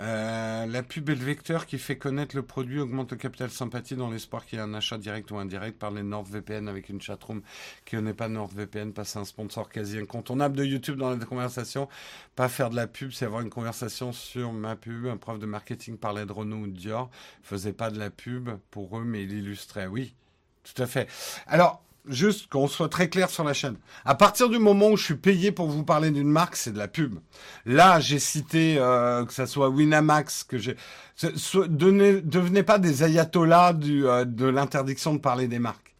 [0.00, 3.94] Euh, la pub et le vecteur qui fait connaître le produit augmente le capital sympathie
[3.94, 7.00] dans l'espoir qu'il y ait un achat direct ou indirect par les NordVPN avec une
[7.00, 7.42] chatroom
[7.84, 11.88] qui n'est pas NordVPN, passer un sponsor quasi incontournable de YouTube dans la conversation.
[12.34, 15.06] Pas faire de la pub, c'est avoir une conversation sur ma pub.
[15.06, 17.10] Un prof de marketing parlait de Renault ou de Dior,
[17.42, 19.86] faisait pas de la pub pour eux, mais il illustrait.
[19.86, 20.14] Oui,
[20.64, 21.08] tout à fait.
[21.46, 23.76] Alors, juste qu'on soit très clair sur la chaîne.
[24.04, 26.78] À partir du moment où je suis payé pour vous parler d'une marque, c'est de
[26.78, 27.18] la pub.
[27.64, 30.76] Là, j'ai cité euh, que ça soit Winamax, que j'ai.
[31.22, 35.94] Devenez pas des ayatollahs du, euh, de l'interdiction de parler des marques.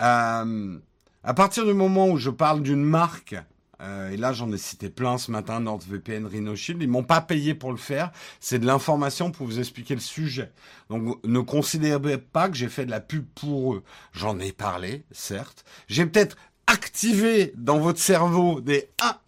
[0.00, 0.78] Euh,
[1.22, 3.36] à partir du moment où je parle d'une marque
[3.84, 6.82] euh, et là, j'en ai cité plein ce matin, NordVPN, RhinoShield.
[6.82, 8.10] Ils m'ont pas payé pour le faire.
[8.40, 10.52] C'est de l'information pour vous expliquer le sujet.
[10.88, 13.82] Donc, ne considérez pas que j'ai fait de la pub pour eux.
[14.12, 15.64] J'en ai parlé, certes.
[15.88, 16.36] J'ai peut-être
[16.66, 19.20] activé dans votre cerveau des ah,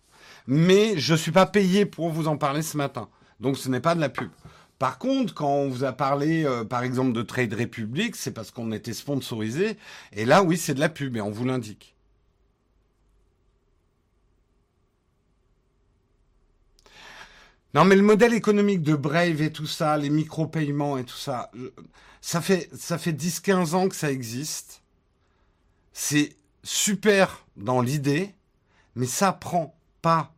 [0.46, 3.08] mais je suis pas payé pour vous en parler ce matin.
[3.40, 4.30] Donc, ce n'est pas de la pub.
[4.78, 8.50] Par contre, quand on vous a parlé, euh, par exemple, de Trade Republic, c'est parce
[8.50, 9.76] qu'on était sponsorisé.
[10.12, 11.95] Et là, oui, c'est de la pub, et on vous l'indique.
[17.76, 21.50] Non, mais le modèle économique de Brave et tout ça, les micro-paiements et tout ça,
[22.22, 24.80] ça fait, ça fait 10-15 ans que ça existe.
[25.92, 28.34] C'est super dans l'idée,
[28.94, 30.32] mais ça prend pas.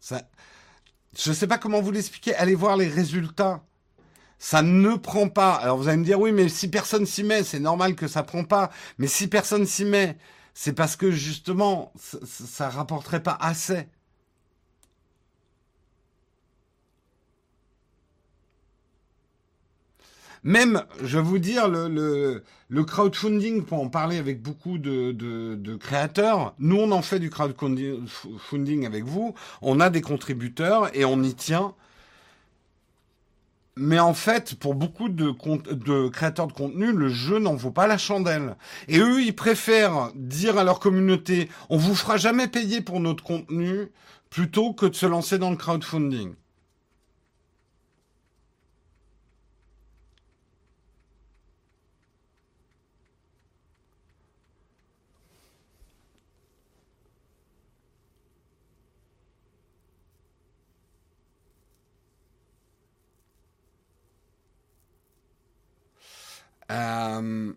[0.00, 0.22] Ça,
[1.16, 2.34] je ne sais pas comment vous l'expliquer.
[2.34, 3.62] Allez voir les résultats.
[4.40, 5.54] Ça ne prend pas.
[5.54, 8.24] Alors vous allez me dire, oui, mais si personne s'y met, c'est normal que ça
[8.24, 8.68] prend pas.
[8.98, 10.18] Mais si personne s'y met,
[10.54, 13.86] c'est parce que justement, ça, ça rapporterait pas assez.
[20.42, 25.76] Même, je vais vous dire, le, le, crowdfunding, pour en parler avec beaucoup de, de,
[25.76, 31.22] créateurs, nous on en fait du crowdfunding avec vous, on a des contributeurs et on
[31.22, 31.74] y tient.
[33.76, 35.32] Mais en fait, pour beaucoup de,
[35.72, 38.56] de créateurs de contenu, le jeu n'en vaut pas la chandelle.
[38.88, 43.24] Et eux, ils préfèrent dire à leur communauté, on vous fera jamais payer pour notre
[43.24, 43.88] contenu,
[44.30, 46.34] plutôt que de se lancer dans le crowdfunding.
[66.70, 67.52] Euh,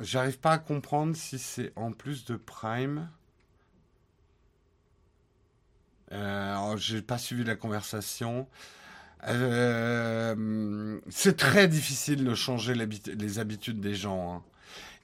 [0.00, 3.08] j'arrive pas à comprendre si c'est en plus de Prime.
[6.12, 8.46] Euh, J'ai pas suivi la conversation.
[9.26, 14.34] Euh, c'est très difficile de changer les habitudes des gens.
[14.34, 14.42] Hein.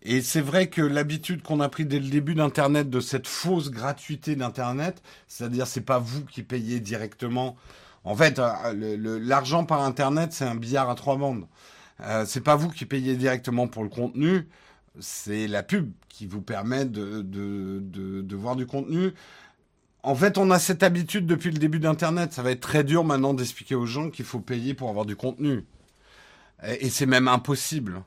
[0.02, 3.70] Et c'est vrai que l'habitude qu'on a pris dès le début d'Internet, de cette fausse
[3.70, 7.56] gratuité d'Internet, c'est-à-dire c'est pas vous qui payez directement.
[8.04, 8.40] En fait,
[8.72, 11.46] l'argent par Internet, c'est un billard à trois bandes.
[12.02, 14.48] Euh, c'est pas vous qui payez directement pour le contenu,
[14.98, 19.12] c'est la pub qui vous permet de, de, de, voir du contenu.
[20.02, 22.32] En fait, on a cette habitude depuis le début d'Internet.
[22.32, 25.16] Ça va être très dur maintenant d'expliquer aux gens qu'il faut payer pour avoir du
[25.16, 25.64] contenu.
[26.66, 28.02] Et, et c'est même impossible.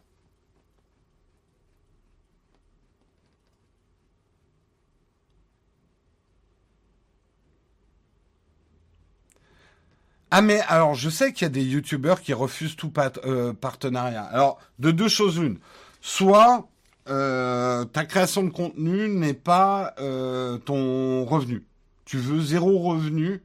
[10.36, 12.92] Ah mais alors je sais qu'il y a des youtubeurs qui refusent tout
[13.24, 14.24] euh, partenariat.
[14.24, 15.60] Alors de deux choses une,
[16.02, 16.68] soit
[17.08, 21.64] euh, ta création de contenu n'est pas euh, ton revenu.
[22.06, 23.44] Tu veux zéro revenu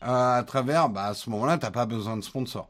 [0.00, 2.68] à travers, bah à ce moment-là t'as pas besoin de sponsor.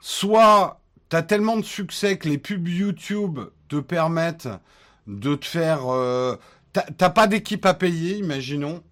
[0.00, 4.50] soit tu as tellement de succès que les pubs YouTube te permettent
[5.06, 5.86] de te faire,
[6.74, 8.82] t'as pas d'équipe à payer, imaginons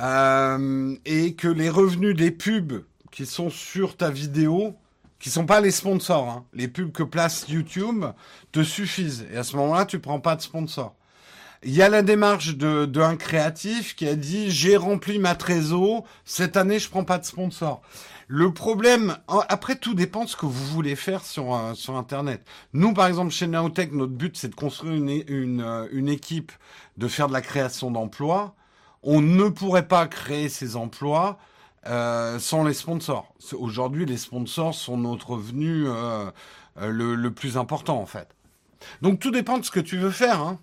[0.00, 4.74] euh, et que les revenus des pubs qui sont sur ta vidéo,
[5.18, 8.04] qui sont pas les sponsors, hein, les pubs que place YouTube,
[8.52, 9.26] te suffisent.
[9.32, 10.94] Et à ce moment-là, tu prends pas de sponsor.
[11.64, 16.56] Il y a la démarche de, créatif qui a dit j'ai rempli ma trésor, cette
[16.56, 17.82] année je prends pas de sponsor.
[18.28, 19.16] Le problème,
[19.48, 22.44] après tout dépend de ce que vous voulez faire sur euh, sur internet.
[22.74, 26.52] Nous par exemple chez Naotech, notre but c'est de construire une, une, euh, une équipe,
[26.96, 28.54] de faire de la création d'emplois
[29.02, 31.38] on ne pourrait pas créer ces emplois
[31.86, 33.32] euh, sans les sponsors.
[33.52, 36.30] Aujourd'hui, les sponsors sont notre revenu euh,
[36.78, 38.34] euh, le, plus important en fait.
[39.00, 40.40] Donc tout dépend de ce que tu veux faire.
[40.40, 40.58] Hein.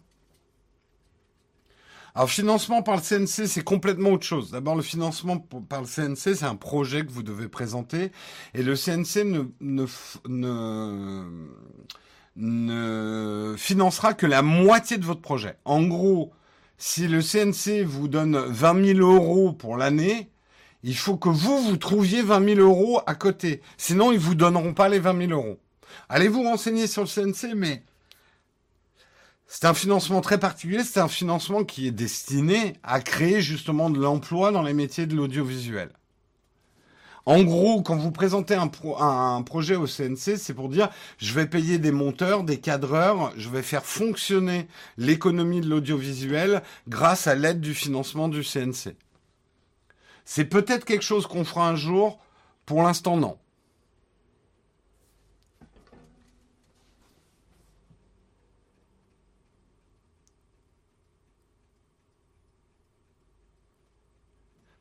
[2.13, 4.51] Alors financement par le CNC, c'est complètement autre chose.
[4.51, 8.11] D'abord, le financement par le CNC, c'est un projet que vous devez présenter.
[8.53, 9.23] Et le CNC
[9.59, 9.85] ne,
[13.57, 15.57] financera que la moitié de votre projet.
[15.65, 16.33] En gros,
[16.77, 20.29] si le CNC vous donne 20 000 euros pour l'année,
[20.83, 23.61] il faut que vous, vous trouviez 20 000 euros à côté.
[23.77, 25.59] Sinon, ils vous donneront pas les 20 000 euros.
[26.09, 27.83] Allez vous renseigner sur le CNC, mais
[29.47, 30.83] c'est un financement très particulier.
[30.83, 35.15] C'est un financement qui est destiné à créer justement de l'emploi dans les métiers de
[35.15, 35.89] l'audiovisuel.
[37.25, 38.67] En gros, quand vous présentez un,
[39.41, 43.63] projet au CNC, c'est pour dire je vais payer des monteurs, des cadreurs, je vais
[43.63, 48.95] faire fonctionner l'économie de l'audiovisuel grâce à l'aide du financement du CNC.
[50.23, 52.19] C'est peut-être quelque chose qu'on fera un jour,
[52.65, 53.37] pour l'instant non.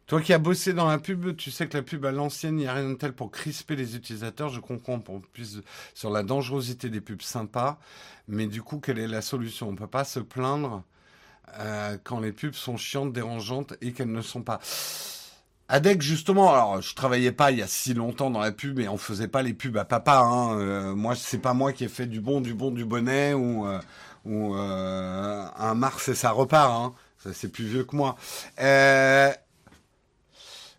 [0.06, 2.62] Toi qui as bossé dans la pub, tu sais que la pub à l'ancienne, il
[2.62, 4.50] n'y a rien de tel pour crisper les utilisateurs.
[4.50, 5.62] Je comprends pour plus
[5.94, 7.78] sur la dangerosité des pubs sympas,
[8.28, 9.68] mais du coup, quelle est la solution?
[9.68, 10.82] On ne peut pas se plaindre
[11.58, 14.60] euh, quand les pubs sont chiantes, dérangeantes et qu'elles ne sont pas.
[15.68, 18.88] Adec, justement, alors je travaillais pas il y a si longtemps dans la pub et
[18.88, 20.18] on faisait pas les pubs à papa.
[20.18, 20.58] Hein.
[20.58, 23.66] Euh, moi, c'est pas moi qui ai fait du bon, du bon, du bonnet ou,
[23.66, 23.80] euh,
[24.26, 26.70] ou euh, un Mars et ça repart.
[26.70, 26.92] Hein.
[27.32, 28.16] C'est plus vieux que moi.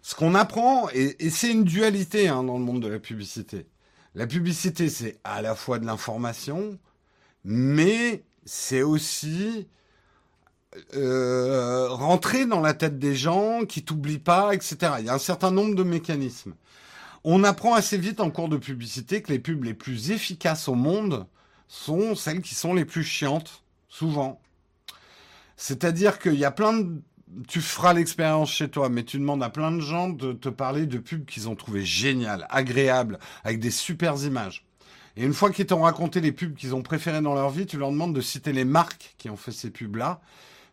[0.06, 3.66] Ce qu'on apprend, et, c'est une dualité hein, dans le monde de la publicité.
[4.14, 6.78] La publicité, c'est à la fois de l'information,
[7.44, 9.68] mais c'est aussi
[10.94, 14.78] euh, rentrer dans la tête des gens, qui t'oublient pas, etc.
[15.00, 16.54] Il y a un certain nombre de mécanismes.
[17.24, 20.76] On apprend assez vite en cours de publicité que les pubs les plus efficaces au
[20.76, 21.26] monde
[21.68, 24.40] sont celles qui sont les plus chiantes, souvent.
[25.58, 27.02] C'est-à-dire qu'il y a plein de...
[27.48, 30.86] Tu feras l'expérience chez toi, mais tu demandes à plein de gens de te parler
[30.86, 34.66] de pubs qu'ils ont trouvées géniales, agréables, avec des super images.
[35.18, 37.78] Et une fois qu'ils t'ont raconté les pubs qu'ils ont préférées dans leur vie, tu
[37.78, 40.22] leur demandes de citer les marques qui ont fait ces pubs-là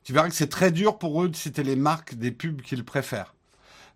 [0.04, 2.84] tu verras que c'est très dur pour eux de citer les marques des pubs qu'ils
[2.84, 3.34] préfèrent.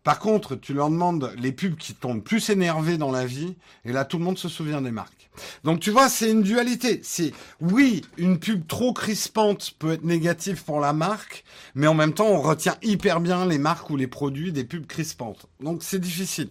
[0.06, 3.56] Par contre, tu leur demandes les pubs qui t'ont le plus énervé dans la vie,
[3.84, 5.30] et là, tout le monde se souvient des marques.
[5.64, 7.00] Donc, tu vois, c'est une dualité.
[7.02, 11.42] C'est, oui, une pub trop crispante peut être négative pour la marque,
[11.74, 14.86] mais en même temps, on retient hyper bien les marques ou les produits des pubs
[14.86, 15.46] crispantes.
[15.58, 16.50] Donc, c'est difficile.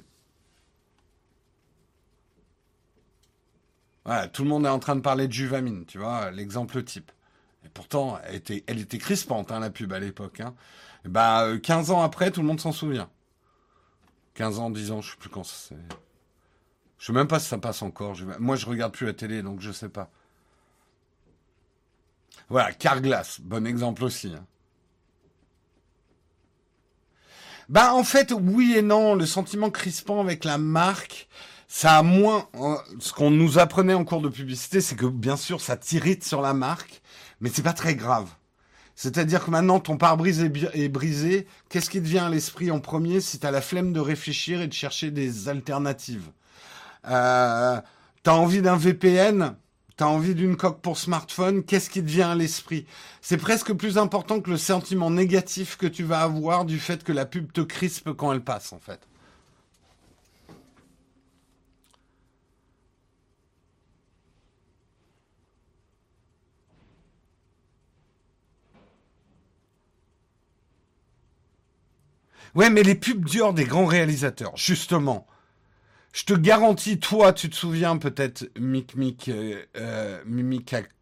[4.34, 7.10] Tout le monde est en train de parler de Juvamine, tu vois, l'exemple type.
[7.66, 10.42] Et pourtant, elle était, elle était crispante, hein, la pub à l'époque.
[10.42, 10.54] Hein.
[11.06, 13.10] bah, 15 euh, ans après, tout le monde s'en souvient.
[14.36, 15.76] 15 ans, 10 ans, je sais plus quand c'est.
[16.98, 18.16] Je sais même pas si ça passe encore.
[18.40, 20.10] Moi, je regarde plus la télé, donc je sais pas.
[22.50, 24.34] Voilà, Carglass, bon exemple aussi.
[24.34, 24.46] Hein.
[27.68, 29.16] Bah, en fait, oui et non.
[29.16, 31.28] Le sentiment crispant avec la marque,
[31.68, 32.48] ça a moins.
[32.56, 36.24] Euh, ce qu'on nous apprenait en cours de publicité, c'est que bien sûr, ça t'irrite
[36.24, 37.02] sur la marque
[37.42, 38.30] mais c'est pas très grave.
[38.96, 43.20] C'est-à-dire que maintenant ton pare-brise est, brisé, qu'est-ce qui te vient à l'esprit en premier
[43.20, 46.30] si tu la flemme de réfléchir et de chercher des alternatives?
[47.08, 47.80] Euh,
[48.24, 49.56] T'as envie d'un VPN
[49.98, 51.64] T'as envie d'une coque pour smartphone?
[51.64, 52.86] Qu'est-ce qui te vient à l'esprit?
[53.22, 57.14] C'est presque plus important que le sentiment négatif que tu vas avoir du fait que
[57.14, 59.00] la pub te crispe quand elle passe en fait.
[72.56, 75.28] Ouais, mais les pubs dures des grands réalisateurs, justement.
[76.14, 80.22] Je te garantis, toi, tu te souviens peut-être, Mick Mick, euh, euh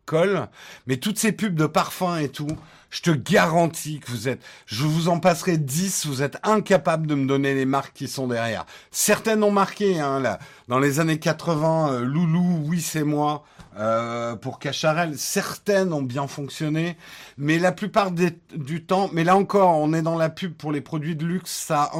[0.05, 0.49] Cole,
[0.85, 2.49] mais toutes ces pubs de parfums et tout,
[2.89, 7.15] je te garantis que vous êtes, je vous en passerai 10, vous êtes incapable de
[7.15, 8.65] me donner les marques qui sont derrière.
[8.91, 13.45] Certaines ont marqué, hein, là, dans les années 80, euh, Loulou, oui c'est moi,
[13.77, 15.17] euh, pour Cacharel.
[15.17, 16.97] Certaines ont bien fonctionné,
[17.37, 20.81] mais la plupart du temps, mais là encore, on est dans la pub pour les
[20.81, 21.51] produits de luxe.
[21.51, 21.91] Ça,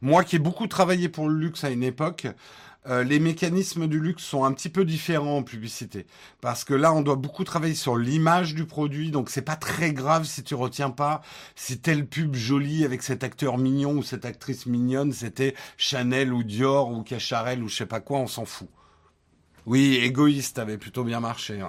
[0.00, 2.26] moi qui ai beaucoup travaillé pour le luxe à une époque,
[2.86, 6.06] euh, les mécanismes du luxe sont un petit peu différents en publicité.
[6.40, 9.92] Parce que là, on doit beaucoup travailler sur l'image du produit, donc c'est pas très
[9.92, 11.20] grave si tu retiens pas
[11.56, 16.42] si telle pub jolie avec cet acteur mignon ou cette actrice mignonne, c'était Chanel ou
[16.42, 18.68] Dior ou Cacharel ou je sais pas quoi, on s'en fout.
[19.66, 21.62] Oui, égoïste avait plutôt bien marché.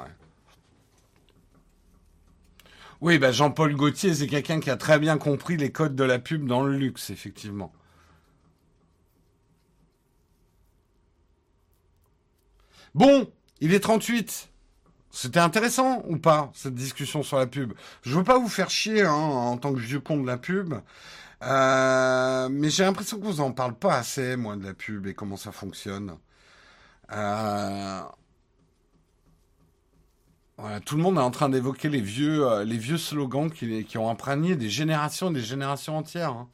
[3.02, 6.20] Oui, bah Jean-Paul Gaultier, c'est quelqu'un qui a très bien compris les codes de la
[6.20, 7.74] pub dans le luxe, effectivement.
[12.94, 13.32] Bon,
[13.62, 14.50] il est 38.
[15.12, 17.74] C'était intéressant ou pas, cette discussion sur la pub?
[18.04, 20.76] Je veux pas vous faire chier hein, en tant que vieux con de la pub.
[21.44, 25.14] Euh, mais j'ai l'impression que vous en parlez pas assez, moi, de la pub et
[25.14, 26.18] comment ça fonctionne.
[27.14, 28.02] Euh,
[30.86, 34.10] tout le monde est en train d'évoquer les vieux, euh, les vieux slogans qui, ont
[34.10, 36.32] imprégné des générations et des générations entières.
[36.32, 36.50] Hein.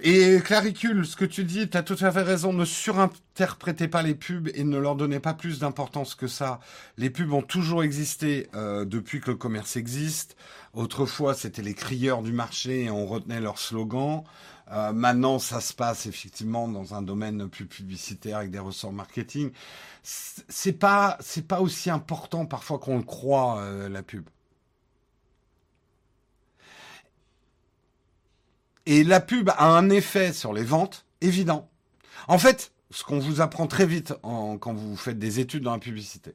[0.00, 4.02] Et Claricule, ce que tu dis, tu as tout à fait raison, ne surinterprétez pas
[4.02, 6.60] les pubs et ne leur donnez pas plus d'importance que ça.
[6.98, 10.36] Les pubs ont toujours existé euh, depuis que le commerce existe.
[10.72, 14.22] Autrefois, c'était les crieurs du marché et on retenait leurs slogans.
[14.70, 19.50] Euh, maintenant, ça se passe effectivement dans un domaine plus publicitaire avec des ressorts marketing.
[20.04, 24.24] C'est pas, c'est pas aussi important parfois qu'on le croit euh, la pub.
[28.88, 31.68] Et la pub a un effet sur les ventes évident.
[32.26, 35.78] En fait, ce qu'on vous apprend très vite quand vous faites des études dans la
[35.78, 36.34] publicité,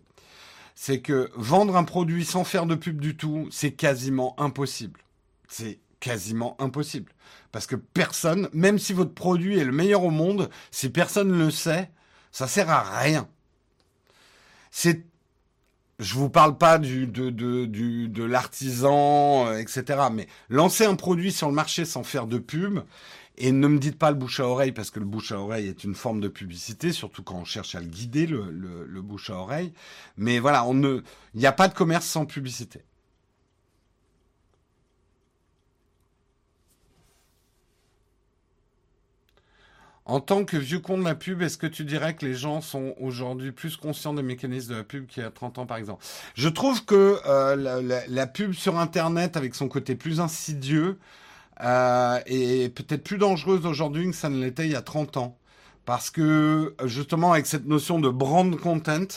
[0.75, 4.99] c'est que vendre un produit sans faire de pub du tout, c'est quasiment impossible.
[5.47, 7.11] C'est quasiment impossible.
[7.51, 11.45] Parce que personne, même si votre produit est le meilleur au monde, si personne ne
[11.45, 11.89] le sait,
[12.31, 13.27] ça sert à rien.
[14.69, 15.07] C'est
[15.99, 19.84] je vous parle pas du, de, de, du, de l'artisan, euh, etc.
[20.11, 22.80] Mais lancer un produit sur le marché sans faire de pub,
[23.38, 25.68] et ne me dites pas le bouche à oreille, parce que le bouche à oreille
[25.68, 29.02] est une forme de publicité, surtout quand on cherche à le guider, le, le, le
[29.02, 29.74] bouche à oreille.
[30.18, 31.02] Mais voilà, il
[31.36, 32.84] n'y a pas de commerce sans publicité.
[40.05, 42.59] En tant que vieux con de la pub, est-ce que tu dirais que les gens
[42.59, 45.77] sont aujourd'hui plus conscients des mécanismes de la pub qu'il y a 30 ans, par
[45.77, 46.03] exemple?
[46.35, 50.99] Je trouve que euh, la, la, la, pub sur Internet, avec son côté plus insidieux,
[51.61, 55.38] euh, est peut-être plus dangereuse aujourd'hui que ça ne l'était il y a 30 ans.
[55.85, 59.07] Parce que, justement, avec cette notion de brand content,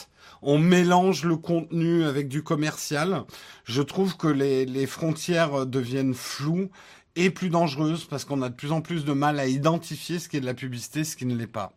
[0.41, 3.23] on mélange le contenu avec du commercial.
[3.65, 6.69] Je trouve que les, les frontières deviennent floues
[7.17, 10.29] et plus dangereuse parce qu'on a de plus en plus de mal à identifier ce
[10.29, 11.73] qui est de la publicité, ce qui ne l'est pas.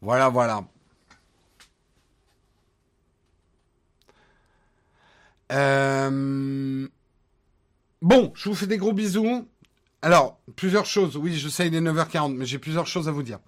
[0.00, 0.64] Voilà, voilà.
[5.52, 6.86] Euh...
[8.02, 9.48] Bon, je vous fais des gros bisous.
[10.02, 11.16] Alors, plusieurs choses.
[11.16, 13.38] Oui, je sais, il est 9h40, mais j'ai plusieurs choses à vous dire.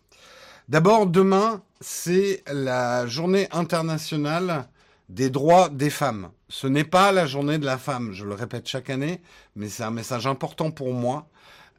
[0.70, 4.66] D'abord, demain, c'est la journée internationale
[5.08, 6.30] des droits des femmes.
[6.48, 9.20] Ce n'est pas la journée de la femme, je le répète chaque année,
[9.54, 11.28] mais c'est un message important pour moi.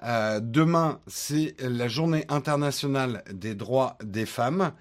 [0.03, 4.73] Euh, demain, c'est la journée internationale des droits des femmes.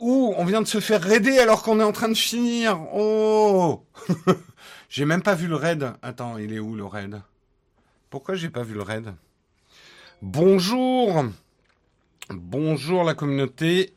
[0.00, 2.80] Ouh, on vient de se faire raider alors qu'on est en train de finir.
[2.94, 3.84] Oh
[4.88, 5.92] J'ai même pas vu le raid.
[6.02, 7.20] Attends, il est où le raid?
[8.08, 9.14] Pourquoi j'ai pas vu le raid?
[10.20, 11.24] Bonjour
[12.30, 13.94] Bonjour la communauté.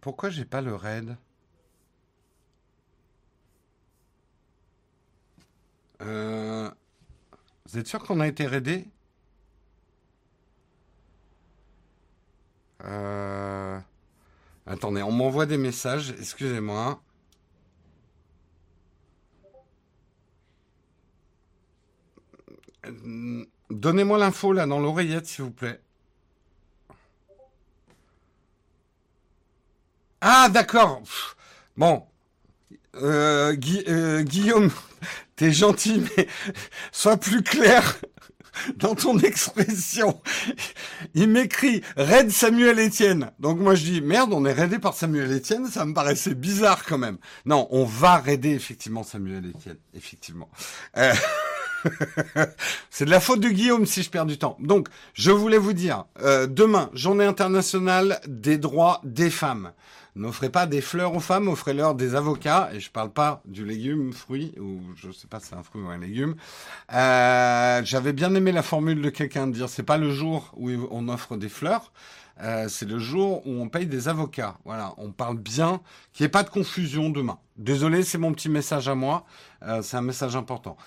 [0.00, 1.16] Pourquoi j'ai pas le raid?
[6.02, 6.70] Euh,
[7.66, 8.86] vous êtes sûr qu'on a été raidé
[12.84, 13.78] euh,
[14.66, 17.00] Attendez, on m'envoie des messages, excusez-moi.
[23.70, 25.80] Donnez-moi l'info là dans l'oreillette, s'il vous plaît.
[30.20, 31.02] Ah, d'accord.
[31.76, 32.06] Bon.
[33.02, 33.56] Euh,
[33.88, 34.70] euh, Guillaume,
[35.36, 36.28] T'es gentil, mais
[36.92, 37.98] sois plus clair
[38.76, 40.20] dans ton expression.
[41.14, 43.30] Il m'écrit Raid Samuel Etienne.
[43.38, 46.84] Donc moi je dis merde, on est raidé par Samuel Etienne, ça me paraissait bizarre
[46.86, 47.18] quand même.
[47.44, 50.48] Non, on va raider effectivement Samuel Etienne, effectivement.
[50.96, 51.12] Euh...
[52.90, 54.56] C'est de la faute de Guillaume si je perds du temps.
[54.58, 56.06] Donc, je voulais vous dire,
[56.48, 59.70] demain, journée internationale des droits des femmes.
[60.16, 62.70] N'offrez pas des fleurs aux femmes, offrez-leur des avocats.
[62.72, 65.82] Et je parle pas du légume, fruit, ou je sais pas si c'est un fruit
[65.82, 66.36] ou un légume.
[66.94, 70.70] Euh, J'avais bien aimé la formule de quelqu'un de dire c'est pas le jour où
[70.90, 71.92] on offre des fleurs.
[72.42, 74.56] Euh, c'est le jour où on paye des avocats.
[74.64, 75.80] Voilà, on parle bien,
[76.12, 77.38] qu'il n'y ait pas de confusion demain.
[77.58, 79.24] Désolé, c'est mon petit message à moi.
[79.62, 80.78] Euh, c'est un message important.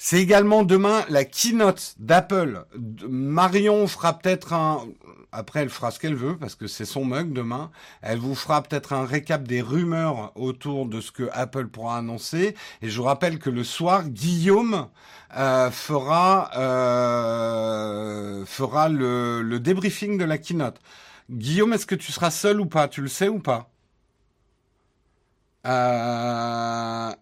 [0.00, 2.64] C'est également demain la keynote d'Apple.
[3.08, 4.86] Marion fera peut-être un...
[5.32, 7.70] Après, elle fera ce qu'elle veut parce que c'est son mug demain.
[8.00, 12.54] Elle vous fera peut-être un récap des rumeurs autour de ce que Apple pourra annoncer.
[12.80, 14.88] Et je vous rappelle que le soir, Guillaume
[15.36, 20.80] euh, fera euh, fera le, le débriefing de la keynote.
[21.28, 22.88] Guillaume, est-ce que tu seras seul ou pas?
[22.88, 23.68] Tu le sais ou pas?
[25.66, 27.12] Euh...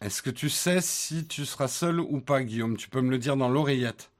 [0.00, 2.76] Est-ce que tu sais si tu seras seul ou pas, Guillaume?
[2.76, 4.10] Tu peux me le dire dans l'oreillette.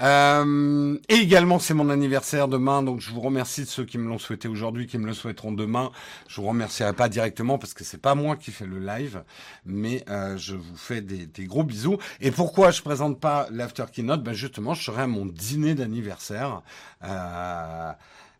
[0.00, 4.08] Euh, et également, c'est mon anniversaire demain, donc je vous remercie de ceux qui me
[4.08, 5.92] l'ont souhaité aujourd'hui, qui me le souhaiteront demain.
[6.26, 9.22] Je vous remercierai pas directement parce que c'est pas moi qui fais le live,
[9.64, 11.98] mais euh, je vous fais des, gros bisous.
[12.20, 14.24] Et pourquoi je présente pas l'after keynote?
[14.24, 16.62] Ben justement, je serai à mon dîner d'anniversaire.
[17.04, 17.92] Euh,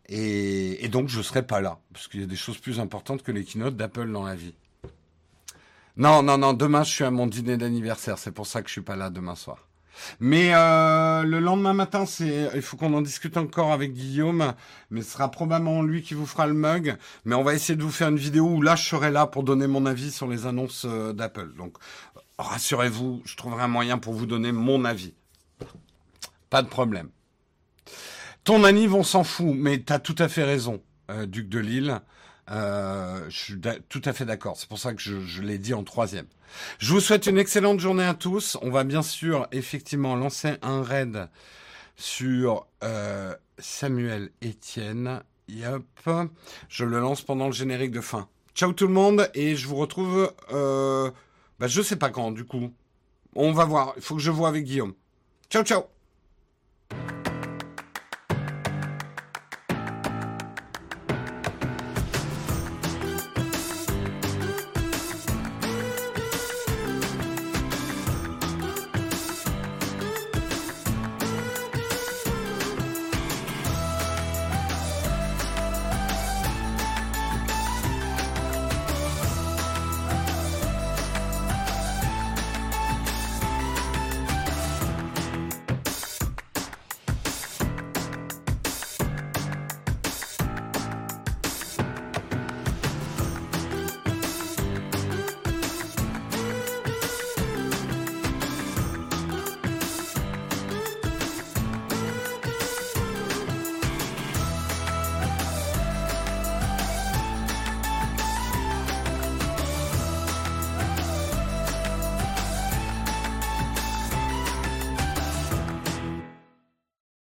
[0.09, 3.23] et, et, donc je serai pas là, parce qu'il y a des choses plus importantes
[3.23, 4.53] que les keynotes d'Apple dans la vie.
[5.97, 8.73] Non, non, non, demain je suis à mon dîner d'anniversaire, c'est pour ça que je
[8.73, 9.67] suis pas là demain soir.
[10.19, 14.53] Mais euh, le lendemain matin, c'est, il faut qu'on en discute encore avec Guillaume,
[14.89, 16.97] mais ce sera probablement lui qui vous fera le mug.
[17.23, 19.43] Mais on va essayer de vous faire une vidéo où là, je serai là pour
[19.43, 21.53] donner mon avis sur les annonces euh, d'Apple.
[21.57, 21.77] Donc,
[22.37, 25.13] rassurez-vous, je trouverai un moyen pour vous donner mon avis.
[26.49, 27.09] Pas de problème.
[28.43, 31.59] Ton anniv, on s'en fout, mais tu as tout à fait raison, euh, Duc de
[31.59, 32.01] Lille.
[32.51, 34.57] Euh, je suis tout à fait d'accord.
[34.57, 36.27] C'est pour ça que je, l'ai dit en troisième.
[36.79, 38.57] Je vous souhaite une excellente journée à tous.
[38.61, 41.27] On va bien sûr effectivement lancer un raid
[41.95, 45.21] sur euh, Samuel Etienne.
[45.47, 45.83] Yep.
[46.69, 48.27] Je le lance pendant le générique de fin.
[48.55, 50.31] Ciao tout le monde et je vous retrouve.
[50.51, 51.11] Euh,
[51.59, 52.71] bah, je sais pas quand du coup.
[53.35, 53.93] On va voir.
[53.97, 54.93] Il faut que je vois avec Guillaume.
[55.49, 55.94] Ciao ciao.